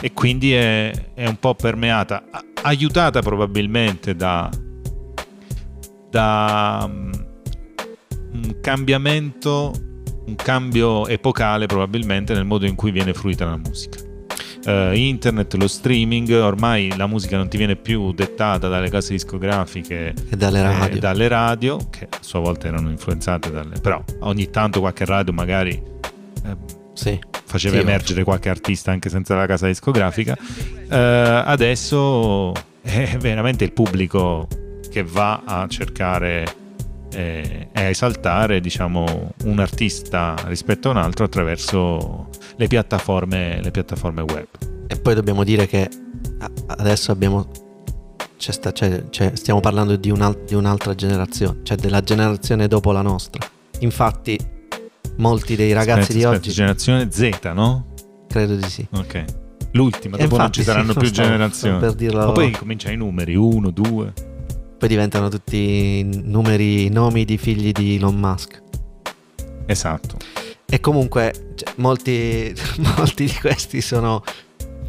e 0.00 0.12
quindi 0.12 0.52
è, 0.52 0.92
è, 1.14 1.26
un 1.26 1.36
po' 1.36 1.56
permeata, 1.56 2.22
aiutata 2.62 3.20
probabilmente 3.22 4.14
da... 4.14 4.48
da 6.08 6.88
um, 6.88 7.10
un 8.32 8.56
cambiamento 8.60 9.72
un 10.26 10.36
cambio 10.36 11.08
epocale 11.08 11.66
probabilmente 11.66 12.34
nel 12.34 12.44
modo 12.44 12.64
in 12.64 12.76
cui 12.76 12.92
viene 12.92 13.12
fruita 13.12 13.46
la 13.46 13.56
musica. 13.56 14.09
Uh, 14.70 14.96
internet, 14.96 15.54
lo 15.54 15.68
streaming, 15.68 16.30
ormai 16.30 16.96
la 16.96 17.06
musica 17.06 17.36
non 17.36 17.48
ti 17.48 17.56
viene 17.56 17.76
più 17.76 18.12
dettata 18.12 18.68
dalle 18.68 18.88
case 18.90 19.12
discografiche 19.12 20.14
e 20.30 20.36
dalle 20.36 20.62
radio, 20.62 20.96
eh, 20.96 20.98
dalle 20.98 21.28
radio 21.28 21.78
che 21.90 22.06
a 22.10 22.18
sua 22.20 22.40
volta 22.40 22.68
erano 22.68 22.90
influenzate 22.90 23.50
dalle... 23.50 23.80
però 23.80 24.02
ogni 24.20 24.50
tanto 24.50 24.80
qualche 24.80 25.04
radio 25.04 25.32
magari 25.32 25.70
eh, 25.72 26.56
sì. 26.92 27.18
faceva 27.44 27.76
sì, 27.76 27.80
emergere 27.80 28.24
qualche 28.24 28.48
artista 28.48 28.90
anche 28.90 29.08
senza 29.08 29.34
la 29.34 29.46
casa 29.46 29.66
discografica. 29.66 30.36
Uh, 30.38 30.86
adesso 31.44 32.52
è 32.82 33.16
veramente 33.18 33.64
il 33.64 33.72
pubblico 33.72 34.48
che 34.90 35.02
va 35.02 35.42
a 35.44 35.68
cercare 35.68 36.59
e, 37.12 37.68
e 37.72 37.82
esaltare 37.82 38.60
diciamo, 38.60 39.32
un 39.44 39.58
artista 39.58 40.34
rispetto 40.46 40.88
a 40.88 40.92
un 40.92 40.96
altro 40.98 41.24
attraverso 41.24 42.28
le 42.56 42.66
piattaforme, 42.66 43.60
le 43.62 43.70
piattaforme 43.70 44.22
web. 44.22 44.46
E 44.86 44.96
poi 44.96 45.14
dobbiamo 45.14 45.44
dire 45.44 45.66
che 45.66 45.88
adesso 46.66 47.12
abbiamo 47.12 47.48
c'è 48.36 48.52
sta, 48.52 48.72
c'è, 48.72 49.08
c'è, 49.10 49.32
stiamo 49.34 49.60
parlando 49.60 49.96
di, 49.96 50.10
un, 50.10 50.36
di, 50.46 50.54
un'altra 50.54 50.94
generazione, 50.94 51.58
cioè 51.62 51.76
della 51.76 52.00
generazione 52.00 52.68
dopo 52.68 52.90
la 52.90 53.02
nostra. 53.02 53.46
Infatti, 53.80 54.38
molti 55.16 55.56
dei 55.56 55.72
ragazzi 55.72 56.00
aspetta, 56.00 56.18
di 56.18 56.24
aspetta, 56.24 56.40
oggi. 56.40 56.50
Generazione 56.50 57.08
Z, 57.10 57.50
no? 57.54 57.86
Credo 58.26 58.54
di 58.56 58.68
sì. 58.68 58.86
Ok. 58.92 59.24
L'ultima, 59.72 60.16
dopo 60.16 60.34
infatti, 60.34 60.40
non 60.40 60.52
ci 60.52 60.62
saranno 60.62 60.92
sì, 60.92 60.98
più 60.98 61.10
generazioni. 61.12 61.94
Ma 62.12 62.32
poi 62.32 62.50
comincia 62.52 62.90
i 62.90 62.96
numeri: 62.96 63.34
1, 63.34 63.70
2 63.70 64.12
poi 64.80 64.88
diventano 64.88 65.28
tutti 65.28 66.02
numeri, 66.22 66.88
nomi 66.88 67.26
di 67.26 67.36
figli 67.36 67.70
di 67.70 67.96
Elon 67.96 68.18
Musk. 68.18 68.62
Esatto. 69.66 70.16
E 70.64 70.80
comunque 70.80 71.52
cioè, 71.54 71.74
molti, 71.76 72.50
molti 72.96 73.26
di 73.26 73.34
questi 73.42 73.82
sono, 73.82 74.24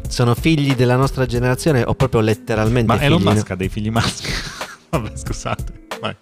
sono, 0.08 0.34
figli 0.34 0.74
della 0.74 0.96
nostra 0.96 1.26
generazione 1.26 1.82
o 1.82 1.94
proprio 1.94 2.22
letteralmente 2.22 2.90
Ma 2.90 2.96
figli. 2.96 3.04
Elon 3.04 3.22
Musk 3.22 3.50
ha 3.50 3.54
dei 3.54 3.68
figli 3.68 3.90
maschi? 3.90 4.30
Vabbè, 4.88 5.10
scusate. 5.14 5.86
Vai. 6.00 6.16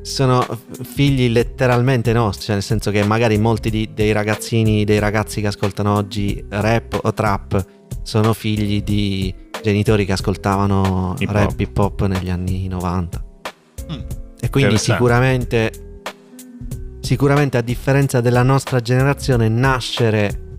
Sono 0.00 0.46
figli 0.82 1.28
letteralmente 1.28 2.14
nostri, 2.14 2.46
cioè 2.46 2.54
nel 2.54 2.64
senso 2.64 2.90
che 2.90 3.04
magari 3.04 3.36
molti 3.36 3.68
di, 3.68 3.90
dei 3.92 4.12
ragazzini, 4.12 4.84
dei 4.84 4.98
ragazzi 4.98 5.42
che 5.42 5.48
ascoltano 5.48 5.94
oggi 5.94 6.42
rap 6.48 6.98
o 7.02 7.12
trap 7.12 7.62
sono 8.02 8.32
figli 8.32 8.82
di 8.82 9.34
genitori 9.62 10.04
che 10.04 10.12
ascoltavano 10.12 11.14
hip 11.18 11.30
rap 11.30 11.58
hip 11.58 11.78
hop 11.78 12.06
negli 12.06 12.28
anni 12.30 12.68
90. 12.68 13.24
Mm. 13.92 14.00
E 14.40 14.50
quindi 14.50 14.76
sicuramente, 14.76 16.00
sicuramente 17.00 17.56
a 17.56 17.62
differenza 17.62 18.20
della 18.20 18.42
nostra 18.42 18.80
generazione, 18.80 19.48
nascere 19.48 20.58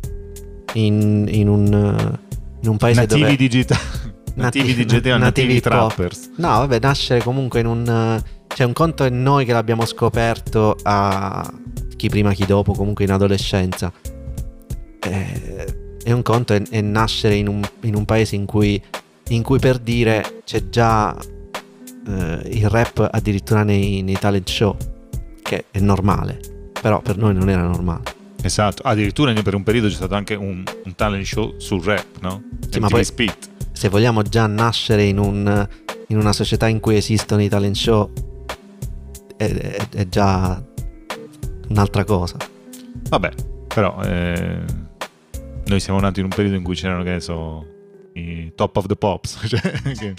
in, 0.74 1.28
in, 1.30 1.50
un, 1.50 2.18
in 2.62 2.70
un, 2.70 2.78
paese 2.78 3.02
nativi 3.02 3.22
dove... 3.22 3.36
Digitali. 3.36 3.82
Nativi, 4.36 4.70
nativi 4.70 4.86
digitali, 4.86 5.20
nativi, 5.20 5.48
nativi 5.48 5.60
trappers. 5.60 6.32
No, 6.38 6.48
vabbè, 6.48 6.80
nascere 6.80 7.22
comunque 7.22 7.60
in 7.60 7.68
un... 7.68 8.24
Cioè 8.48 8.66
un 8.66 8.74
conto 8.74 9.04
è 9.04 9.10
noi 9.10 9.46
che 9.46 9.54
l'abbiamo 9.54 9.86
scoperto 9.86 10.76
a 10.82 11.52
chi 11.96 12.10
prima 12.10 12.34
chi 12.34 12.46
dopo, 12.46 12.74
comunque 12.74 13.04
in 13.04 13.12
adolescenza. 13.12 13.92
Eh, 15.02 15.83
e 16.04 16.12
un 16.12 16.22
conto 16.22 16.54
è, 16.54 16.62
è 16.70 16.82
nascere 16.82 17.36
in 17.36 17.48
un, 17.48 17.62
in 17.82 17.96
un, 17.96 18.06
paese 18.06 18.36
in 18.36 18.46
cui, 18.46 18.82
in 19.30 19.44
cui 19.44 19.60
per 19.60 19.80
dire 19.80 20.42
c'è 20.46 20.70
già 20.70 21.16
eh, 21.16 22.42
il 22.52 22.70
rap 22.70 23.08
addirittura 23.12 23.64
nei, 23.64 24.02
nei 24.02 24.18
talent 24.18 24.50
show, 24.50 24.76
che 25.42 25.66
è 25.72 25.80
normale, 25.80 26.40
però 26.80 27.02
per 27.02 27.18
noi 27.18 27.34
non 27.34 27.50
era 27.50 27.64
normale. 27.64 28.22
Esatto, 28.42 28.82
addirittura 28.84 29.32
per 29.42 29.56
un 29.56 29.64
periodo 29.64 29.88
c'è 29.88 29.96
stato 29.96 30.16
anche 30.16 30.36
un, 30.36 30.64
un 30.84 30.96
talent 30.96 31.26
show 31.26 31.58
sul 31.58 31.82
rap, 31.82 32.06
no? 32.20 32.44
Sì, 32.70 32.80
ma 32.80 32.90
poi, 32.90 33.06
Spit. 33.06 33.50
se 33.72 33.88
vogliamo 33.88 34.22
già 34.22 34.48
nascere 34.48 35.04
in, 35.04 35.18
un, 35.18 35.68
in, 36.08 36.18
una 36.18 36.34
società 36.34 36.68
in 36.68 36.82
cui 36.82 36.98
esistono 36.98 37.42
i 37.42 37.48
talent 37.48 37.76
show, 37.76 38.12
è, 39.38 39.46
è, 39.46 39.88
è 39.90 40.10
già 40.10 40.62
un'altra 41.70 42.04
cosa. 42.04 42.36
Vabbè, 43.08 43.32
però 43.68 44.02
eh, 44.04 44.83
noi 45.66 45.80
siamo 45.80 46.00
nati 46.00 46.20
in 46.20 46.26
un 46.26 46.32
periodo 46.32 46.56
in 46.56 46.64
cui 46.64 46.76
c'erano, 46.76 47.04
che 47.04 47.12
ne 47.12 47.20
so, 47.20 47.66
i 48.14 48.52
top 48.56 48.78
of 48.78 48.86
the 48.88 48.96
pops. 48.96 49.40
Cioè, 49.48 49.82
che... 49.82 50.14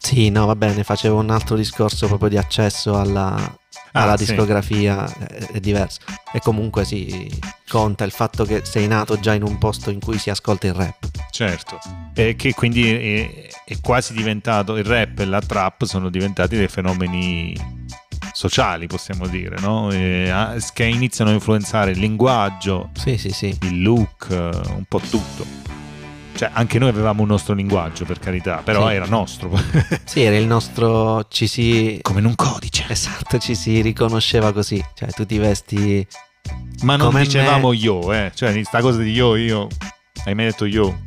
Sì, 0.00 0.30
no, 0.30 0.46
va 0.46 0.54
bene, 0.54 0.84
facevo 0.84 1.18
un 1.18 1.30
altro 1.30 1.56
discorso 1.56 2.06
proprio 2.06 2.28
di 2.28 2.38
accesso 2.38 2.98
alla, 2.98 3.34
ah, 3.34 3.58
alla 3.92 4.16
discografia, 4.16 5.06
sì. 5.06 5.18
è, 5.18 5.46
è, 5.52 5.60
diverso. 5.60 6.00
E 6.32 6.38
comunque 6.38 6.84
sì, 6.84 7.28
conta 7.68 8.04
il 8.04 8.12
fatto 8.12 8.44
che 8.44 8.64
sei 8.64 8.86
nato 8.86 9.18
già 9.18 9.34
in 9.34 9.42
un 9.42 9.58
posto 9.58 9.90
in 9.90 10.00
cui 10.00 10.16
si 10.18 10.30
ascolta 10.30 10.68
il 10.68 10.74
rap. 10.74 11.08
Certo, 11.30 11.78
e 12.14 12.36
che 12.36 12.54
quindi 12.54 12.90
è, 12.90 13.48
è 13.64 13.76
quasi 13.82 14.12
diventato, 14.12 14.76
il 14.76 14.84
rap 14.84 15.18
e 15.18 15.24
la 15.24 15.40
trap 15.40 15.84
sono 15.84 16.08
diventati 16.10 16.56
dei 16.56 16.68
fenomeni 16.68 17.77
sociali, 18.38 18.86
possiamo 18.86 19.26
dire, 19.26 19.58
no? 19.58 19.90
e, 19.90 20.32
che 20.72 20.84
iniziano 20.84 21.32
a 21.32 21.34
influenzare 21.34 21.90
il 21.90 21.98
linguaggio, 21.98 22.90
sì, 22.92 23.18
sì, 23.18 23.30
sì. 23.30 23.58
il 23.62 23.82
look, 23.82 24.28
un 24.30 24.84
po' 24.86 25.00
tutto. 25.00 25.44
Cioè, 26.36 26.50
anche 26.52 26.78
noi 26.78 26.90
avevamo 26.90 27.22
un 27.22 27.28
nostro 27.28 27.52
linguaggio, 27.54 28.04
per 28.04 28.20
carità, 28.20 28.58
però 28.62 28.90
era 28.90 29.06
nostro. 29.06 29.50
sì, 30.04 30.20
era 30.20 30.36
il 30.36 30.46
nostro, 30.46 31.26
ci 31.28 31.48
si... 31.48 31.98
Come 32.00 32.20
in 32.20 32.26
un 32.26 32.36
codice. 32.36 32.84
Esatto, 32.88 33.38
ci 33.38 33.56
si 33.56 33.80
riconosceva 33.80 34.52
così, 34.52 34.80
cioè 34.94 35.10
tu 35.10 35.26
ti 35.26 35.38
vesti... 35.38 36.06
Ma 36.82 36.94
non 36.94 37.12
dicevamo 37.12 37.70
me... 37.70 37.76
io, 37.76 38.12
eh, 38.12 38.30
cioè 38.36 38.52
questa 38.52 38.80
cosa 38.80 39.00
di 39.00 39.10
io, 39.10 39.34
io, 39.34 39.66
hai 40.26 40.36
mai 40.36 40.44
detto 40.44 40.64
io? 40.64 41.06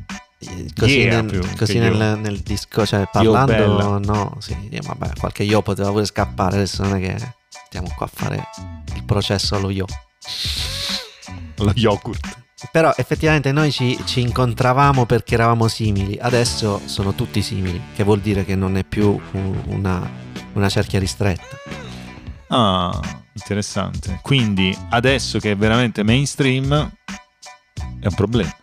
Così, 0.75 0.99
yeah, 0.99 1.21
nel, 1.21 1.55
così 1.55 1.77
nel, 1.77 2.19
nel, 2.19 2.39
disco, 2.39 2.85
cioè 2.85 3.07
parlando, 3.11 3.99
no, 3.99 4.37
sì, 4.39 4.55
vabbè, 4.81 5.11
qualche 5.19 5.43
io 5.43 5.61
poteva 5.61 5.91
pure 5.91 6.05
scappare, 6.05 6.55
adesso 6.55 6.83
non 6.83 6.95
è 6.95 6.99
che 6.99 7.33
stiamo 7.65 7.93
qua 7.95 8.05
a 8.07 8.11
fare 8.11 8.47
il 8.95 9.03
processo 9.03 9.55
allo 9.55 9.69
yo. 9.69 9.85
Lo 11.57 11.71
yogurt. 11.75 12.39
Però 12.71 12.93
effettivamente 12.95 13.51
noi 13.51 13.71
ci, 13.71 13.99
ci 14.05 14.21
incontravamo 14.21 15.05
perché 15.05 15.33
eravamo 15.33 15.67
simili, 15.67 16.17
adesso 16.19 16.81
sono 16.85 17.13
tutti 17.13 17.41
simili, 17.41 17.81
che 17.95 18.03
vuol 18.03 18.19
dire 18.19 18.45
che 18.45 18.55
non 18.55 18.77
è 18.77 18.83
più 18.83 19.19
un- 19.31 19.61
una, 19.65 20.07
una 20.53 20.69
cerchia 20.69 20.99
ristretta. 20.99 21.57
Ah, 22.49 22.99
interessante. 23.33 24.19
Quindi 24.21 24.77
adesso 24.89 25.39
che 25.39 25.51
è 25.51 25.55
veramente 25.55 26.03
mainstream 26.03 26.91
è 27.99 28.07
un 28.07 28.15
problema. 28.15 28.55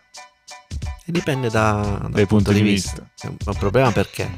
Dipende 1.11 1.49
da, 1.49 1.99
dal 2.11 2.27
punto 2.27 2.27
punti 2.27 2.53
di 2.53 2.63
di 2.63 2.69
vista. 2.69 3.03
È 3.19 3.27
un, 3.27 3.37
è 3.45 3.49
un 3.49 3.55
problema 3.57 3.91
perché 3.93 4.31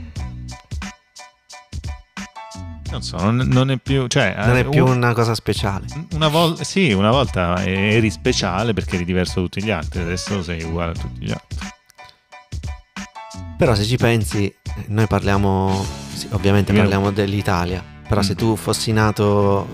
Non 2.91 3.03
so, 3.03 3.16
non, 3.18 3.37
non 3.37 3.71
è 3.71 3.77
più... 3.79 4.07
Cioè, 4.09 4.35
non 4.37 4.57
è 4.57 4.61
eh, 4.61 4.68
più 4.68 4.85
un- 4.85 4.97
una 4.97 5.12
cosa 5.12 5.35
speciale. 5.35 5.87
Una 6.12 6.29
volta, 6.29 6.64
sì, 6.64 6.93
una 6.93 7.11
volta 7.11 7.64
eri 7.64 8.11
speciale 8.11 8.73
perché 8.73 8.97
eri 8.97 9.05
diverso 9.05 9.35
da 9.41 9.47
tutti 9.47 9.62
gli 9.64 9.71
altri, 9.71 10.01
adesso 10.01 10.43
sei 10.43 10.62
uguale 10.64 10.93
a 10.93 10.95
tutti 10.95 11.25
gli 11.25 11.31
altri. 11.31 11.68
Però 13.57 13.75
se 13.75 13.85
ci 13.85 13.97
pensi, 13.97 14.53
noi 14.89 15.07
parliamo, 15.07 15.85
sì, 16.14 16.29
ovviamente 16.33 16.73
Io- 16.73 16.79
parliamo 16.79 17.11
dell'Italia, 17.12 17.83
però 18.09 18.23
se 18.23 18.33
Mm. 18.33 18.37
tu 18.37 18.57
fossi 18.57 18.91
nato 18.93 19.68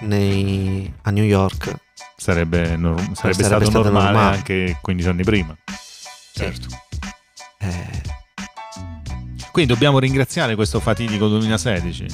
nei- 0.00 0.92
a 1.02 1.10
New 1.10 1.24
York, 1.24 1.74
Sarebbe, 2.16 2.76
nor- 2.76 2.98
sarebbe, 3.00 3.14
sarebbe 3.14 3.42
stato, 3.44 3.64
stato 3.64 3.82
normale, 3.84 4.12
normale. 4.12 4.36
anche 4.36 4.78
15 4.82 5.08
anni 5.08 5.22
prima. 5.24 5.56
Certo. 6.34 6.66
eh, 7.60 8.00
Quindi 9.52 9.72
dobbiamo 9.72 9.98
ringraziare 9.98 10.54
questo 10.54 10.80
fatidico 10.80 11.28
2016. 11.28 12.06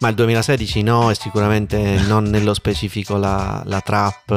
ma 0.00 0.08
il 0.08 0.14
2016 0.14 0.82
no, 0.82 1.10
e 1.10 1.14
sicuramente 1.14 1.98
non 2.06 2.24
nello 2.24 2.52
specifico 2.54 3.16
la, 3.16 3.62
la 3.64 3.80
trap 3.80 4.28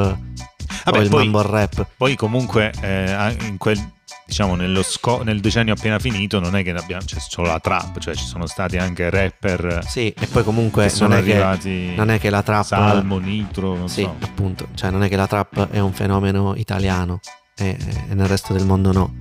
Vabbè, 0.84 0.98
o 0.98 1.02
il 1.02 1.08
poi, 1.10 1.28
mumble 1.28 1.46
rap. 1.50 1.86
poi 1.96 2.16
comunque 2.16 2.72
eh, 2.80 3.36
in 3.42 3.58
quel, 3.58 3.78
diciamo, 4.24 4.54
nello 4.54 4.82
sco- 4.82 5.22
nel 5.22 5.40
decennio 5.40 5.74
appena 5.74 5.98
finito 5.98 6.40
non 6.40 6.56
è 6.56 6.62
che 6.62 6.70
abbiamo, 6.70 7.02
c'è 7.04 7.18
solo 7.20 7.48
la 7.48 7.60
trap, 7.60 7.98
cioè 7.98 8.14
ci 8.14 8.24
sono 8.24 8.46
stati 8.46 8.78
anche 8.78 9.10
rapper 9.10 9.84
Sì, 9.86 10.08
e 10.18 10.26
poi 10.28 10.42
comunque 10.42 10.84
che 10.84 10.88
sono 10.88 11.10
non 11.10 11.18
è 11.18 11.22
che, 11.24 11.32
arrivati 11.32 11.94
non 11.94 12.08
è 12.10 12.18
che 12.18 12.30
la 12.30 12.42
trap... 12.42 12.64
Salmo, 12.64 13.18
Nitro, 13.18 13.76
non 13.76 13.88
Sì, 13.90 14.00
so. 14.02 14.16
appunto, 14.18 14.68
cioè 14.74 14.90
non 14.90 15.02
è 15.02 15.08
che 15.10 15.16
la 15.16 15.26
trap 15.26 15.68
è 15.68 15.78
un 15.78 15.92
fenomeno 15.92 16.54
italiano 16.56 17.20
e, 17.56 17.76
e 18.08 18.14
nel 18.14 18.26
resto 18.26 18.52
del 18.52 18.64
mondo 18.66 18.92
no. 18.92 19.14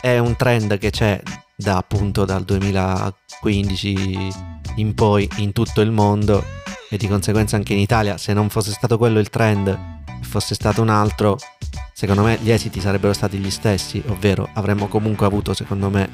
È 0.00 0.18
un 0.18 0.36
trend 0.36 0.78
che 0.78 0.90
c'è 0.90 1.20
da 1.54 1.76
appunto 1.76 2.24
dal 2.24 2.44
2015 2.44 4.28
in 4.76 4.94
poi 4.94 5.28
in 5.36 5.52
tutto 5.52 5.80
il 5.80 5.90
mondo 5.90 6.44
e 6.88 6.96
di 6.96 7.06
conseguenza 7.06 7.56
anche 7.56 7.72
in 7.72 7.78
Italia. 7.78 8.16
Se 8.18 8.32
non 8.32 8.48
fosse 8.48 8.72
stato 8.72 8.98
quello 8.98 9.18
il 9.18 9.30
trend 9.30 9.78
fosse 10.22 10.54
stato 10.54 10.82
un 10.82 10.88
altro, 10.88 11.38
secondo 11.92 12.22
me 12.22 12.38
gli 12.40 12.50
esiti 12.50 12.80
sarebbero 12.80 13.12
stati 13.12 13.38
gli 13.38 13.50
stessi, 13.50 14.02
ovvero 14.08 14.48
avremmo 14.54 14.88
comunque 14.88 15.26
avuto, 15.26 15.54
secondo 15.54 15.90
me, 15.90 16.08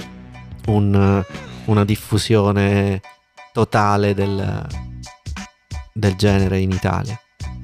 un- 0.67 1.25
una 1.67 1.85
diffusione 1.85 3.01
totale 3.53 4.15
del, 4.15 4.67
del 5.93 6.15
genere 6.15 6.59
in 6.61 6.71
Italia 6.73 7.19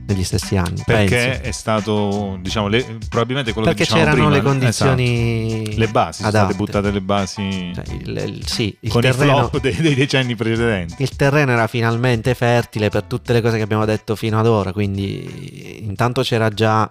negli 0.06 0.24
stessi 0.24 0.56
anni. 0.56 0.82
Perché 0.84 1.16
penso. 1.16 1.42
è 1.42 1.50
stato, 1.50 2.38
diciamo, 2.40 2.68
le- 2.68 2.98
probabilmente 3.08 3.52
quello 3.52 3.68
Perché 3.68 3.84
che 3.84 3.90
diciamo 3.92 4.04
c'erano 4.10 4.28
prima, 4.28 4.36
le 4.36 4.42
condizioni 4.42 5.62
esatto. 5.62 5.78
le 5.78 5.88
basi, 5.88 6.16
sono 6.16 6.28
adatte. 6.28 6.44
state 6.52 6.54
buttate 6.64 6.90
le 6.90 7.00
basi 7.00 7.72
Cioè, 7.74 7.84
il- 7.94 8.22
il- 8.36 8.46
sì, 8.46 8.76
il 8.80 8.90
con 8.90 9.00
terreno, 9.00 9.32
i 9.32 9.34
flop 9.48 9.60
dei, 9.62 9.74
dei 9.76 9.94
decenni 9.94 10.34
precedenti. 10.36 10.94
il 11.02 11.16
terreno 11.16 11.52
era 11.52 11.66
finalmente 11.66 12.34
fertile 12.34 12.88
per 12.90 13.02
tutte 13.04 13.32
le 13.32 13.40
cose 13.40 13.56
che 13.56 13.62
abbiamo 13.62 13.84
detto 13.84 14.14
fino 14.16 14.38
ad 14.38 14.46
ora, 14.46 14.72
quindi 14.72 15.82
intanto 15.84 16.22
c'era 16.22 16.48
già 16.50 16.90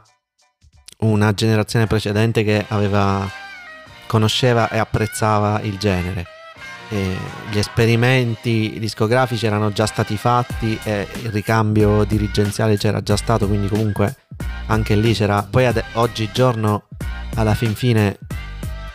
una 1.00 1.34
generazione 1.34 1.86
precedente 1.88 2.44
che 2.44 2.66
aveva 2.70 3.30
conosceva 4.08 4.70
e 4.70 4.78
apprezzava 4.78 5.60
il 5.62 5.78
genere. 5.78 6.26
E 6.90 7.18
gli 7.50 7.58
esperimenti 7.58 8.78
discografici 8.80 9.46
erano 9.46 9.72
già 9.72 9.86
stati 9.86 10.16
fatti 10.18 10.78
e 10.84 11.08
il 11.24 11.32
ricambio 11.32 12.04
dirigenziale 12.04 12.78
c'era 12.78 13.02
già 13.02 13.16
stato, 13.18 13.48
quindi 13.48 13.68
comunque 13.68 14.16
anche 14.68 14.96
lì 14.96 15.14
c'era. 15.14 15.42
Poi 15.44 15.66
ade- 15.66 15.86
oggigiorno, 15.94 16.88
alla 17.36 17.56
fin 17.56 17.74
fine, 17.74 18.20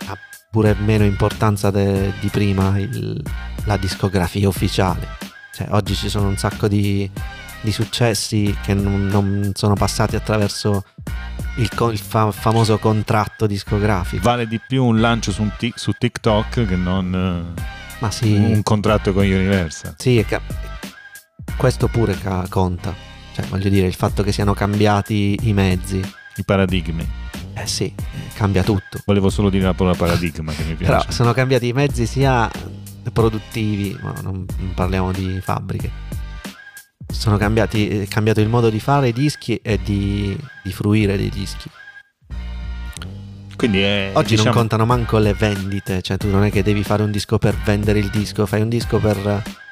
ha 0.07 0.16
pure 0.51 0.76
meno 0.78 1.05
importanza 1.05 1.70
de- 1.70 2.12
di 2.20 2.28
prima 2.28 2.78
il- 2.78 3.20
la 3.64 3.76
discografia 3.76 4.47
ufficiale. 4.49 5.16
Cioè, 5.53 5.66
oggi 5.70 5.95
ci 5.97 6.09
sono 6.09 6.28
un 6.28 6.36
sacco 6.36 6.68
di, 6.68 7.11
di 7.62 7.72
successi 7.72 8.57
che 8.62 8.74
non, 8.74 9.07
non 9.09 9.51
sono 9.55 9.74
passati 9.74 10.14
attraverso 10.14 10.84
il, 11.57 11.68
il 11.91 11.99
fa- 11.99 12.30
famoso 12.30 12.78
contratto 12.78 13.49
discografico. 13.49 14.22
Vale 14.22 14.47
di 14.47 14.61
più 14.64 14.84
un 14.84 15.01
lancio 15.01 15.32
su, 15.32 15.43
un 15.43 15.51
tic- 15.59 15.76
su 15.78 15.91
TikTok 15.93 16.64
che 16.64 16.76
non 16.76 17.53
eh, 17.57 17.76
Ma 18.01 18.11
sì, 18.11 18.32
un 18.32 18.62
contratto 18.62 19.12
con 19.12 19.24
Universal. 19.24 19.94
sì 19.99 20.24
ca- 20.26 20.40
questo 21.57 21.88
pure 21.88 22.14
ca- 22.16 22.46
conta. 22.49 22.94
Cioè, 23.34 23.46
voglio 23.46 23.68
dire, 23.68 23.86
il 23.86 23.94
fatto 23.94 24.22
che 24.22 24.32
siano 24.32 24.53
cambiati 24.55 25.36
i 25.42 25.53
mezzi, 25.53 26.01
I 26.36 26.44
paradigmi. 26.44 27.07
eh 27.55 27.66
sì, 27.66 27.92
cambia 28.34 28.62
tutto. 28.62 29.01
Volevo 29.05 29.30
solo 29.30 29.49
dire 29.51 29.64
la 29.64 29.74
parola 29.74 29.96
paradigma 29.96 30.53
che 30.53 30.62
mi 30.64 30.74
Però 30.74 30.99
piace. 30.99 31.12
sono 31.12 31.32
cambiati 31.32 31.66
i 31.68 31.72
mezzi 31.72 32.07
sia 32.07 32.51
produttivi, 33.12 33.96
ma 34.01 34.12
non 34.22 34.46
parliamo 34.74 35.12
di 35.12 35.40
fabbriche. 35.40 35.90
Sono 37.11 37.36
cambiati, 37.38 37.88
è 38.01 38.07
cambiato 38.09 38.40
il 38.40 38.49
modo 38.49 38.68
di 38.70 38.80
fare 38.80 39.09
i 39.09 39.12
dischi 39.12 39.57
e 39.57 39.80
di, 39.82 40.36
di 40.62 40.72
fruire 40.72 41.16
dei 41.16 41.30
dischi. 41.30 41.68
Quindi 43.59 43.80
è, 43.80 44.12
Oggi 44.14 44.36
diciamo, 44.36 44.50
non 44.50 44.54
contano 44.54 44.86
manco 44.86 45.18
le 45.18 45.34
vendite, 45.34 46.00
cioè 46.00 46.16
tu 46.16 46.30
non 46.30 46.44
è 46.44 46.50
che 46.52 46.62
devi 46.62 46.84
fare 46.84 47.02
un 47.02 47.11
disco 47.11 47.38
per 47.38 47.56
vendere 47.56 47.98
il 47.98 48.09
disco, 48.09 48.46
fai 48.46 48.61
un 48.61 48.68
disco 48.68 49.00
per, 49.00 49.16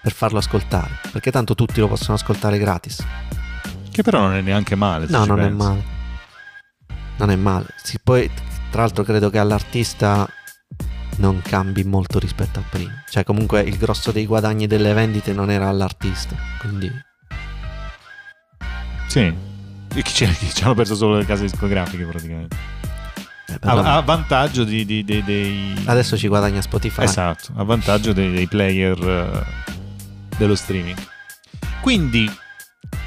per 0.02 0.12
farlo 0.12 0.38
ascoltare, 0.38 0.90
perché 1.12 1.30
tanto 1.30 1.54
tutti 1.54 1.78
lo 1.78 1.86
possono 1.86 2.14
ascoltare 2.14 2.58
gratis. 2.58 3.00
che 3.92 4.02
però 4.02 4.22
non 4.22 4.34
è 4.34 4.40
neanche 4.40 4.74
male. 4.74 5.06
No, 5.08 5.24
non 5.24 5.38
è 5.38 5.42
pensi. 5.44 5.56
male. 5.56 5.84
Non 7.18 7.30
è 7.30 7.36
male. 7.36 7.66
Sì, 7.80 8.00
poi, 8.02 8.28
tra 8.72 8.80
l'altro, 8.82 9.04
credo 9.04 9.30
che 9.30 9.38
all'artista 9.38 10.28
non 11.18 11.40
cambi 11.40 11.84
molto 11.84 12.18
rispetto 12.18 12.58
a 12.58 12.64
prima. 12.68 13.04
Cioè, 13.08 13.22
comunque, 13.22 13.60
il 13.60 13.76
grosso 13.76 14.10
dei 14.10 14.26
guadagni 14.26 14.66
delle 14.66 14.94
vendite 14.94 15.32
non 15.32 15.48
era 15.48 15.68
all'artista. 15.68 16.34
Quindi, 16.58 16.90
Sì. 19.06 19.32
E 19.94 20.02
ci 20.02 20.24
hanno 20.64 20.74
perso 20.74 20.96
solo 20.96 21.18
le 21.18 21.24
case 21.24 21.42
discografiche 21.42 22.04
praticamente. 22.04 22.56
Eh, 23.48 23.58
A, 23.62 23.96
a 23.96 24.00
vantaggio 24.02 24.64
di, 24.64 24.84
di- 24.84 25.04
di- 25.04 25.22
dei... 25.24 25.74
adesso 25.86 26.16
ci 26.16 26.28
guadagna 26.28 26.60
Spotify. 26.60 27.04
Esatto, 27.04 27.52
a 27.56 27.62
vantaggio 27.64 28.12
dei, 28.12 28.32
dei 28.32 28.46
player 28.46 28.98
eh, 28.98 29.44
dello 30.36 30.54
streaming. 30.54 30.96
Quindi, 31.80 32.30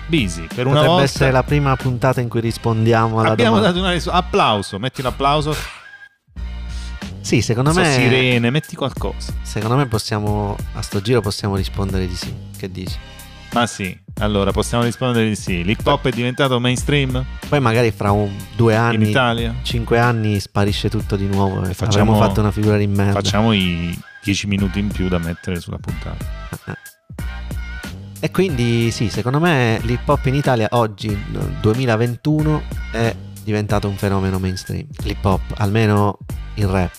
Busy, 0.07 0.47
per 0.47 0.65
una 0.65 0.75
Potrebbe 0.75 0.87
volta 0.87 1.03
essere 1.03 1.31
la 1.31 1.43
prima 1.43 1.75
puntata 1.75 2.21
in 2.21 2.29
cui 2.29 2.39
rispondiamo 2.41 3.19
alla 3.19 3.31
abbiamo 3.31 3.55
domanda. 3.57 3.71
dato 3.73 3.83
una 3.83 3.91
risposta. 3.93 4.17
Applauso, 4.19 4.79
metti 4.79 5.01
un 5.01 5.07
applauso. 5.07 5.55
Sì, 7.21 7.41
secondo 7.41 7.71
so, 7.71 7.81
me. 7.81 7.91
sirene, 7.93 8.49
metti 8.49 8.75
qualcosa. 8.75 9.33
Secondo 9.43 9.75
me 9.75 9.85
possiamo. 9.87 10.55
A 10.73 10.81
sto 10.81 11.01
giro 11.01 11.21
possiamo 11.21 11.55
rispondere 11.57 12.07
di 12.07 12.15
sì. 12.15 12.33
Che 12.57 12.71
dici? 12.71 12.97
Ma 13.51 13.65
sì, 13.65 13.97
allora 14.19 14.51
possiamo 14.51 14.83
rispondere 14.83 15.27
di 15.27 15.35
sì. 15.35 15.63
L'hip 15.63 15.85
hop 15.85 16.07
è 16.07 16.11
diventato 16.11 16.59
mainstream 16.59 17.25
Poi 17.47 17.59
magari 17.59 17.91
fra 17.91 18.11
un, 18.11 18.29
due 18.55 18.73
in 18.73 18.79
anni, 18.79 19.09
Italia? 19.09 19.55
cinque 19.63 19.97
anni 19.99 20.39
sparisce 20.39 20.89
tutto 20.89 21.15
di 21.15 21.25
nuovo 21.25 21.63
e 21.63 21.73
Facciamo- 21.73 22.11
avremo 22.11 22.27
fatto 22.27 22.39
una 22.41 22.51
figura 22.51 22.77
di 22.77 22.87
merda. 22.87 23.13
Facciamo 23.13 23.53
i 23.53 23.97
10 24.23 24.47
minuti 24.47 24.79
in 24.79 24.89
più 24.89 25.07
da 25.07 25.17
mettere 25.17 25.59
sulla 25.59 25.77
puntata. 25.77 26.37
E 28.21 28.31
quindi 28.31 28.91
sì, 28.91 29.09
secondo 29.09 29.39
me 29.39 29.79
l'hip 29.83 30.07
hop 30.07 30.25
in 30.25 30.35
Italia 30.35 30.67
oggi, 30.71 31.07
nel 31.07 31.57
2021, 31.61 32.61
è 32.91 33.15
diventato 33.43 33.87
un 33.87 33.95
fenomeno 33.95 34.37
mainstream. 34.39 34.85
L'hip 35.03 35.23
hop, 35.23 35.41
almeno 35.57 36.17
il 36.55 36.67
rap. 36.67 36.91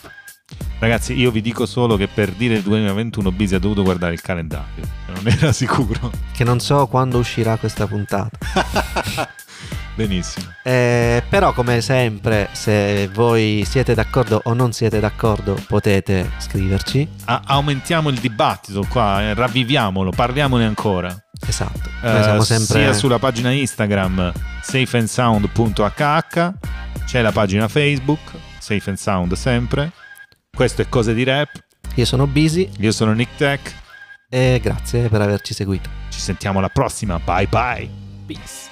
Ragazzi, 0.79 1.13
io 1.13 1.31
vi 1.31 1.41
dico 1.43 1.67
solo 1.67 1.97
che 1.97 2.09
per 2.09 2.31
dire 2.31 2.55
il 2.55 2.63
2021 2.63 3.33
Busy 3.33 3.55
ha 3.55 3.59
dovuto 3.59 3.83
guardare 3.83 4.15
il 4.15 4.23
calendario. 4.23 4.83
Non 5.09 5.27
era 5.27 5.53
sicuro. 5.53 6.11
Che 6.33 6.45
non 6.45 6.59
so 6.61 6.87
quando 6.87 7.19
uscirà 7.19 7.57
questa 7.59 7.87
puntata. 7.87 8.31
Benissimo. 9.95 10.47
Eh, 10.63 11.23
però 11.29 11.53
come 11.53 11.83
sempre, 11.83 12.49
se 12.53 13.09
voi 13.13 13.65
siete 13.69 13.93
d'accordo 13.93 14.41
o 14.45 14.55
non 14.55 14.73
siete 14.73 14.99
d'accordo, 15.01 15.63
potete 15.67 16.31
scriverci. 16.39 17.07
A- 17.27 17.43
aumentiamo 17.45 18.09
il 18.09 18.19
dibattito 18.19 18.87
qua, 18.89 19.21
eh, 19.21 19.35
ravviviamolo, 19.35 20.11
parliamone 20.11 20.65
ancora. 20.65 21.15
Esatto. 21.47 21.91
Eh, 22.03 22.11
Noi 22.11 22.23
siamo 22.23 22.43
sempre... 22.43 22.81
Sia 22.85 22.93
sulla 22.95 23.19
pagina 23.19 23.51
Instagram 23.51 24.33
safeandsound.hh, 24.63 26.53
c'è 27.05 27.21
la 27.21 27.33
pagina 27.33 27.69
Facebook, 27.69 28.21
Safe 28.59 28.89
and 28.89 28.99
Sound 28.99 29.33
sempre. 29.35 29.93
Questo 30.55 30.83
è 30.83 30.89
Cose 30.89 31.15
di 31.15 31.25
Rap. 31.25 31.51
Io 31.95 32.05
sono 32.05 32.27
Busy 32.27 32.69
Io 32.79 32.93
sono 32.93 33.13
Nick 33.13 33.37
Tech. 33.37 33.75
e 34.29 34.61
grazie 34.63 35.09
per 35.09 35.21
averci 35.21 35.55
seguito. 35.55 35.89
Ci 36.11 36.21
sentiamo 36.21 36.59
alla 36.59 36.69
prossima. 36.69 37.19
Bye 37.19 37.47
bye. 37.47 37.89
Peace. 38.27 38.70